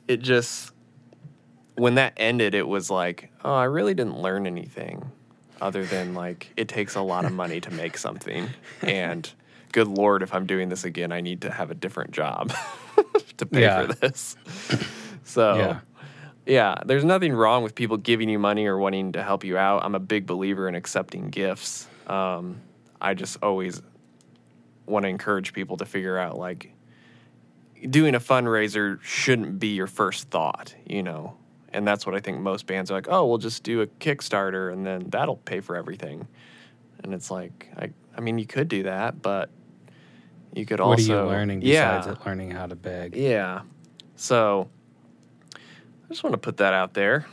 it 0.07 0.19
just 0.19 0.73
when 1.77 1.97
that 1.97 2.13
ended, 2.17 2.55
it 2.55 2.69
was 2.69 2.91
like, 2.91 3.33
oh, 3.45 3.55
I 3.55 3.65
really 3.65 3.95
didn't 3.95 4.21
learn 4.21 4.47
anything 4.47 5.11
other 5.61 5.85
than 5.85 6.15
like 6.15 6.53
it 6.57 6.69
takes 6.69 6.95
a 6.95 7.01
lot 7.01 7.25
of 7.25 7.33
money 7.33 7.61
to 7.61 7.71
make 7.71 7.97
something 7.97 8.49
and 8.83 9.33
good 9.73 9.89
lord 9.89 10.23
if 10.23 10.35
i'm 10.35 10.47
doing 10.47 10.69
this 10.69 10.85
again 10.85 11.13
i 11.13 11.21
need 11.21 11.41
to 11.41 11.51
have 11.51 11.71
a 11.71 11.75
different 11.75 12.11
job 12.11 12.53
to 13.39 13.47
pay 13.47 13.63
Yeah. 13.63 13.87
for 13.87 13.93
this 13.95 14.37
so 15.25 15.57
Yeah. 15.57 15.81
yeah, 16.47 16.75
there's 16.87 17.05
nothing 17.05 17.33
wrong 17.33 17.63
with 17.63 17.75
people 17.75 17.97
giving 17.97 18.29
you 18.29 18.39
money 18.39 18.67
or 18.67 18.79
wanting 18.79 19.13
to 19.13 19.23
help 19.23 19.45
you 19.45 19.57
out. 19.57 19.85
I'm 19.85 19.95
a 19.95 20.01
big 20.01 20.27
believer 20.27 20.69
in 20.69 20.75
accepting 20.75 21.31
gifts. 21.31 21.89
Um, 22.07 22.61
I 23.01 23.15
just 23.15 23.43
always 23.43 23.81
want 24.87 25.05
to 25.05 25.09
encourage 25.09 25.53
people 25.53 25.77
to 25.79 25.87
figure 25.87 26.19
out 26.19 26.37
like 26.39 26.71
doing 27.89 28.15
a 28.15 28.21
fundraiser 28.21 29.01
shouldn't 29.03 29.59
be 29.59 29.69
your 29.69 29.87
first 29.87 30.29
thought, 30.31 30.75
you 30.87 31.03
know. 31.03 31.37
And 31.73 31.87
that's 31.87 32.07
what 32.07 32.15
I 32.15 32.21
think 32.21 32.39
most 32.41 32.67
bands 32.67 32.91
are 32.91 32.95
like, 32.95 33.09
oh, 33.11 33.27
we'll 33.27 33.39
just 33.39 33.63
do 33.65 33.81
a 33.81 33.87
Kickstarter 33.87 34.73
and 34.73 34.87
then 34.87 35.07
that'll 35.09 35.37
pay 35.39 35.61
for 35.61 35.77
everything. 35.77 36.29
And 37.03 37.13
it's 37.13 37.31
like, 37.31 37.69
I, 37.77 37.91
I 38.17 38.21
mean, 38.21 38.39
you 38.39 38.47
could 38.47 38.69
do 38.69 38.85
that, 38.85 39.21
but 39.21 39.51
you 40.55 40.65
could 40.67 40.81
What 40.81 40.99
also. 41.01 41.19
are 41.19 41.25
you 41.25 41.31
learning 41.31 41.61
besides 41.61 42.07
it 42.07 42.19
learning 42.27 42.51
how 42.53 42.67
to 42.67 42.75
beg? 42.77 43.17
yeah. 43.17 43.63
So 44.17 44.69
I 45.55 46.09
just 46.09 46.23
want 46.23 46.35
to 46.35 46.39
put 46.39 46.59
that 46.59 46.73
out 46.73 46.95
there. 46.95 47.27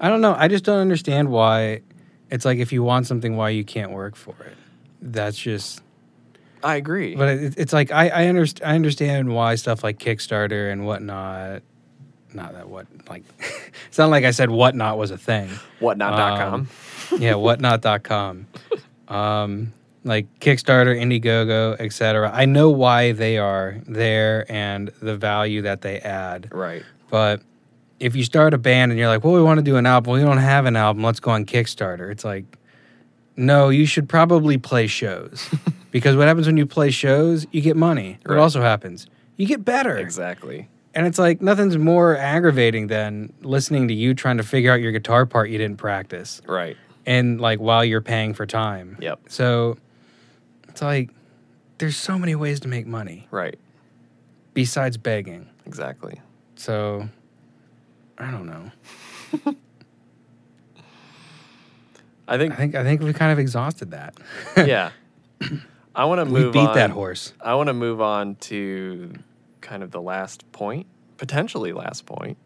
I 0.00 0.08
don't 0.08 0.20
know. 0.20 0.34
I 0.36 0.48
just 0.48 0.64
don't 0.64 0.80
understand 0.80 1.28
why 1.28 1.82
it's 2.30 2.44
like 2.44 2.58
if 2.58 2.72
you 2.72 2.82
want 2.82 3.06
something, 3.06 3.36
why 3.36 3.50
you 3.50 3.64
can't 3.64 3.92
work 3.92 4.16
for 4.16 4.34
it. 4.44 4.56
That's 5.00 5.38
just. 5.38 5.80
I 6.64 6.76
agree. 6.76 7.14
But 7.14 7.28
it, 7.28 7.54
it's 7.58 7.72
like 7.72 7.92
I 7.92 8.08
I, 8.08 8.24
underst- 8.24 8.64
I 8.66 8.74
understand 8.74 9.32
why 9.32 9.54
stuff 9.54 9.84
like 9.84 9.98
Kickstarter 9.98 10.72
and 10.72 10.84
whatnot. 10.86 11.62
Not 12.32 12.54
that 12.54 12.68
what 12.68 12.86
like. 13.08 13.22
it's 13.86 13.98
not 13.98 14.10
like 14.10 14.24
I 14.24 14.32
said 14.32 14.50
whatnot 14.50 14.98
was 14.98 15.10
a 15.12 15.18
thing. 15.18 15.48
Whatnot.com. 15.78 16.68
Um, 17.12 17.22
yeah, 17.22 17.34
whatnot.com. 17.36 18.46
Um, 19.06 19.72
like 20.04 20.26
Kickstarter, 20.40 20.94
Indiegogo, 20.96 21.76
etc. 21.80 22.30
I 22.32 22.44
know 22.44 22.70
why 22.70 23.12
they 23.12 23.38
are 23.38 23.78
there 23.86 24.50
and 24.52 24.88
the 25.00 25.16
value 25.16 25.62
that 25.62 25.80
they 25.82 25.98
add. 26.00 26.48
right. 26.52 26.82
But 27.10 27.42
if 28.00 28.14
you 28.16 28.24
start 28.24 28.54
a 28.54 28.58
band 28.58 28.90
and 28.92 28.98
you're 28.98 29.08
like, 29.08 29.22
well, 29.24 29.32
we 29.34 29.42
want 29.42 29.58
to 29.58 29.62
do 29.64 29.76
an 29.76 29.86
album, 29.86 30.12
we 30.14 30.20
don't 30.20 30.38
have 30.38 30.66
an 30.66 30.76
album, 30.76 31.02
let's 31.04 31.20
go 31.20 31.30
on 31.30 31.46
Kickstarter. 31.46 32.10
It's 32.10 32.24
like, 32.24 32.44
no, 33.36 33.68
you 33.68 33.86
should 33.86 34.08
probably 34.08 34.58
play 34.58 34.86
shows 34.86 35.48
because 35.90 36.16
what 36.16 36.26
happens 36.28 36.46
when 36.46 36.56
you 36.56 36.66
play 36.66 36.90
shows, 36.90 37.46
you 37.52 37.60
get 37.60 37.76
money. 37.76 38.18
What 38.24 38.34
Right. 38.34 38.40
also 38.42 38.60
happens? 38.62 39.06
you 39.36 39.46
get 39.46 39.64
better. 39.64 39.96
Exactly. 39.96 40.68
And 40.94 41.06
it's 41.08 41.18
like 41.18 41.40
nothing's 41.42 41.76
more 41.76 42.16
aggravating 42.16 42.86
than 42.86 43.32
listening 43.42 43.88
to 43.88 43.94
you 43.94 44.14
trying 44.14 44.36
to 44.36 44.44
figure 44.44 44.72
out 44.72 44.80
your 44.80 44.92
guitar 44.92 45.26
part 45.26 45.50
you 45.50 45.58
didn't 45.58 45.78
practice. 45.78 46.40
Right. 46.46 46.76
And 47.04 47.40
like 47.40 47.58
while 47.58 47.84
you're 47.84 48.00
paying 48.00 48.32
for 48.34 48.46
time. 48.46 48.96
Yep. 49.00 49.20
So 49.28 49.76
it's 50.74 50.82
like 50.82 51.10
there's 51.78 51.96
so 51.96 52.18
many 52.18 52.34
ways 52.34 52.58
to 52.60 52.68
make 52.68 52.84
money 52.84 53.28
Right. 53.30 53.56
besides 54.54 54.96
begging. 54.96 55.48
Exactly. 55.66 56.20
So 56.56 57.08
I 58.18 58.30
don't 58.32 58.46
know. 58.46 58.72
I 62.26 62.38
think 62.38 62.54
I 62.54 62.56
think 62.56 62.74
I 62.74 62.82
think 62.82 63.02
we 63.02 63.12
kind 63.12 63.30
of 63.32 63.38
exhausted 63.38 63.90
that. 63.92 64.14
yeah. 64.56 64.90
I 65.94 66.06
want 66.06 66.20
to 66.26 66.32
we 66.32 66.40
move 66.40 66.52
beat 66.54 66.60
on. 66.60 66.74
that 66.74 66.90
horse. 66.90 67.32
I 67.40 67.54
want 67.54 67.68
to 67.68 67.74
move 67.74 68.00
on 68.00 68.34
to 68.36 69.12
kind 69.60 69.82
of 69.82 69.90
the 69.90 70.00
last 70.00 70.50
point, 70.52 70.86
potentially 71.18 71.72
last 71.72 72.04
point. 72.06 72.36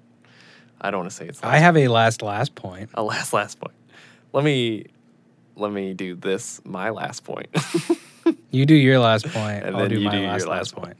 I 0.80 0.90
don't 0.90 1.00
want 1.00 1.10
to 1.10 1.16
say 1.16 1.26
it's 1.28 1.42
last, 1.42 1.50
I 1.54 1.58
have 1.58 1.76
a 1.76 1.88
last 1.88 2.22
last 2.22 2.54
point. 2.54 2.90
a 2.94 3.02
last 3.02 3.32
last 3.32 3.58
point. 3.60 3.74
Let 4.32 4.44
me 4.44 4.86
let 5.56 5.72
me 5.72 5.94
do 5.94 6.14
this 6.14 6.60
my 6.64 6.90
last 6.90 7.24
point. 7.24 7.48
You 8.50 8.66
do 8.66 8.74
your 8.74 8.98
last 8.98 9.26
point. 9.26 9.64
And 9.64 9.76
I'll 9.76 9.82
then 9.82 9.90
do 9.90 9.98
you 9.98 10.06
my 10.06 10.10
do 10.12 10.18
your 10.18 10.28
last 10.28 10.46
last 10.46 10.76
last 10.76 10.76
point. 10.76 10.96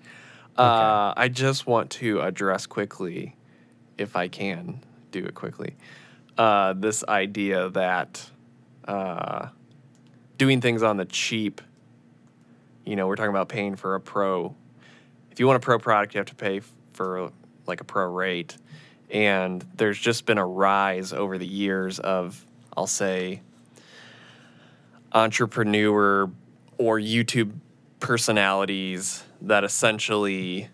Uh, 0.57 1.14
I 1.16 1.28
just 1.28 1.66
want 1.66 1.90
to 1.90 2.20
address 2.20 2.66
quickly, 2.66 3.36
if 3.96 4.16
I 4.16 4.28
can 4.28 4.80
do 5.12 5.24
it 5.24 5.34
quickly, 5.34 5.76
uh, 6.36 6.74
this 6.74 7.05
idea 7.09 7.68
that 7.70 8.28
uh, 8.86 9.49
doing 10.36 10.61
things 10.61 10.82
on 10.82 10.96
the 10.96 11.05
cheap, 11.05 11.61
you 12.84 12.96
know, 12.96 13.07
we're 13.07 13.16
talking 13.16 13.30
about 13.30 13.49
paying 13.49 13.76
for 13.76 13.94
a 13.94 14.01
pro. 14.01 14.55
If 15.30 15.38
you 15.38 15.46
want 15.46 15.57
a 15.57 15.61
pro 15.61 15.78
product, 15.78 16.14
you 16.14 16.18
have 16.18 16.26
to 16.26 16.34
pay 16.34 16.61
for 16.92 17.30
like 17.66 17.80
a 17.80 17.84
pro 17.84 18.07
rate. 18.07 18.57
And 19.11 19.64
there's 19.76 19.99
just 19.99 20.26
been 20.26 20.38
a 20.38 20.46
rise 20.46 21.12
over 21.12 21.38
the 21.38 21.46
years 21.46 21.99
of, 22.01 22.44
I'll 22.76 22.86
say, 22.86 23.40
entrepreneur 25.12 26.30
or 26.79 26.99
YouTube 26.99 27.53
personalities 28.01 29.24
that 29.43 29.64
essentially 29.64 30.68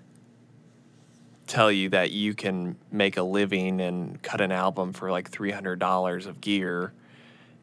tell 1.47 1.71
you 1.71 1.89
that 1.91 2.11
you 2.11 2.35
can 2.35 2.77
make 2.91 3.17
a 3.17 3.23
living 3.23 3.81
and 3.81 4.23
cut 4.23 4.41
an 4.41 4.53
album 4.53 4.93
for 4.93 5.11
like 5.11 5.31
$300 5.31 6.27
of 6.27 6.41
gear. 6.41 6.93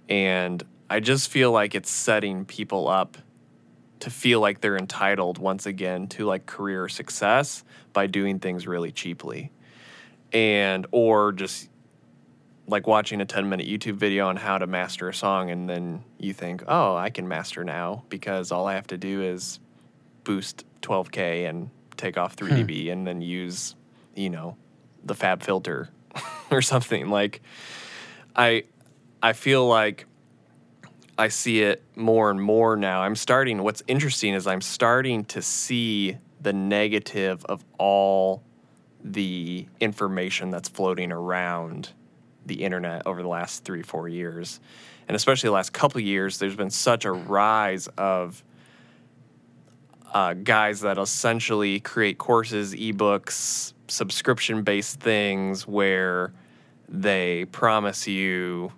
And 0.10 0.64
I 0.90 1.00
just 1.00 1.32
feel 1.32 1.52
like 1.52 1.74
it's 1.74 1.90
setting 1.90 2.46
people 2.46 2.88
up 2.88 3.18
to 4.02 4.10
feel 4.10 4.40
like 4.40 4.62
they're 4.62 4.78
entitled 4.78 5.38
once 5.38 5.66
again 5.66 6.08
to 6.08 6.26
like 6.26 6.46
career 6.46 6.90
success 6.90 7.64
by 7.94 8.08
doing 8.08 8.40
things 8.40 8.68
really 8.68 8.92
cheaply. 8.92 9.52
And, 10.34 10.88
or 10.92 11.32
just 11.32 11.70
like 12.68 12.88
watching 12.88 13.22
a 13.22 13.26
10 13.26 13.50
minute 13.50 13.68
YouTube 13.68 13.96
video 13.96 14.28
on 14.28 14.38
how 14.38 14.58
to 14.58 14.68
master 14.68 15.10
a 15.10 15.14
song, 15.14 15.52
and 15.52 15.70
then 15.70 16.04
you 16.18 16.34
think, 16.34 16.64
oh, 16.68 16.96
I 16.96 17.10
can 17.10 17.28
master 17.28 17.64
now 17.64 18.04
because 18.10 18.52
all 18.52 18.68
I 18.68 18.76
have 18.76 18.88
to 18.88 18.98
do 18.98 19.22
is 19.22 19.60
boost 20.24 20.66
12K 20.82 21.50
and 21.50 21.70
take 21.98 22.18
off 22.18 22.34
3 22.34 22.50
hmm. 22.50 22.56
dB 22.58 22.92
and 22.92 23.06
then 23.06 23.22
use, 23.22 23.76
you 24.16 24.30
know, 24.30 24.58
the 25.04 25.16
FabFilter 25.16 25.90
or 26.52 26.62
something. 26.62 27.10
Like, 27.10 27.42
I, 28.36 28.64
I 29.22 29.34
feel 29.34 29.68
like 29.68 30.06
I 31.18 31.28
see 31.28 31.62
it 31.62 31.84
more 31.96 32.32
and 32.32 32.42
more 32.42 32.76
now. 32.76 33.02
I'm 33.02 33.16
starting, 33.16 33.62
what's 33.64 33.84
interesting 33.88 34.34
is 34.34 34.48
I'm 34.48 34.62
starting 34.62 35.26
to 35.26 35.42
see 35.42 36.18
the 36.40 36.54
negative 36.54 37.46
of 37.46 37.64
all 37.78 38.44
the 39.04 39.68
information 39.80 40.50
that's 40.50 40.70
floating 40.70 41.12
around 41.12 41.92
the 42.46 42.64
internet 42.64 43.04
over 43.06 43.22
the 43.22 43.28
last 43.28 43.64
three, 43.64 43.82
four 43.82 44.08
years. 44.08 44.60
And 45.08 45.16
especially 45.16 45.48
the 45.48 45.54
last 45.54 45.74
couple 45.74 46.02
years, 46.02 46.38
there's 46.38 46.56
been 46.56 46.70
such 46.70 47.06
a 47.06 47.12
rise 47.12 47.88
of 47.98 48.44
uh, 50.14 50.34
guys 50.34 50.82
that 50.82 50.98
essentially 50.98 51.80
create 51.80 52.18
courses, 52.18 52.74
ebooks, 52.76 53.74
subscription 53.88 54.64
based 54.64 55.00
things 55.00 55.68
where 55.68 56.34
they 56.90 57.46
promise 57.46 58.08
you 58.08 58.72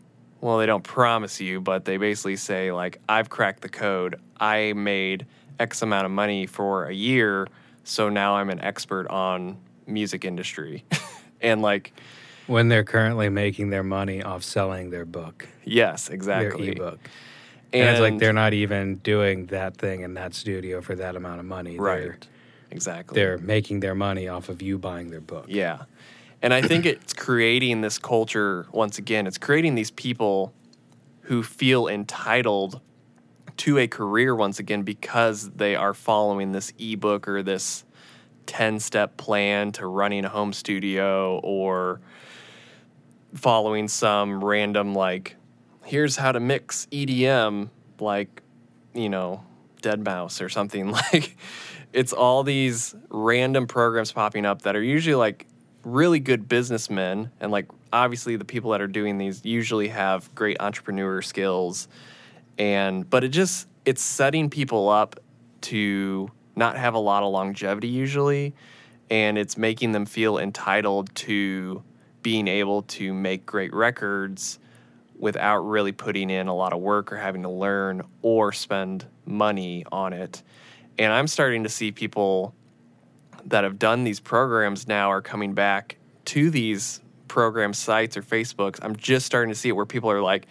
well, 0.44 0.58
they 0.58 0.66
don't 0.66 0.84
promise 0.84 1.40
you, 1.40 1.62
but 1.62 1.86
they 1.86 1.96
basically 1.96 2.36
say, 2.36 2.74
like, 2.74 3.00
I've 3.08 3.30
cracked 3.30 3.62
the 3.62 3.70
code. 3.70 4.20
I 4.38 4.74
made 4.74 5.26
X 5.58 5.82
amount 5.82 6.04
of 6.06 6.12
money 6.12 6.48
for 6.48 6.84
a 6.84 6.94
year, 6.94 7.48
so 7.86 8.10
now 8.10 8.36
I'm 8.36 8.50
an 8.50 8.60
expert 8.60 9.08
on 9.08 9.58
music 9.88 10.26
industry. 10.26 10.84
and 11.42 11.62
like, 11.62 11.94
When 12.48 12.68
they're 12.68 12.84
currently 12.84 13.30
making 13.30 13.70
their 13.70 13.84
money 13.84 14.22
off 14.22 14.44
selling 14.44 14.90
their 14.90 15.06
book, 15.06 15.48
yes, 15.64 16.10
exactly. 16.10 16.66
their 16.66 16.74
ebook. 16.74 17.00
And, 17.72 17.90
it's 17.90 18.00
like 18.00 18.20
they're 18.20 18.34
not 18.34 18.54
even 18.54 18.98
doing 18.98 19.48
that 19.48 19.78
thing 19.78 20.02
in 20.02 20.14
that 20.14 20.36
studio 20.36 20.82
for 20.82 20.96
that 20.96 21.16
amount 21.16 21.40
of 21.40 21.46
money. 21.46 21.72
They're, 21.72 22.10
right. 22.10 22.28
Exactly. 22.70 23.16
they're 23.16 23.38
making 23.40 23.80
their 23.80 23.96
money 23.96 24.28
off 24.28 24.50
of 24.50 24.62
you 24.62 24.78
buying 24.78 25.10
their 25.10 25.22
book. 25.22 25.46
Yeah. 25.48 25.84
And 26.42 26.54
I 26.54 26.62
think 26.62 26.86
it's 26.86 27.14
creating 27.14 27.82
this 27.82 27.98
culture 27.98 28.68
once 28.72 28.98
again. 29.00 29.26
It's 29.26 29.40
creating 29.40 29.76
these 29.76 29.92
people 29.92 30.54
who 31.22 31.42
feel 31.42 31.88
entitled 31.88 32.82
to 33.58 33.78
a 33.78 33.88
career 33.88 34.36
once 34.36 34.60
again 34.60 34.84
because 34.84 35.50
they 35.52 35.76
are 35.76 35.94
following 35.94 36.52
this 36.52 36.74
ebook 36.78 37.28
or 37.28 37.42
this 37.42 37.86
10 38.46 38.80
step 38.80 39.18
plan 39.18 39.72
to 39.74 39.88
running 39.88 40.26
a 40.26 40.30
home 40.30 40.54
studio 40.54 41.40
or 41.44 42.02
following 43.36 43.88
some 43.88 44.44
random, 44.44 44.94
like, 44.94 45.36
here's 45.86 46.16
how 46.16 46.32
to 46.32 46.40
mix 46.40 46.88
EDM, 46.92 47.70
like, 48.00 48.42
you 48.94 49.10
know, 49.10 49.44
deadmau5 49.82 50.42
or 50.42 50.50
something. 50.50 50.94
Like, 51.14 51.38
it's 51.94 52.12
all 52.12 52.44
these 52.44 52.96
random 53.10 53.68
programs 53.68 54.12
popping 54.12 54.46
up 54.46 54.64
that 54.64 54.76
are 54.76 54.82
usually 54.82 55.16
like 55.16 55.46
really 55.84 56.20
good 56.20 56.50
businessmen. 56.50 57.32
And 57.40 57.52
like 57.52 57.68
obviously 57.94 58.36
the 58.36 58.46
people 58.46 58.72
that 58.72 58.82
are 58.82 58.88
doing 58.88 59.18
these 59.20 59.46
usually 59.46 59.90
have 59.90 60.34
great 60.34 60.58
entrepreneur 60.60 61.22
skills. 61.22 61.88
And 62.58 63.08
but 63.10 63.24
it 63.24 63.30
just 63.30 63.68
it's 63.86 64.02
setting 64.02 64.50
people 64.50 64.90
up 64.90 65.20
to 65.62 66.30
not 66.56 66.78
have 66.78 66.96
a 66.96 67.00
lot 67.00 67.24
of 67.24 67.32
longevity 67.32 67.88
usually. 67.88 68.56
And 69.10 69.38
it's 69.38 69.58
making 69.58 69.92
them 69.92 70.06
feel 70.06 70.40
entitled 70.40 71.14
to 71.16 71.84
being 72.24 72.48
able 72.48 72.82
to 72.84 73.14
make 73.14 73.46
great 73.46 73.74
records 73.74 74.60
without 75.18 75.60
really 75.60 75.92
putting 75.92 76.30
in 76.30 76.48
a 76.48 76.56
lot 76.56 76.74
of 76.74 76.80
work 76.80 77.14
or 77.14 77.18
having 77.18 77.44
to 77.44 77.50
learn 77.50 78.02
or 78.22 78.52
spend 78.52 79.06
money 79.26 79.86
on 79.92 80.12
it 80.12 80.42
and 80.98 81.14
i'm 81.14 81.28
starting 81.28 81.64
to 81.64 81.70
see 81.70 81.92
people 81.92 82.56
that 83.46 83.64
have 83.64 83.78
done 83.78 84.04
these 84.04 84.20
programs 84.20 84.88
now 84.88 85.12
are 85.12 85.22
coming 85.22 85.54
back 85.54 85.98
to 86.26 86.50
these 86.50 87.02
program 87.28 87.74
sites 87.74 88.16
or 88.16 88.22
Facebooks. 88.22 88.80
I'm 88.82 88.96
just 88.96 89.26
starting 89.26 89.52
to 89.52 89.60
see 89.60 89.70
it 89.70 89.74
where 89.74 89.86
people 89.86 90.12
are 90.12 90.22
like, 90.22 90.46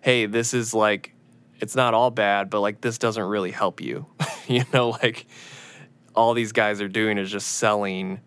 hey, 0.00 0.26
this 0.26 0.54
is 0.54 0.72
like, 0.72 1.12
it's 1.60 1.74
not 1.74 1.94
all 1.94 2.10
bad, 2.10 2.48
but 2.50 2.60
like, 2.60 2.80
this 2.80 2.98
doesn't 2.98 3.22
really 3.22 3.50
help 3.50 3.80
you. 3.80 4.06
you 4.46 4.64
know, 4.72 4.90
like, 4.90 5.26
all 6.14 6.34
these 6.34 6.52
guys 6.52 6.80
are 6.80 6.88
doing 6.88 7.18
is 7.18 7.30
just 7.30 7.48
selling, 7.58 8.20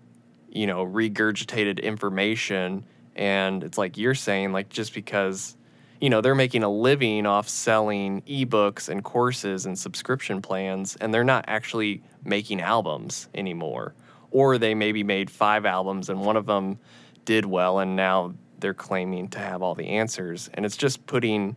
you 0.51 0.67
know, 0.67 0.85
regurgitated 0.85 1.81
information. 1.81 2.85
And 3.15 3.63
it's 3.63 3.77
like 3.77 3.97
you're 3.97 4.15
saying, 4.15 4.51
like, 4.51 4.69
just 4.69 4.93
because, 4.93 5.55
you 5.99 6.09
know, 6.09 6.21
they're 6.21 6.35
making 6.35 6.63
a 6.63 6.69
living 6.69 7.25
off 7.25 7.47
selling 7.47 8.21
ebooks 8.23 8.89
and 8.89 9.03
courses 9.03 9.65
and 9.65 9.77
subscription 9.77 10.41
plans, 10.41 10.95
and 10.97 11.13
they're 11.13 11.23
not 11.23 11.45
actually 11.47 12.03
making 12.23 12.61
albums 12.61 13.27
anymore. 13.33 13.93
Or 14.31 14.57
they 14.57 14.75
maybe 14.75 15.03
made 15.03 15.29
five 15.29 15.65
albums 15.65 16.09
and 16.09 16.21
one 16.21 16.37
of 16.37 16.45
them 16.45 16.79
did 17.25 17.45
well, 17.45 17.79
and 17.79 17.95
now 17.95 18.33
they're 18.59 18.73
claiming 18.73 19.27
to 19.29 19.39
have 19.39 19.61
all 19.61 19.75
the 19.75 19.87
answers. 19.87 20.49
And 20.53 20.65
it's 20.65 20.77
just 20.77 21.05
putting, 21.05 21.55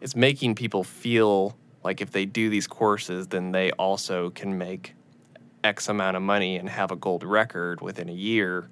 it's 0.00 0.16
making 0.16 0.54
people 0.54 0.84
feel 0.84 1.56
like 1.82 2.00
if 2.00 2.10
they 2.10 2.26
do 2.26 2.50
these 2.50 2.66
courses, 2.66 3.28
then 3.28 3.52
they 3.52 3.70
also 3.72 4.30
can 4.30 4.58
make 4.58 4.94
X 5.64 5.88
amount 5.88 6.16
of 6.16 6.22
money 6.22 6.56
and 6.56 6.68
have 6.68 6.90
a 6.90 6.96
gold 6.96 7.22
record 7.24 7.80
within 7.80 8.08
a 8.08 8.12
year. 8.14 8.68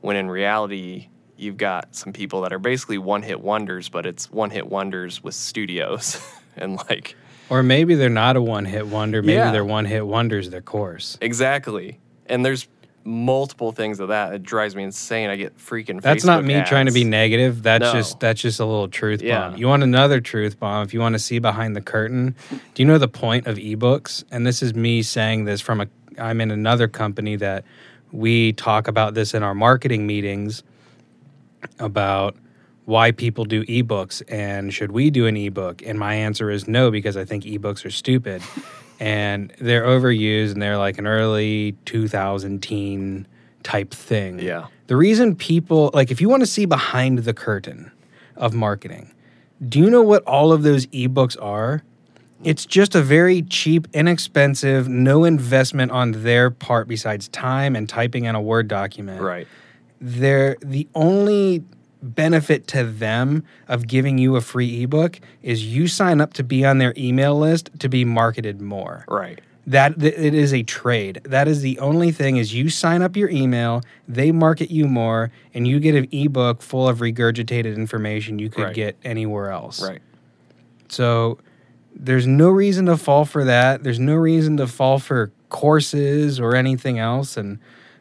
When 0.00 0.16
in 0.16 0.28
reality, 0.28 1.08
you've 1.36 1.56
got 1.56 1.94
some 1.94 2.12
people 2.12 2.42
that 2.42 2.52
are 2.52 2.58
basically 2.58 2.98
one 2.98 3.22
hit 3.22 3.40
wonders, 3.40 3.88
but 3.88 4.06
it's 4.06 4.30
one 4.30 4.50
hit 4.50 4.68
wonders 4.68 5.22
with 5.22 5.34
studios. 5.34 6.20
and 6.56 6.76
like, 6.88 7.16
Or 7.48 7.62
maybe 7.62 7.94
they're 7.94 8.08
not 8.10 8.36
a 8.36 8.42
one 8.42 8.64
hit 8.66 8.86
wonder. 8.86 9.22
Maybe 9.22 9.34
Yeah. 9.34 9.52
their 9.52 9.64
one 9.64 9.84
hit 9.84 10.06
wonders 10.06 10.50
their 10.50 10.60
course. 10.62 11.16
exactly. 11.20 11.98
And 12.26 12.44
there's 12.44 12.66
multiple 13.04 13.70
things 13.70 14.00
of 14.00 14.08
that. 14.08 14.34
It 14.34 14.42
drives 14.42 14.74
me 14.74 14.82
insane. 14.82 15.30
I 15.30 15.36
get 15.36 15.56
freaking 15.58 16.00
That's 16.02 16.24
not 16.24 16.42
Facebook 16.42 16.46
me 16.46 16.62
trying 16.66 16.86
to 16.86 16.92
be 16.92 17.04
negative. 17.04 17.62
That's 17.62 17.82
No. 17.84 17.92
just 17.92 18.18
that's 18.18 18.40
just 18.40 18.58
a 18.58 18.64
little 18.64 18.88
truth 18.88 19.22
Yeah. 19.22 19.50
bomb. 19.50 19.58
You 19.58 19.68
want 19.68 19.84
another 19.84 20.20
truth 20.20 20.58
bomb 20.58 20.84
if 20.84 20.92
you 20.92 20.98
want 20.98 21.12
to 21.12 21.20
see 21.20 21.38
behind 21.38 21.76
the 21.76 21.80
curtain. 21.80 22.34
Do 22.50 22.82
you 22.82 22.84
know 22.84 22.98
the 22.98 23.06
point 23.06 23.46
of 23.46 23.58
ebooks? 23.58 24.24
And 24.32 24.44
this 24.44 24.60
is 24.60 24.74
me 24.74 25.02
saying 25.02 25.44
this 25.44 25.60
from 25.60 25.80
a 25.80 25.86
I'm 26.18 26.40
in 26.40 26.50
another 26.50 26.88
company 26.88 27.36
that 27.36 27.64
we 28.12 28.52
talk 28.52 28.88
about 28.88 29.14
this 29.14 29.34
in 29.34 29.42
our 29.42 29.54
marketing 29.54 30.06
meetings 30.06 30.62
about 31.78 32.36
why 32.84 33.10
people 33.10 33.44
do 33.44 33.64
ebooks 33.64 34.22
and 34.28 34.72
should 34.72 34.92
we 34.92 35.10
do 35.10 35.26
an 35.26 35.36
ebook? 35.36 35.82
And 35.84 35.98
my 35.98 36.14
answer 36.14 36.50
is 36.50 36.68
no, 36.68 36.90
because 36.90 37.16
I 37.16 37.24
think 37.24 37.44
ebooks 37.44 37.84
are 37.84 37.90
stupid 37.90 38.42
and 39.00 39.52
they're 39.60 39.84
overused 39.84 40.52
and 40.52 40.62
they're 40.62 40.78
like 40.78 40.98
an 40.98 41.06
early 41.06 41.72
2000 41.84 42.62
teen 42.62 43.26
type 43.62 43.92
thing. 43.92 44.38
Yeah. 44.38 44.68
The 44.86 44.96
reason 44.96 45.34
people, 45.34 45.90
like, 45.92 46.12
if 46.12 46.20
you 46.20 46.28
want 46.28 46.42
to 46.42 46.46
see 46.46 46.64
behind 46.64 47.18
the 47.20 47.34
curtain 47.34 47.90
of 48.36 48.54
marketing, 48.54 49.12
do 49.68 49.80
you 49.80 49.90
know 49.90 50.02
what 50.02 50.22
all 50.22 50.52
of 50.52 50.62
those 50.62 50.86
ebooks 50.86 51.36
are? 51.42 51.82
It's 52.46 52.64
just 52.64 52.94
a 52.94 53.02
very 53.02 53.42
cheap, 53.42 53.88
inexpensive, 53.92 54.88
no 54.88 55.24
investment 55.24 55.90
on 55.90 56.12
their 56.22 56.48
part 56.48 56.86
besides 56.86 57.26
time 57.28 57.74
and 57.74 57.88
typing 57.88 58.24
in 58.24 58.36
a 58.36 58.40
Word 58.40 58.68
document 58.68 59.20
Right. 59.20 59.48
they're 60.00 60.56
the 60.62 60.86
only 60.94 61.64
benefit 62.02 62.68
to 62.68 62.84
them 62.84 63.42
of 63.66 63.88
giving 63.88 64.16
you 64.18 64.36
a 64.36 64.40
free 64.40 64.82
ebook 64.84 65.18
is 65.42 65.64
you 65.66 65.88
sign 65.88 66.20
up 66.20 66.34
to 66.34 66.44
be 66.44 66.64
on 66.64 66.78
their 66.78 66.94
email 66.96 67.36
list 67.36 67.70
to 67.80 67.88
be 67.88 68.04
marketed 68.04 68.60
more 68.60 69.04
Right. 69.08 69.40
that 69.66 69.98
th- 69.98 70.14
it 70.16 70.34
is 70.34 70.52
a 70.54 70.62
trade 70.62 71.20
that 71.24 71.48
is 71.48 71.62
the 71.62 71.78
only 71.80 72.12
thing 72.12 72.36
is 72.36 72.54
you 72.54 72.68
sign 72.68 73.02
up 73.02 73.16
your 73.16 73.30
email 73.30 73.80
they 74.06 74.30
market 74.30 74.70
you 74.70 74.86
more 74.86 75.32
and 75.54 75.66
you 75.66 75.80
get 75.80 75.94
an 75.96 76.06
ebook 76.12 76.62
full 76.62 76.86
of 76.86 76.98
regurgitated 76.98 77.74
information 77.74 78.38
you 78.38 78.50
could 78.50 78.64
Right. 78.64 78.74
get 78.74 78.96
anywhere 79.02 79.50
else 79.50 79.82
Right. 79.82 80.02
so 80.88 81.38
there's 81.96 82.26
no 82.26 82.50
reason 82.50 82.86
to 82.86 82.96
fall 82.96 83.24
for 83.24 83.44
that. 83.44 83.82
There's 83.82 83.98
no 83.98 84.14
reason 84.14 84.56
to 84.58 84.66
fall 84.66 84.98
for 84.98 85.32
courses 85.48 86.38
or 86.38 86.54
anything 86.54 86.98
else. 86.98 87.36
And 87.36 87.58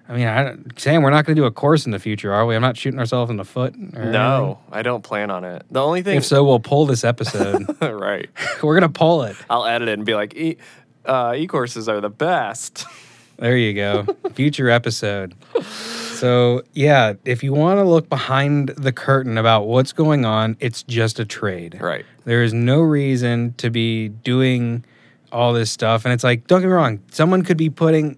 I 0.08 0.16
mean, 0.16 0.28
I, 0.28 0.56
Sam, 0.78 1.02
we're 1.02 1.10
not 1.10 1.26
going 1.26 1.36
to 1.36 1.42
do 1.42 1.46
a 1.46 1.52
course 1.52 1.86
in 1.86 1.92
the 1.92 2.00
future, 2.00 2.34
are 2.34 2.46
we? 2.46 2.56
I'm 2.56 2.62
not 2.62 2.78
shooting 2.78 3.00
ourselves 3.00 3.32
in 3.32 3.38
the 3.38 3.46
foot. 3.46 3.76
No, 3.76 4.60
I 4.72 4.82
don't 4.82 5.04
plan 5.04 5.32
on 5.32 5.44
it. 5.44 5.64
The 5.72 5.82
only 5.82 6.04
thing, 6.04 6.18
If 6.18 6.26
so, 6.26 6.44
we'll 6.44 6.60
pull 6.60 6.86
this 6.86 7.04
episode. 7.04 7.66
right? 7.82 8.30
we're 8.64 8.80
going 8.80 8.92
to 8.92 8.98
pull 8.98 9.24
it. 9.24 9.36
I'll 9.50 9.66
edit 9.66 9.88
it 9.88 9.94
and 9.94 10.06
be 10.06 10.14
like, 10.14 10.36
e, 10.36 10.58
uh, 11.06 11.34
e-courses 11.36 11.90
are 11.90 12.02
the 12.02 12.10
best. 12.10 12.86
There 13.38 13.58
you 13.58 13.74
go. 13.74 14.06
Future 14.32 14.70
episode. 14.70 15.36
So, 15.62 16.62
yeah, 16.72 17.16
if 17.26 17.44
you 17.44 17.52
want 17.52 17.80
to 17.80 17.84
look 17.84 18.08
behind 18.08 18.70
the 18.70 18.94
curtain 18.94 19.38
about 19.38 19.68
what's 19.68 19.92
going 19.92 20.24
on, 20.24 20.56
it's 20.62 20.84
just 20.84 21.20
a 21.20 21.26
trade. 21.26 21.78
Right. 21.82 22.06
There 22.26 22.44
is 22.44 22.54
no 22.54 22.82
reason 22.82 23.54
to 23.58 23.70
be 23.70 24.10
doing 24.10 24.84
all 25.32 25.54
this 25.54 25.72
stuff. 25.72 26.06
And 26.06 26.14
it's 26.14 26.24
like, 26.24 26.48
don't 26.48 26.62
get 26.62 26.68
me 26.68 26.74
wrong, 26.74 27.00
someone 27.12 27.44
could 27.44 27.58
be 27.58 27.70
putting 27.70 28.18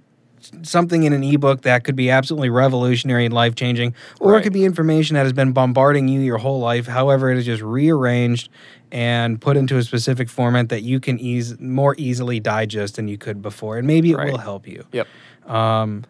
something 0.62 1.04
in 1.04 1.12
an 1.12 1.24
ebook 1.24 1.64
that 1.64 1.84
could 1.84 1.96
be 1.96 2.10
absolutely 2.10 2.50
revolutionary 2.50 3.26
and 3.26 3.34
life 3.34 3.54
changing, 3.56 3.94
or 4.22 4.38
it 4.38 4.44
could 4.44 4.54
be 4.54 4.64
information 4.64 5.16
that 5.16 5.24
has 5.24 5.34
been 5.34 5.52
bombarding 5.52 6.08
you 6.08 6.22
your 6.22 6.38
whole 6.38 6.60
life. 6.60 6.88
However, 6.88 7.30
it 7.32 7.38
is 7.38 7.46
just 7.46 7.62
rearranged 7.62 8.48
and 8.92 9.42
put 9.42 9.58
into 9.58 9.78
a 9.78 9.84
specific 9.84 10.30
format 10.30 10.70
that 10.70 10.84
you 10.84 11.02
can 11.02 11.20
ease 11.20 11.60
more 11.60 11.96
easily 11.98 12.40
digest 12.40 12.96
than 12.96 13.10
you 13.10 13.18
could 13.18 13.42
before. 13.42 13.78
And 13.78 13.86
maybe 13.86 14.12
it 14.12 14.18
Right. 14.18 14.32
will 14.32 14.38
help 14.38 14.68
you. 14.68 14.86
Yep. 14.94 15.08
Um, 15.48 16.06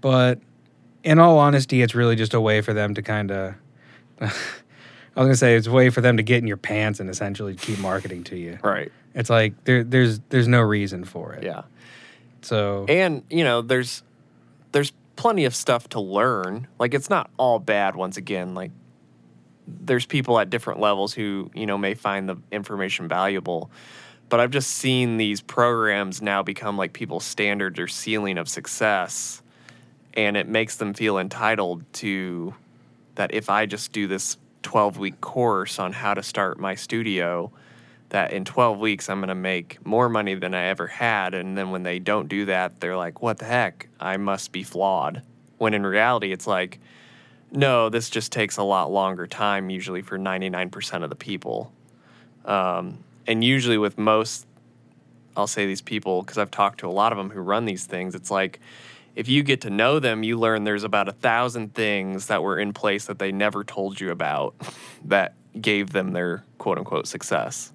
but 0.00 0.38
in 1.04 1.18
all 1.18 1.38
honesty, 1.38 1.82
it's 1.82 1.94
really 1.94 2.16
just 2.16 2.32
a 2.32 2.40
way 2.40 2.62
for 2.62 2.72
them 2.72 2.94
to 2.94 3.02
kind 3.02 3.30
of. 3.30 3.54
I 5.16 5.20
was 5.20 5.26
gonna 5.26 5.36
say 5.36 5.56
it's 5.56 5.66
a 5.66 5.72
way 5.72 5.90
for 5.90 6.00
them 6.00 6.16
to 6.16 6.22
get 6.22 6.38
in 6.38 6.46
your 6.46 6.56
pants 6.56 7.00
and 7.00 7.10
essentially 7.10 7.54
keep 7.54 7.78
marketing 7.78 8.24
to 8.24 8.36
you. 8.36 8.58
Right. 8.62 8.92
It's 9.14 9.30
like 9.30 9.64
there, 9.64 9.82
there's 9.82 10.20
there's 10.28 10.48
no 10.48 10.60
reason 10.60 11.04
for 11.04 11.32
it. 11.32 11.42
Yeah. 11.42 11.62
So 12.42 12.86
And 12.88 13.22
you 13.28 13.44
know, 13.44 13.60
there's 13.60 14.02
there's 14.72 14.92
plenty 15.16 15.44
of 15.44 15.54
stuff 15.54 15.88
to 15.90 16.00
learn. 16.00 16.68
Like 16.78 16.94
it's 16.94 17.10
not 17.10 17.30
all 17.36 17.58
bad. 17.58 17.96
Once 17.96 18.16
again, 18.16 18.54
like 18.54 18.70
there's 19.66 20.06
people 20.06 20.38
at 20.38 20.48
different 20.48 20.80
levels 20.80 21.12
who 21.12 21.50
you 21.54 21.66
know 21.66 21.76
may 21.76 21.94
find 21.94 22.28
the 22.28 22.36
information 22.52 23.08
valuable. 23.08 23.70
But 24.28 24.38
I've 24.38 24.52
just 24.52 24.70
seen 24.70 25.16
these 25.16 25.40
programs 25.40 26.22
now 26.22 26.44
become 26.44 26.76
like 26.76 26.92
people's 26.92 27.24
standard 27.24 27.80
or 27.80 27.88
ceiling 27.88 28.38
of 28.38 28.48
success, 28.48 29.42
and 30.14 30.36
it 30.36 30.48
makes 30.48 30.76
them 30.76 30.94
feel 30.94 31.18
entitled 31.18 31.82
to 31.94 32.54
that. 33.16 33.34
If 33.34 33.50
I 33.50 33.66
just 33.66 33.90
do 33.90 34.06
this 34.06 34.36
12 34.62 34.98
week 34.98 35.20
course 35.20 35.78
on 35.78 35.92
how 35.92 36.14
to 36.14 36.22
start 36.22 36.58
my 36.58 36.74
studio, 36.74 37.50
that 38.10 38.32
in 38.32 38.44
12 38.44 38.78
weeks 38.78 39.08
I'm 39.08 39.20
going 39.20 39.28
to 39.28 39.34
make 39.34 39.84
more 39.86 40.08
money 40.08 40.34
than 40.34 40.54
I 40.54 40.64
ever 40.64 40.86
had. 40.86 41.34
And 41.34 41.56
then 41.56 41.70
when 41.70 41.82
they 41.82 41.98
don't 41.98 42.28
do 42.28 42.44
that, 42.46 42.80
they're 42.80 42.96
like, 42.96 43.22
what 43.22 43.38
the 43.38 43.44
heck? 43.44 43.88
I 43.98 44.16
must 44.16 44.52
be 44.52 44.62
flawed. 44.62 45.22
When 45.58 45.74
in 45.74 45.86
reality, 45.86 46.32
it's 46.32 46.46
like, 46.46 46.80
no, 47.52 47.88
this 47.88 48.10
just 48.10 48.32
takes 48.32 48.56
a 48.56 48.62
lot 48.62 48.90
longer 48.90 49.26
time, 49.26 49.70
usually 49.70 50.02
for 50.02 50.18
99% 50.18 51.02
of 51.02 51.10
the 51.10 51.16
people. 51.16 51.72
Um, 52.44 52.98
and 53.26 53.42
usually 53.42 53.78
with 53.78 53.98
most, 53.98 54.46
I'll 55.36 55.46
say 55.46 55.66
these 55.66 55.82
people, 55.82 56.22
because 56.22 56.38
I've 56.38 56.50
talked 56.50 56.80
to 56.80 56.88
a 56.88 56.90
lot 56.90 57.12
of 57.12 57.18
them 57.18 57.30
who 57.30 57.40
run 57.40 57.64
these 57.64 57.86
things, 57.86 58.14
it's 58.14 58.30
like, 58.30 58.60
if 59.16 59.28
you 59.28 59.42
get 59.42 59.62
to 59.62 59.70
know 59.70 59.98
them, 59.98 60.22
you 60.22 60.38
learn 60.38 60.64
there's 60.64 60.84
about 60.84 61.08
a 61.08 61.12
thousand 61.12 61.74
things 61.74 62.26
that 62.28 62.42
were 62.42 62.58
in 62.58 62.72
place 62.72 63.06
that 63.06 63.18
they 63.18 63.32
never 63.32 63.64
told 63.64 64.00
you 64.00 64.10
about 64.10 64.54
that 65.04 65.34
gave 65.60 65.90
them 65.90 66.12
their 66.12 66.44
quote 66.58 66.78
unquote 66.78 67.06
success. 67.06 67.72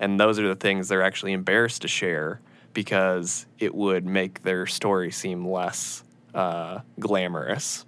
And 0.00 0.18
those 0.18 0.38
are 0.38 0.46
the 0.48 0.54
things 0.54 0.88
they're 0.88 1.02
actually 1.02 1.32
embarrassed 1.32 1.82
to 1.82 1.88
share 1.88 2.40
because 2.72 3.46
it 3.58 3.74
would 3.74 4.04
make 4.06 4.42
their 4.42 4.66
story 4.66 5.10
seem 5.10 5.46
less 5.46 6.04
uh, 6.34 6.80
glamorous. 7.00 7.84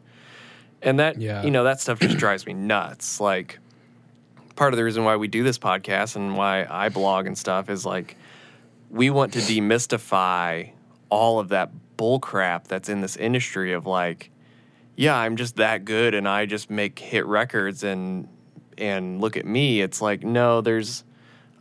And 0.83 0.99
that, 0.99 1.21
Yeah. 1.21 1.43
you 1.45 1.51
know, 1.51 1.65
that 1.65 1.81
stuff 1.81 2.01
just 2.01 2.19
drives 2.19 2.47
me 2.47 2.53
nuts. 2.55 3.21
Like, 3.21 3.59
part 4.57 4.73
of 4.73 4.77
the 4.79 4.85
reason 4.85 5.05
why 5.05 5.17
we 5.17 5.29
do 5.29 5.43
this 5.45 5.59
podcast 5.59 6.17
and 6.17 6.37
why 6.37 6.67
I 6.69 6.89
blog 6.89 7.27
and 7.27 7.37
stuff 7.39 7.71
is 7.71 7.87
like, 7.87 8.17
we 8.91 9.09
want 9.11 9.33
to 9.35 9.39
demystify 9.39 10.71
all 11.11 11.39
of 11.39 11.51
that 11.51 11.71
bullcrap 12.01 12.65
that's 12.65 12.89
in 12.89 13.03
this 13.03 13.17
industry 13.17 13.75
of 13.75 13.85
like, 13.85 14.31
yeah, 14.97 15.17
I'm 15.17 15.37
just 15.37 15.57
that 15.57 15.85
good 15.85 16.15
and 16.15 16.27
I 16.27 16.47
just 16.47 16.71
make 16.71 16.99
hit 16.99 17.27
records 17.27 17.85
and 17.85 18.27
and 18.79 19.21
look 19.21 19.37
at 19.37 19.45
me. 19.45 19.83
It's 19.83 20.01
like, 20.01 20.25
no, 20.25 20.63
there's 20.63 21.05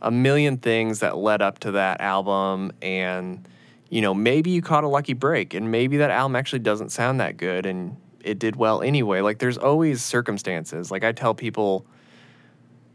a 0.00 0.10
million 0.10 0.56
things 0.56 1.00
that 1.00 1.18
led 1.18 1.42
up 1.42 1.58
to 1.60 1.72
that 1.72 2.00
album 2.00 2.72
and 2.80 3.46
you 3.90 4.00
know, 4.00 4.14
maybe 4.14 4.50
you 4.50 4.62
caught 4.62 4.84
a 4.84 4.88
lucky 4.88 5.12
break 5.14 5.52
and 5.52 5.70
maybe 5.70 5.98
that 5.98 6.10
album 6.10 6.36
actually 6.36 6.60
doesn't 6.60 6.90
sound 6.90 7.20
that 7.20 7.36
good 7.36 7.66
and 7.66 7.96
it 8.24 8.38
did 8.38 8.56
well 8.56 8.80
anyway. 8.80 9.20
Like 9.20 9.40
there's 9.40 9.58
always 9.58 10.00
circumstances. 10.00 10.90
Like 10.90 11.04
I 11.04 11.12
tell 11.12 11.34
people, 11.34 11.84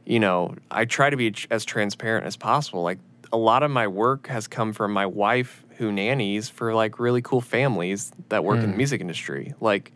you 0.06 0.20
know, 0.20 0.56
I 0.72 0.86
try 0.86 1.10
to 1.10 1.18
be 1.18 1.36
as 1.52 1.66
transparent 1.66 2.26
as 2.26 2.38
possible. 2.38 2.82
Like 2.82 3.00
a 3.32 3.38
lot 3.38 3.64
of 3.64 3.72
my 3.72 3.88
work 3.88 4.28
has 4.28 4.48
come 4.48 4.74
from 4.74 4.94
my 4.94 5.06
wife 5.06 5.64
who 5.78 5.92
nannies 5.92 6.50
for 6.50 6.74
like 6.74 7.00
really 7.00 7.22
cool 7.22 7.42
families 7.42 8.12
that 8.30 8.44
work 8.44 8.58
in 8.58 8.62
the 8.64 8.68
hmm. 8.72 8.78
music 8.78 9.02
industry. 9.02 9.54
Like 9.60 9.92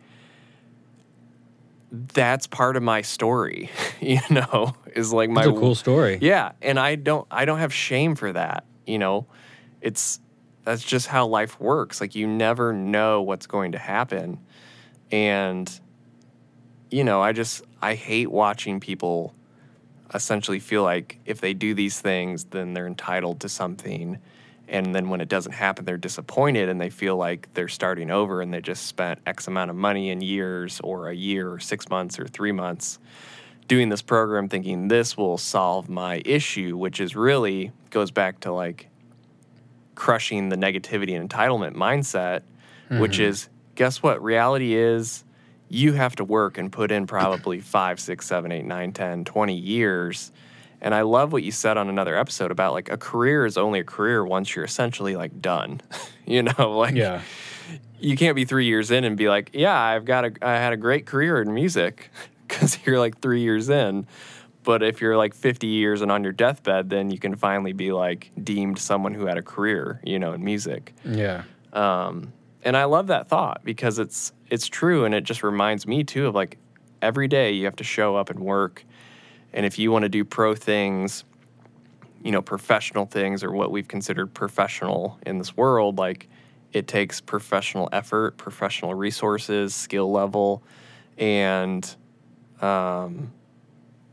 that's 1.90 2.46
part 2.46 2.76
of 2.76 2.82
my 2.82 3.02
story, 3.02 3.70
you 4.00 4.20
know, 4.30 4.74
is 4.94 5.12
like 5.12 5.30
my 5.30 5.42
it's 5.42 5.50
a 5.50 5.52
cool 5.52 5.74
story. 5.74 6.18
yeah, 6.20 6.52
and 6.62 6.78
I 6.78 6.94
don't 6.94 7.26
I 7.30 7.44
don't 7.44 7.58
have 7.58 7.72
shame 7.72 8.14
for 8.14 8.32
that, 8.32 8.64
you 8.86 8.98
know. 8.98 9.26
It's 9.80 10.20
that's 10.64 10.84
just 10.84 11.06
how 11.06 11.26
life 11.26 11.58
works. 11.58 12.00
Like 12.00 12.14
you 12.14 12.26
never 12.26 12.72
know 12.72 13.22
what's 13.22 13.46
going 13.46 13.72
to 13.72 13.78
happen. 13.78 14.38
And 15.10 15.80
you 16.90 17.04
know, 17.04 17.22
I 17.22 17.32
just 17.32 17.62
I 17.80 17.94
hate 17.94 18.30
watching 18.30 18.80
people 18.80 19.34
essentially 20.14 20.58
feel 20.58 20.82
like 20.82 21.18
if 21.24 21.40
they 21.40 21.54
do 21.54 21.74
these 21.74 22.00
things 22.00 22.44
then 22.44 22.74
they're 22.74 22.86
entitled 22.86 23.40
to 23.40 23.48
something. 23.48 24.18
And 24.68 24.94
then 24.94 25.08
when 25.08 25.20
it 25.20 25.28
doesn't 25.28 25.52
happen 25.52 25.84
they're 25.84 25.96
disappointed 25.96 26.68
and 26.68 26.80
they 26.80 26.90
feel 26.90 27.16
like 27.16 27.52
they're 27.54 27.68
starting 27.68 28.10
over 28.10 28.40
and 28.40 28.52
they 28.52 28.60
just 28.60 28.86
spent 28.86 29.20
x 29.26 29.48
amount 29.48 29.70
of 29.70 29.76
money 29.76 30.10
in 30.10 30.20
years 30.20 30.80
or 30.82 31.08
a 31.08 31.14
year 31.14 31.52
or 31.52 31.58
6 31.58 31.88
months 31.88 32.18
or 32.18 32.26
3 32.26 32.52
months 32.52 32.98
doing 33.68 33.88
this 33.88 34.02
program 34.02 34.48
thinking 34.48 34.88
this 34.88 35.16
will 35.16 35.38
solve 35.38 35.88
my 35.88 36.20
issue 36.24 36.76
which 36.76 37.00
is 37.00 37.14
really 37.14 37.70
goes 37.90 38.10
back 38.10 38.40
to 38.40 38.52
like 38.52 38.88
crushing 39.94 40.48
the 40.48 40.56
negativity 40.56 41.16
and 41.16 41.28
entitlement 41.28 41.74
mindset 41.74 42.42
which 42.98 43.18
mm-hmm. 43.18 43.30
is 43.30 43.48
guess 43.76 44.02
what 44.02 44.20
reality 44.22 44.74
is 44.74 45.24
you 45.70 45.92
have 45.94 46.16
to 46.16 46.24
work 46.24 46.58
and 46.58 46.70
put 46.70 46.90
in 46.90 47.06
probably 47.06 47.60
five, 47.60 47.98
six, 48.00 48.26
seven, 48.26 48.50
eight, 48.52 48.64
nine, 48.64 48.92
10, 48.92 49.24
20 49.24 49.54
years. 49.56 50.32
And 50.80 50.94
I 50.94 51.02
love 51.02 51.32
what 51.32 51.42
you 51.44 51.52
said 51.52 51.76
on 51.76 51.88
another 51.88 52.16
episode 52.16 52.50
about 52.50 52.72
like 52.72 52.90
a 52.90 52.96
career 52.96 53.46
is 53.46 53.56
only 53.56 53.78
a 53.80 53.84
career 53.84 54.24
once 54.24 54.54
you're 54.56 54.64
essentially 54.64 55.14
like 55.14 55.40
done. 55.40 55.80
you 56.26 56.42
know, 56.42 56.72
like 56.78 56.94
Yeah. 56.96 57.22
you 58.00 58.16
can't 58.16 58.34
be 58.34 58.44
three 58.44 58.66
years 58.66 58.90
in 58.90 59.04
and 59.04 59.16
be 59.16 59.28
like, 59.28 59.50
yeah, 59.52 59.78
I've 59.80 60.04
got 60.04 60.24
a, 60.24 60.32
I 60.42 60.54
had 60.56 60.72
a 60.72 60.76
great 60.76 61.06
career 61.06 61.40
in 61.40 61.54
music 61.54 62.10
because 62.48 62.78
you're 62.84 62.98
like 62.98 63.20
three 63.20 63.42
years 63.42 63.68
in. 63.68 64.06
But 64.64 64.82
if 64.82 65.00
you're 65.00 65.16
like 65.16 65.34
50 65.34 65.66
years 65.68 66.02
and 66.02 66.10
on 66.12 66.22
your 66.24 66.32
deathbed, 66.32 66.90
then 66.90 67.10
you 67.10 67.18
can 67.18 67.36
finally 67.36 67.72
be 67.72 67.92
like 67.92 68.30
deemed 68.42 68.78
someone 68.78 69.14
who 69.14 69.24
had 69.26 69.38
a 69.38 69.42
career, 69.42 70.00
you 70.04 70.18
know, 70.18 70.32
in 70.34 70.44
music. 70.44 70.92
Yeah. 71.04 71.44
Um, 71.72 72.32
and 72.62 72.76
I 72.76 72.84
love 72.84 73.06
that 73.06 73.28
thought 73.28 73.62
because 73.64 73.98
it's 73.98 74.32
it's 74.50 74.68
true 74.68 75.04
and 75.04 75.14
it 75.14 75.24
just 75.24 75.42
reminds 75.42 75.86
me 75.86 76.04
too 76.04 76.26
of 76.26 76.34
like 76.34 76.58
every 77.00 77.28
day 77.28 77.52
you 77.52 77.64
have 77.64 77.76
to 77.76 77.84
show 77.84 78.16
up 78.16 78.30
and 78.30 78.40
work. 78.40 78.84
And 79.52 79.64
if 79.64 79.78
you 79.78 79.90
want 79.90 80.02
to 80.02 80.08
do 80.08 80.24
pro 80.24 80.54
things, 80.54 81.24
you 82.22 82.32
know, 82.32 82.42
professional 82.42 83.06
things 83.06 83.42
or 83.42 83.52
what 83.52 83.70
we've 83.70 83.88
considered 83.88 84.34
professional 84.34 85.18
in 85.24 85.38
this 85.38 85.56
world, 85.56 85.98
like 85.98 86.28
it 86.72 86.86
takes 86.86 87.20
professional 87.20 87.88
effort, 87.92 88.36
professional 88.36 88.94
resources, 88.94 89.74
skill 89.74 90.10
level, 90.12 90.62
and 91.18 91.96
um, 92.60 93.32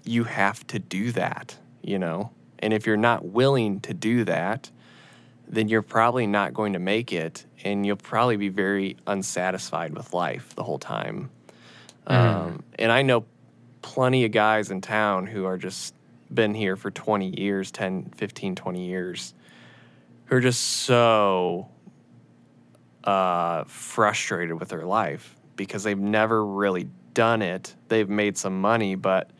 you 0.04 0.24
have 0.24 0.66
to 0.68 0.80
do 0.80 1.12
that, 1.12 1.58
you 1.82 2.00
know. 2.00 2.32
And 2.60 2.74
if 2.74 2.88
you're 2.88 2.98
not 2.98 3.26
willing 3.26 3.80
to 3.82 3.94
do 3.94 4.24
that, 4.24 4.72
then 5.50 5.68
you're 5.68 5.82
probably 5.82 6.28
not 6.28 6.54
going 6.54 6.74
to 6.74 6.80
make 6.80 7.14
it 7.14 7.46
and 7.64 7.86
you'll 7.86 7.96
probably 7.96 8.38
be 8.38 8.50
very 8.50 8.98
unsatisfied 9.08 9.94
with 9.96 10.14
life 10.14 10.54
the 10.56 10.64
whole 10.64 10.80
time. 10.80 11.30
Um, 12.06 12.64
and 12.78 12.92
I 12.92 13.02
know 13.02 13.26
plenty 13.82 14.26
of 14.26 14.32
guys 14.32 14.72
in 14.72 14.82
town 14.82 15.28
who 15.28 15.46
are 15.46 15.58
just 15.58 15.94
been 16.34 16.54
here 16.54 16.76
for 16.76 16.92
20 16.92 17.40
years, 17.40 17.72
10, 17.72 18.12
15, 18.16 18.56
20 18.56 18.86
years, 18.86 19.34
who 20.26 20.36
are 20.36 20.42
just 20.42 20.62
so 20.62 21.68
uh, 23.04 23.64
frustrated 23.66 24.60
with 24.60 24.70
their 24.70 24.86
life 24.86 25.36
because 25.56 25.84
they've 25.84 25.98
never 25.98 26.46
really 26.46 26.90
done 27.14 27.42
it. 27.42 27.76
They've 27.88 28.10
made 28.10 28.38
some 28.38 28.60
money, 28.60 28.96
but 28.96 29.32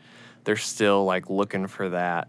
they're 0.44 0.56
still 0.56 1.04
like 1.04 1.28
looking 1.28 1.66
for 1.66 1.90
that 1.90 2.28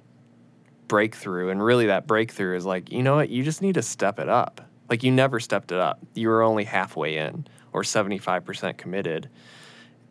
breakthrough. 0.90 1.50
And 1.50 1.64
really, 1.64 1.86
that 1.86 2.06
breakthrough 2.06 2.58
is 2.58 2.66
like, 2.66 2.92
you 2.92 3.02
know 3.02 3.16
what? 3.16 3.30
You 3.30 3.44
just 3.44 3.62
need 3.62 3.76
to 3.76 3.82
step 3.82 4.20
it 4.20 4.28
up. 4.28 4.60
Like, 4.90 5.04
you 5.04 5.12
never 5.12 5.40
stepped 5.40 5.72
it 5.72 5.80
up. 5.80 6.00
You 6.16 6.28
were 6.28 6.42
only 6.42 6.66
halfway 6.66 7.18
in 7.18 7.48
or 7.72 7.84
75% 7.84 8.78
committed. 8.78 9.30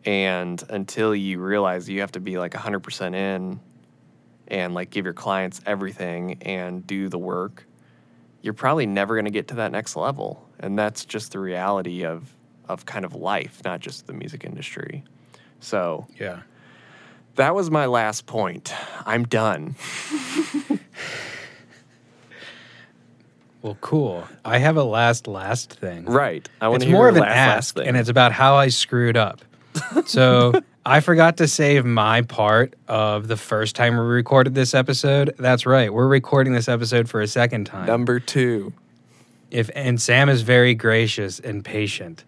And 0.05 0.63
until 0.69 1.13
you 1.13 1.39
realize 1.39 1.87
you 1.87 1.99
have 1.99 2.13
to 2.13 2.19
be 2.19 2.39
like 2.39 2.53
100% 2.53 3.13
in 3.13 3.59
and 4.47 4.73
like 4.73 4.89
give 4.89 5.05
your 5.05 5.13
clients 5.13 5.61
everything 5.65 6.41
and 6.41 6.87
do 6.87 7.09
the 7.09 7.19
work, 7.19 7.65
you're 8.41 8.53
probably 8.53 8.85
never 8.85 9.15
going 9.15 9.25
to 9.25 9.31
get 9.31 9.49
to 9.49 9.55
that 9.55 9.71
next 9.71 9.95
level. 9.95 10.47
And 10.59 10.79
that's 10.79 11.05
just 11.05 11.33
the 11.33 11.39
reality 11.39 12.05
of, 12.05 12.33
of 12.67 12.85
kind 12.85 13.05
of 13.05 13.13
life, 13.13 13.61
not 13.65 13.81
just 13.81 14.07
the 14.07 14.13
music 14.13 14.45
industry. 14.45 15.03
So 15.59 16.07
Yeah. 16.17 16.41
That 17.35 17.55
was 17.55 17.71
my 17.71 17.85
last 17.85 18.25
point. 18.25 18.73
I'm 19.05 19.23
done. 19.25 19.75
Well, 23.61 23.77
cool. 23.81 24.23
I 24.45 24.57
have 24.59 24.77
a 24.77 24.83
last 24.83 25.27
last 25.27 25.73
thing. 25.73 26.05
Right. 26.05 26.47
I 26.61 26.69
want 26.69 26.77
It's 26.77 26.85
to 26.85 26.89
hear 26.89 26.97
more 26.97 27.09
of 27.09 27.17
an 27.17 27.23
last, 27.23 27.77
ask, 27.77 27.85
and 27.87 27.97
it's 27.97 28.07
about 28.09 28.31
how 28.31 28.55
I 28.55 28.69
screwed 28.69 29.17
up. 29.17 29.41
So 30.05 30.53
I 30.85 31.01
forgot 31.01 31.37
to 31.37 31.47
save 31.47 31.85
my 31.85 32.21
part 32.21 32.73
of 32.87 33.27
the 33.27 33.35
first 33.37 33.75
time 33.75 33.95
we 33.97 34.03
recorded 34.03 34.55
this 34.55 34.73
episode. 34.73 35.35
That's 35.37 35.65
right. 35.65 35.93
We're 35.93 36.07
recording 36.07 36.53
this 36.53 36.67
episode 36.69 37.09
for 37.09 37.21
a 37.21 37.27
second 37.27 37.65
time. 37.65 37.85
number 37.85 38.19
two. 38.19 38.73
if 39.51 39.69
and 39.75 40.01
Sam 40.01 40.29
is 40.29 40.41
very 40.41 40.73
gracious 40.73 41.39
and 41.39 41.63
patient. 41.63 42.23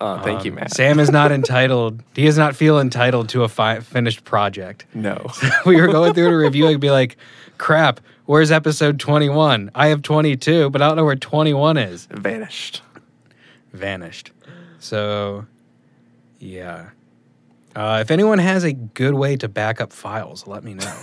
Oh, 0.00 0.20
thank 0.20 0.44
you, 0.44 0.52
Um, 0.52 0.56
Matt. 0.56 0.72
Sam 0.74 1.00
is 1.00 1.10
not 1.10 1.32
entitled. 1.40 2.02
He 2.14 2.24
does 2.24 2.38
not 2.38 2.54
feel 2.54 2.78
entitled 2.78 3.28
to 3.30 3.42
a 3.42 3.48
fi- 3.48 3.80
finished 3.80 4.24
project. 4.24 4.86
no. 4.94 5.26
we 5.66 5.80
were 5.80 5.88
going 5.88 6.14
through 6.14 6.30
to 6.30 6.36
review 6.36 6.68
and 6.68 6.80
be 6.80 6.90
like, 6.90 7.16
"Crap, 7.58 8.00
where's 8.26 8.50
episode 8.52 9.00
21? 9.00 9.70
I 9.74 9.88
have 9.88 10.02
22, 10.02 10.70
but 10.70 10.80
I 10.82 10.86
don't 10.88 10.96
know 10.96 11.04
where 11.04 11.16
21 11.16 11.76
is." 11.78 12.06
Vanished. 12.12 12.82
Vanished. 13.72 14.30
So, 14.78 15.46
yeah. 16.38 16.90
Uh, 17.74 17.98
if 18.00 18.10
anyone 18.10 18.38
has 18.38 18.64
a 18.64 18.72
good 18.72 19.14
way 19.14 19.36
to 19.36 19.48
back 19.48 19.80
up 19.80 19.92
files, 19.92 20.46
let 20.46 20.62
me 20.64 20.74
know. 20.74 20.96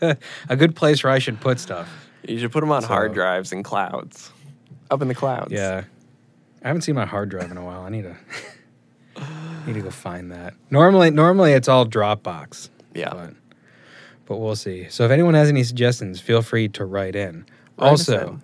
a 0.48 0.56
good 0.56 0.74
place 0.74 1.04
where 1.04 1.12
I 1.12 1.18
should 1.18 1.40
put 1.40 1.60
stuff. 1.60 1.88
You 2.26 2.38
should 2.38 2.52
put 2.52 2.60
them 2.60 2.72
on 2.72 2.82
hard 2.82 3.14
drives 3.14 3.52
and 3.52 3.64
clouds. 3.64 4.30
Up 4.90 5.00
in 5.02 5.08
the 5.08 5.14
clouds. 5.14 5.52
Yeah. 5.52 5.84
I 6.64 6.68
haven't 6.68 6.82
seen 6.82 6.94
my 6.94 7.06
hard 7.06 7.28
drive 7.28 7.50
in 7.50 7.56
a 7.56 7.64
while. 7.64 7.82
I 7.82 7.88
need 7.88 8.02
to 8.04 8.16
need 9.66 9.74
to 9.74 9.80
go 9.80 9.90
find 9.90 10.30
that. 10.32 10.54
Normally 10.70 11.10
normally 11.10 11.52
it's 11.52 11.68
all 11.68 11.86
Dropbox. 11.86 12.68
Yeah. 12.94 13.10
But, 13.12 13.34
but 14.26 14.36
we'll 14.38 14.56
see. 14.56 14.88
So 14.88 15.04
if 15.04 15.10
anyone 15.10 15.34
has 15.34 15.48
any 15.48 15.64
suggestions, 15.64 16.20
feel 16.20 16.42
free 16.42 16.68
to 16.70 16.84
write 16.84 17.16
in. 17.16 17.46
Write 17.78 17.88
also. 17.88 18.40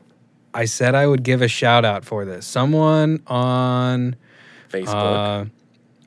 I 0.54 0.64
said 0.64 0.94
I 0.94 1.06
would 1.06 1.22
give 1.22 1.42
a 1.42 1.48
shout 1.48 1.84
out 1.84 2.04
for 2.04 2.24
this. 2.24 2.46
Someone 2.46 3.22
on 3.26 4.16
Facebook. 4.70 4.88
uh, 4.88 5.44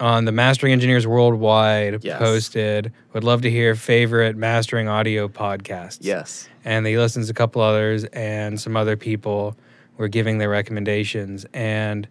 on 0.04 0.26
the 0.26 0.32
Mastering 0.32 0.74
Engineers 0.74 1.06
Worldwide 1.06 2.04
Yes. 2.04 2.18
posted 2.20 2.92
would 3.14 3.24
love 3.24 3.44
to 3.44 3.52
hear 3.52 3.76
favorite 3.76 4.36
mastering 4.36 4.88
audio 4.88 5.28
podcasts 5.28 6.00
yes. 6.02 6.50
and 6.66 6.88
he 6.88 6.98
listens 6.98 7.28
to 7.28 7.32
a 7.32 7.34
couple 7.36 7.62
others 7.62 8.04
and 8.06 8.60
some 8.60 8.76
other 8.76 8.98
people 8.98 9.56
were 9.98 10.08
giving 10.08 10.38
their 10.38 10.50
recommendations 10.50 11.46
and 11.54 12.08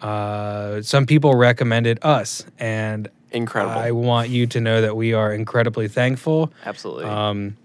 uh, 0.00 0.82
some 0.82 1.06
people 1.06 1.34
recommended 1.34 1.98
us 2.02 2.44
and 2.58 3.08
Incredible. 3.30 3.80
i 3.80 3.90
want 3.90 4.28
you 4.28 4.46
to 4.46 4.60
know 4.60 4.80
that 4.80 4.96
we 4.96 5.12
are 5.12 5.32
incredibly 5.32 5.88
thankful 5.88 6.52
Absolutely. 6.64 7.04
um, 7.06 7.56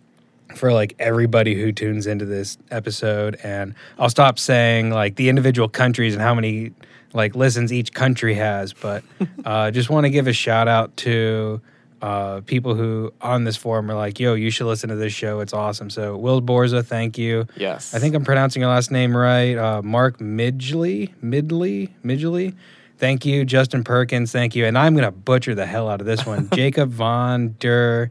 for 0.56 0.74
like 0.74 0.96
everybody 1.00 1.54
who 1.56 1.72
tunes 1.72 2.08
into 2.08 2.26
this 2.26 2.58
episode 2.72 3.38
and 3.44 3.76
i'll 4.00 4.10
stop 4.10 4.40
saying 4.40 4.90
like 4.90 5.16
the 5.16 5.30
individual 5.30 5.68
countries 5.70 6.14
and 6.14 6.22
how 6.22 6.34
many 6.34 6.72
like 7.14 7.36
listens 7.36 7.74
each 7.74 7.94
country 7.94 8.34
has 8.36 8.74
but 8.74 9.04
uh, 9.46 9.70
just 9.72 9.90
want 9.90 10.06
to 10.06 10.10
give 10.10 10.28
a 10.28 10.34
shout 10.34 10.68
out 10.68 10.96
to 10.98 11.62
uh, 12.02 12.42
people 12.42 12.76
who 12.76 13.12
on 13.22 13.44
this 13.44 13.58
forum 13.58 13.90
are 13.92 13.96
like 13.96 14.20
yo 14.20 14.34
you 14.34 14.50
should 14.50 14.68
listen 14.68 14.90
to 14.90 14.96
this 14.96 15.12
show 15.12 15.42
it's 15.42 15.52
awesome 15.54 15.90
so 15.90 16.16
will 16.16 16.42
borza 16.42 16.86
thank 16.86 17.18
you 17.18 17.46
yes. 17.58 17.94
I 17.94 18.00
think 18.00 18.16
I'm 18.16 18.24
pronouncing 18.24 18.62
your 18.62 18.70
last 18.72 18.90
name 18.92 19.16
right. 19.16 19.58
Uh, 19.58 19.82
Mark 19.82 20.20
Midgley, 20.20 21.14
Midley, 21.22 21.90
Midgley. 22.04 22.56
Thank 22.98 23.26
you, 23.26 23.46
Justin 23.46 23.84
Perkins. 23.84 24.32
Thank 24.32 24.56
you, 24.56 24.66
and 24.66 24.78
I'm 24.78 24.96
gonna 24.96 25.12
butcher 25.12 25.56
the 25.56 25.66
hell 25.66 25.90
out 25.90 26.02
of 26.02 26.08
this 26.08 26.26
one. 26.26 26.50
Jacob 26.54 26.90
von 26.92 27.56
der 27.60 28.10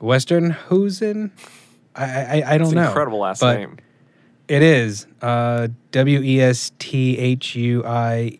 Westernhusen. 0.00 1.30
I 1.94 2.04
I, 2.04 2.54
I 2.54 2.58
don't 2.58 2.68
it's 2.68 2.74
know. 2.74 2.88
incredible 2.88 3.18
last 3.18 3.40
but 3.40 3.58
name. 3.58 3.76
It 4.48 4.62
is 4.62 5.06
uh, 5.22 5.68
W 5.92 6.20
E 6.22 6.40
S 6.40 6.72
T 6.78 7.18
H 7.18 7.56
U 7.56 7.84
I 7.84 8.38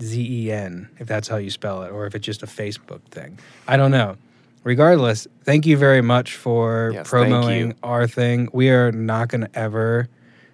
Z 0.00 0.20
E 0.20 0.50
N, 0.52 0.88
if 0.98 1.06
that's 1.06 1.28
how 1.28 1.36
you 1.36 1.50
spell 1.50 1.82
it, 1.82 1.90
or 1.90 2.06
if 2.06 2.14
it's 2.14 2.24
just 2.24 2.42
a 2.42 2.46
Facebook 2.46 3.02
thing. 3.10 3.38
I 3.68 3.76
don't 3.76 3.90
know. 3.90 4.16
Regardless, 4.64 5.26
thank 5.42 5.66
you 5.66 5.76
very 5.76 6.02
much 6.02 6.36
for 6.36 6.92
Yes, 6.94 7.08
promoting 7.08 7.74
our 7.82 8.06
thing. 8.06 8.48
We 8.52 8.70
are 8.70 8.92
not 8.92 9.28
going 9.28 9.42
to 9.42 9.58
ever 9.58 10.08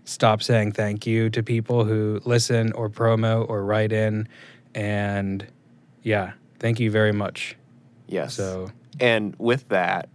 stop 0.04 0.42
saying 0.42 0.72
thank 0.72 1.06
you 1.06 1.28
to 1.30 1.42
people 1.42 1.84
who 1.84 2.20
listen 2.24 2.72
or 2.72 2.88
promo 2.88 3.48
or 3.48 3.64
write 3.64 3.92
in. 3.92 4.26
And 4.74 5.46
yeah, 6.02 6.32
thank 6.58 6.80
you 6.80 6.90
very 6.90 7.12
much. 7.12 7.56
Yes. 8.06 8.34
So, 8.34 8.70
and 8.98 9.34
with 9.38 9.68
that, 9.68 10.08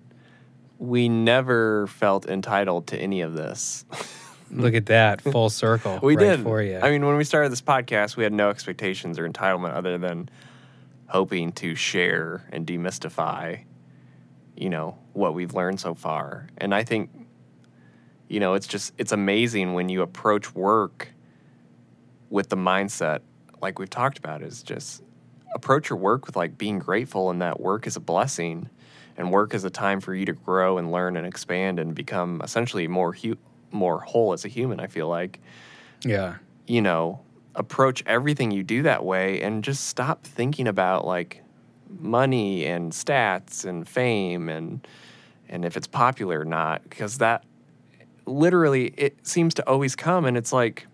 we 0.79 1.07
never 1.07 1.87
felt 1.87 2.25
entitled 2.25 2.87
to 2.87 2.97
any 2.97 3.21
of 3.21 3.33
this. 3.35 3.85
look 4.51 4.73
at 4.73 4.87
that 4.87 5.21
full 5.21 5.49
circle. 5.49 5.99
we 6.01 6.15
right 6.15 6.37
did 6.37 6.41
for 6.41 6.61
you. 6.61 6.79
I 6.81 6.89
mean, 6.89 7.05
when 7.05 7.15
we 7.17 7.23
started 7.23 7.51
this 7.51 7.61
podcast, 7.61 8.17
we 8.17 8.23
had 8.23 8.33
no 8.33 8.49
expectations 8.49 9.19
or 9.19 9.29
entitlement 9.29 9.73
other 9.73 9.97
than 9.97 10.29
hoping 11.07 11.51
to 11.53 11.75
share 11.75 12.47
and 12.51 12.65
demystify, 12.65 13.63
you 14.56 14.70
know, 14.70 14.97
what 15.14 15.34
we've 15.34 15.54
learned 15.54 15.80
so 15.80 15.93
far. 15.93 16.47
And 16.58 16.74
I 16.74 16.84
think, 16.84 17.10
you 18.28 18.39
know, 18.39 18.54
it's 18.54 18.68
just 18.68 18.93
it's 18.97 19.12
amazing 19.12 19.74
when 19.74 19.89
you 19.89 20.01
approach 20.01 20.54
work 20.56 21.10
with 22.30 22.49
the 22.49 22.58
mindset 22.58 23.20
like 23.62 23.80
we've 23.80 23.89
talked 23.89 24.18
about 24.18 24.41
is 24.41 24.62
just 24.62 25.01
approach 25.56 25.89
your 25.89 25.97
work 25.97 26.26
with 26.26 26.36
like 26.36 26.58
being 26.58 26.80
grateful 26.80 27.30
and 27.30 27.41
that 27.41 27.60
work 27.60 27.88
is 27.88 27.95
a 27.95 27.99
blessing 27.99 28.70
and 29.18 29.32
work 29.32 29.54
is 29.54 29.64
a 29.64 29.70
time 29.70 30.01
for 30.01 30.14
you 30.14 30.26
to 30.26 30.34
grow 30.34 30.78
and 30.78 30.91
learn 30.91 31.16
and 31.16 31.26
expand 31.26 31.80
and 31.80 31.95
become 31.95 32.41
essentially 32.43 32.88
more 32.88 33.14
hu- 33.14 33.38
more 33.72 34.01
whole 34.01 34.34
as 34.34 34.43
a 34.45 34.47
human 34.47 34.80
i 34.80 34.88
feel 34.88 35.08
like 35.08 35.39
yeah. 36.04 36.36
you 36.68 36.82
know 36.82 37.22
approach 37.56 38.04
everything 38.06 38.51
you 38.51 38.64
do 38.64 38.82
that 38.82 39.06
way 39.06 39.41
and 39.41 39.64
just 39.64 39.88
stop 39.88 40.24
thinking 40.24 40.68
about 40.68 41.06
like 41.06 41.43
money 41.99 42.65
and 42.65 42.91
stats 42.91 43.65
and 43.65 43.87
fame 43.87 44.49
and 44.49 44.85
and 45.49 45.65
if 45.65 45.77
it's 45.77 45.87
popular 45.87 46.39
or 46.39 46.45
not 46.45 46.83
because 46.83 47.17
that 47.19 47.43
literally 48.25 48.93
it 48.97 49.25
seems 49.25 49.53
to 49.53 49.67
always 49.67 49.95
come 49.95 50.25
and 50.25 50.37
it's 50.37 50.53
like 50.53 50.87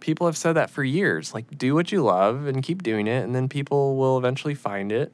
people 0.00 0.26
have 0.26 0.36
said 0.36 0.54
that 0.54 0.68
for 0.68 0.82
years 0.82 1.32
like 1.32 1.46
do 1.56 1.74
what 1.74 1.92
you 1.92 2.02
love 2.02 2.46
and 2.46 2.62
keep 2.62 2.82
doing 2.82 3.06
it 3.06 3.24
and 3.24 3.34
then 3.34 3.48
people 3.48 3.96
will 3.96 4.18
eventually 4.18 4.54
find 4.54 4.90
it 4.90 5.12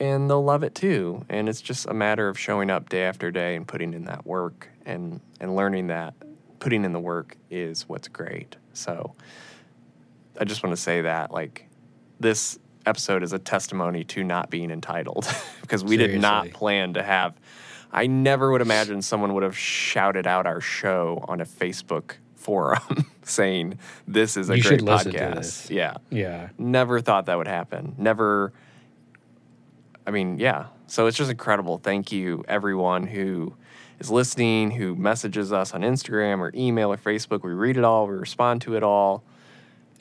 and 0.00 0.30
they'll 0.30 0.44
love 0.44 0.62
it 0.62 0.74
too. 0.74 1.24
And 1.28 1.48
it's 1.48 1.60
just 1.60 1.86
a 1.86 1.94
matter 1.94 2.28
of 2.28 2.38
showing 2.38 2.70
up 2.70 2.88
day 2.88 3.02
after 3.02 3.30
day 3.30 3.56
and 3.56 3.66
putting 3.66 3.94
in 3.94 4.04
that 4.04 4.26
work 4.26 4.68
and 4.86 5.20
and 5.40 5.56
learning 5.56 5.88
that 5.88 6.14
putting 6.60 6.84
in 6.84 6.92
the 6.92 7.00
work 7.00 7.36
is 7.50 7.88
what's 7.88 8.08
great. 8.08 8.56
So 8.72 9.14
I 10.40 10.44
just 10.44 10.62
want 10.62 10.74
to 10.74 10.80
say 10.80 11.02
that 11.02 11.30
like 11.30 11.68
this 12.20 12.58
episode 12.88 13.22
is 13.22 13.32
a 13.32 13.38
testimony 13.38 14.02
to 14.04 14.24
not 14.24 14.50
being 14.50 14.70
entitled 14.70 15.26
because 15.60 15.84
we 15.84 15.96
did 15.96 16.20
not 16.20 16.50
plan 16.50 16.94
to 16.94 17.02
have. 17.02 17.38
I 17.92 18.06
never 18.06 18.50
would 18.50 18.60
imagine 18.60 19.00
someone 19.02 19.34
would 19.34 19.42
have 19.42 19.56
shouted 19.56 20.26
out 20.26 20.46
our 20.46 20.60
show 20.60 21.24
on 21.28 21.40
a 21.40 21.44
Facebook 21.44 22.14
forum 22.34 23.06
saying 23.22 23.78
this 24.06 24.36
is 24.36 24.50
a 24.50 24.56
You 24.56 24.62
great 24.62 24.80
should 24.80 24.82
listen 24.82 25.12
to 25.12 25.18
podcast. 25.18 25.70
Yeah. 25.70 25.96
Yeah. 26.10 26.48
Never 26.58 27.00
thought 27.00 27.26
that 27.26 27.36
would 27.36 27.48
happen. 27.48 27.94
Never. 27.98 28.52
I 30.06 30.10
mean, 30.10 30.38
yeah. 30.38 30.66
So 30.86 31.06
it's 31.06 31.16
just 31.16 31.30
incredible. 31.30 31.78
Thank 31.78 32.12
you, 32.12 32.44
everyone 32.48 33.06
who 33.06 33.54
is 33.98 34.10
listening, 34.10 34.70
who 34.70 34.94
messages 34.96 35.52
us 35.52 35.74
on 35.74 35.82
Instagram 35.82 36.38
or 36.38 36.50
email 36.54 36.92
or 36.92 36.96
Facebook. 36.96 37.42
We 37.42 37.52
read 37.52 37.76
it 37.76 37.84
all. 37.84 38.06
We 38.06 38.14
respond 38.14 38.62
to 38.62 38.76
it 38.76 38.82
all. 38.82 39.22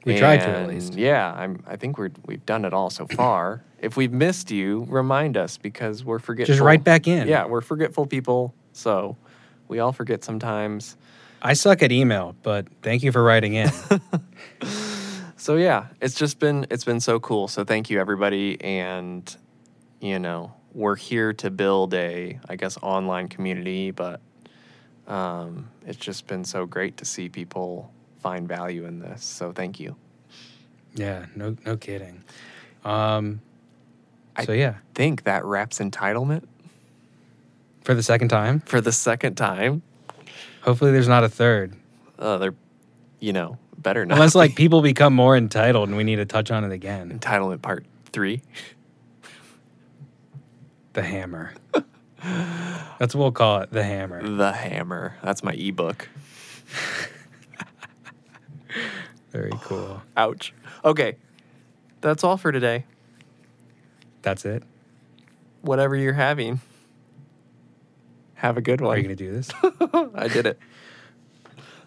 We 0.07 0.17
tried 0.17 0.37
to, 0.37 0.49
at 0.49 0.67
least. 0.67 0.95
Yeah, 0.95 1.31
I'm, 1.33 1.63
I 1.67 1.75
think 1.75 1.97
we're 1.97 2.11
we've 2.25 2.45
done 2.45 2.65
it 2.65 2.73
all 2.73 2.89
so 2.89 3.05
far. 3.11 3.63
if 3.79 3.97
we've 3.97 4.11
missed 4.11 4.51
you, 4.51 4.85
remind 4.89 5.37
us 5.37 5.57
because 5.57 6.03
we're 6.03 6.19
forgetful. 6.19 6.53
Just 6.53 6.63
write 6.63 6.83
back 6.83 7.07
in. 7.07 7.27
Yeah, 7.27 7.45
we're 7.45 7.61
forgetful 7.61 8.05
people. 8.07 8.53
So 8.73 9.17
we 9.67 9.79
all 9.79 9.91
forget 9.91 10.23
sometimes. 10.23 10.97
I 11.41 11.53
suck 11.53 11.83
at 11.83 11.91
email, 11.91 12.35
but 12.41 12.67
thank 12.81 13.03
you 13.03 13.11
for 13.11 13.23
writing 13.23 13.53
in. 13.53 13.69
So 15.39 15.55
yeah, 15.55 15.85
it's 16.01 16.15
just 16.15 16.39
been 16.39 16.65
it's 16.71 16.83
been 16.83 16.99
so 16.99 17.19
cool. 17.19 17.47
So 17.47 17.63
thank 17.63 17.89
you 17.89 18.01
everybody 18.01 18.59
and 18.59 19.33
you 20.01 20.19
know, 20.19 20.51
we're 20.73 20.95
here 20.95 21.31
to 21.33 21.49
build 21.51 21.93
a 21.93 22.39
I 22.49 22.55
guess 22.55 22.77
online 22.81 23.29
community, 23.29 23.91
but 23.91 24.19
um 25.07 25.69
it's 25.85 25.99
just 25.99 26.27
been 26.27 26.43
so 26.43 26.65
great 26.65 26.97
to 26.97 27.05
see 27.05 27.29
people 27.29 27.93
find 28.19 28.47
value 28.47 28.85
in 28.85 28.99
this. 28.99 29.23
So 29.23 29.51
thank 29.51 29.79
you. 29.79 29.95
yeah, 30.95 31.25
no 31.35 31.55
no 31.65 31.77
kidding. 31.77 32.23
Um 32.85 33.41
I- 34.35 34.45
so 34.45 34.51
yeah, 34.51 34.75
Think 34.93 35.23
that 35.23 35.43
wraps 35.45 35.79
entitlement 35.79 36.43
for 37.81 37.93
the 37.93 38.03
second 38.03 38.27
time. 38.29 38.59
for 38.61 38.81
the 38.81 38.91
second 38.91 39.35
time. 39.35 39.81
Hopefully 40.61 40.91
there's 40.91 41.07
not 41.07 41.23
a 41.23 41.29
third. 41.29 41.73
Uh, 42.19 42.37
they're 42.37 42.55
you 43.19 43.33
know, 43.33 43.57
better 43.77 44.05
not. 44.05 44.15
Unless 44.15 44.35
like 44.35 44.55
people 44.55 44.81
become 44.81 45.13
more 45.13 45.35
entitled 45.37 45.87
and 45.89 45.97
we 45.97 46.03
need 46.03 46.17
to 46.17 46.25
touch 46.25 46.51
on 46.51 46.63
it 46.63 46.71
again. 46.71 47.17
entitlement 47.19 47.61
part 47.61 47.85
3. 48.11 48.41
The 50.93 51.01
hammer. 51.03 51.53
That's 52.99 53.13
what 53.15 53.21
we'll 53.21 53.31
call 53.31 53.61
it, 53.61 53.71
the 53.71 53.83
hammer. 53.83 54.27
The 54.27 54.51
hammer. 54.51 55.15
That's 55.23 55.43
my 55.43 55.53
ebook. 55.53 56.09
Very 59.37 59.51
cool. 59.61 60.01
Ouch. 60.17 60.51
Okay. 60.83 61.15
That's 62.01 62.23
all 62.23 62.37
for 62.37 62.51
today. 62.51 62.85
That's 64.23 64.45
it. 64.45 64.63
whatever 65.61 65.95
you're 65.95 66.13
having. 66.13 66.59
Have 68.35 68.57
a 68.57 68.61
good 68.61 68.81
one. 68.81 68.95
Are 68.95 68.97
you 68.97 69.03
gonna 69.03 69.15
do 69.15 69.31
this? 69.31 69.49
I 70.15 70.27
did 70.27 70.47
it. 70.47 70.59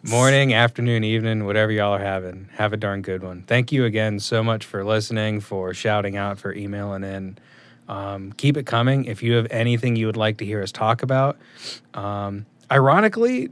Morning, 0.03 0.55
afternoon, 0.55 1.03
evening, 1.03 1.45
whatever 1.45 1.73
y'all 1.73 1.93
are 1.95 1.99
having. 1.99 2.49
Have 2.55 2.73
a 2.73 2.77
darn 2.77 3.03
good 3.03 3.23
one. 3.25 3.43
Thank 3.43 3.73
you 3.73 3.85
again 3.85 4.21
so 4.21 4.43
much 4.45 4.65
for 4.65 4.85
listening, 4.85 5.41
for 5.41 5.75
shouting 5.75 6.17
out, 6.17 6.39
for 6.39 6.55
emailing 6.55 7.03
in. 7.05 7.39
Um, 7.89 8.33
keep 8.33 8.57
it 8.57 8.65
coming. 8.65 9.07
If 9.07 9.23
you 9.25 9.33
have 9.35 9.49
anything 9.51 9.97
you 9.97 10.07
would 10.07 10.17
like 10.17 10.39
to 10.39 10.45
hear 10.45 10.63
us 10.63 10.71
talk 10.73 11.03
about, 11.03 11.37
um, 11.95 12.47
ironically, 12.71 13.51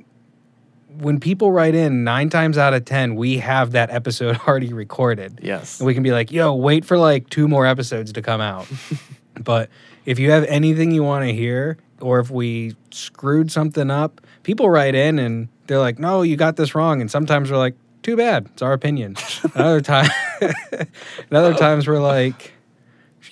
when 1.01 1.20
people 1.20 1.53
write 1.53 1.74
in, 1.74 2.05
nine 2.05 2.30
times 2.30 2.59
out 2.59 2.74
of 2.74 2.84
ten, 2.84 3.14
we 3.14 3.38
have 3.38 3.72
that 3.72 3.90
episode 3.90 4.36
already 4.49 4.72
recorded. 4.72 5.40
Yes. 5.42 5.80
And 5.80 5.86
we 5.86 5.94
can 5.94 6.03
be 6.03 6.12
like, 6.12 6.30
yo, 6.32 6.55
wait 6.55 6.84
for 6.84 6.99
like 6.99 7.30
two 7.30 7.49
more 7.49 7.66
episodes 7.66 8.12
to 8.12 8.22
come 8.22 8.40
out. 8.40 8.66
but 9.40 9.70
if 10.07 10.18
you 10.18 10.30
have 10.30 10.44
anything 10.44 10.90
you 10.90 11.03
want 11.03 11.24
to 11.24 11.32
hear, 11.32 11.78
or 12.01 12.20
if 12.20 12.30
we 12.30 12.74
screwed 12.90 13.51
something 13.51 13.90
up, 13.90 14.20
people 14.42 14.70
write 14.70 14.94
in 14.94 15.18
and 15.18 15.49
they're 15.66 15.78
like, 15.78 15.99
no, 15.99 16.22
you 16.22 16.36
got 16.36 16.57
this 16.57 16.74
wrong. 16.74 17.01
And 17.01 17.11
sometimes 17.11 17.51
we're 17.51 17.59
like, 17.59 17.74
too 18.03 18.16
bad. 18.16 18.46
It's 18.53 18.62
our 18.62 18.72
opinion. 18.72 19.16
Another 19.55 19.80
time, 19.80 20.09
and 20.40 20.86
other 21.32 21.53
times 21.55 21.86
we're 21.86 22.01
like, 22.01 22.53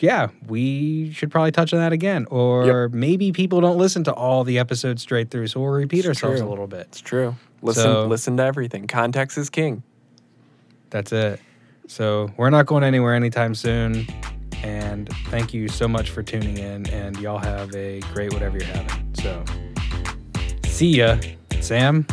yeah, 0.00 0.28
we 0.46 1.12
should 1.12 1.30
probably 1.30 1.52
touch 1.52 1.72
on 1.72 1.78
that 1.80 1.92
again. 1.92 2.26
Or 2.30 2.88
maybe 2.90 3.32
people 3.32 3.60
don't 3.60 3.78
listen 3.78 4.04
to 4.04 4.12
all 4.12 4.44
the 4.44 4.58
episodes 4.58 5.02
straight 5.02 5.30
through, 5.30 5.46
so 5.46 5.60
we'll 5.60 5.70
repeat 5.70 6.00
It's 6.00 6.08
ourselves 6.08 6.40
true. 6.40 6.48
a 6.48 6.50
little 6.50 6.66
bit. 6.66 6.88
It's 6.88 7.00
true. 7.00 7.36
Listen 7.62 7.82
So- 7.82 8.06
listen 8.06 8.36
to 8.36 8.42
everything. 8.44 8.86
Context 8.86 9.38
is 9.38 9.50
king. 9.50 9.82
That's 10.90 11.12
it. 11.12 11.40
So 11.88 12.30
we're 12.36 12.50
not 12.50 12.66
going 12.66 12.84
anywhere 12.84 13.14
anytime 13.14 13.54
soon. 13.54 14.06
And 14.62 15.08
thank 15.30 15.52
you 15.54 15.68
so 15.68 15.86
much 15.86 16.10
for 16.10 16.22
tuning 16.22 16.58
in. 16.58 16.88
And 16.90 17.16
y'all 17.18 17.38
have 17.38 17.74
a 17.74 18.00
great 18.12 18.32
whatever 18.32 18.56
you're 18.58 18.66
having. 18.66 19.14
So 19.14 19.44
see 20.64 20.88
ya. 20.88 21.16
Sam, 21.60 22.06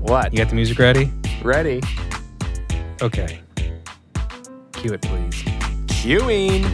What? 0.00 0.32
you 0.32 0.38
got 0.38 0.48
the 0.48 0.54
music 0.54 0.78
ready? 0.78 1.12
Ready? 1.42 1.80
Okay. 3.02 3.40
Cue 4.72 4.92
it, 4.94 5.02
please. 5.02 5.42
Cueing. 5.86 6.64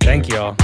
Thank 0.00 0.28
y'all. 0.28 0.56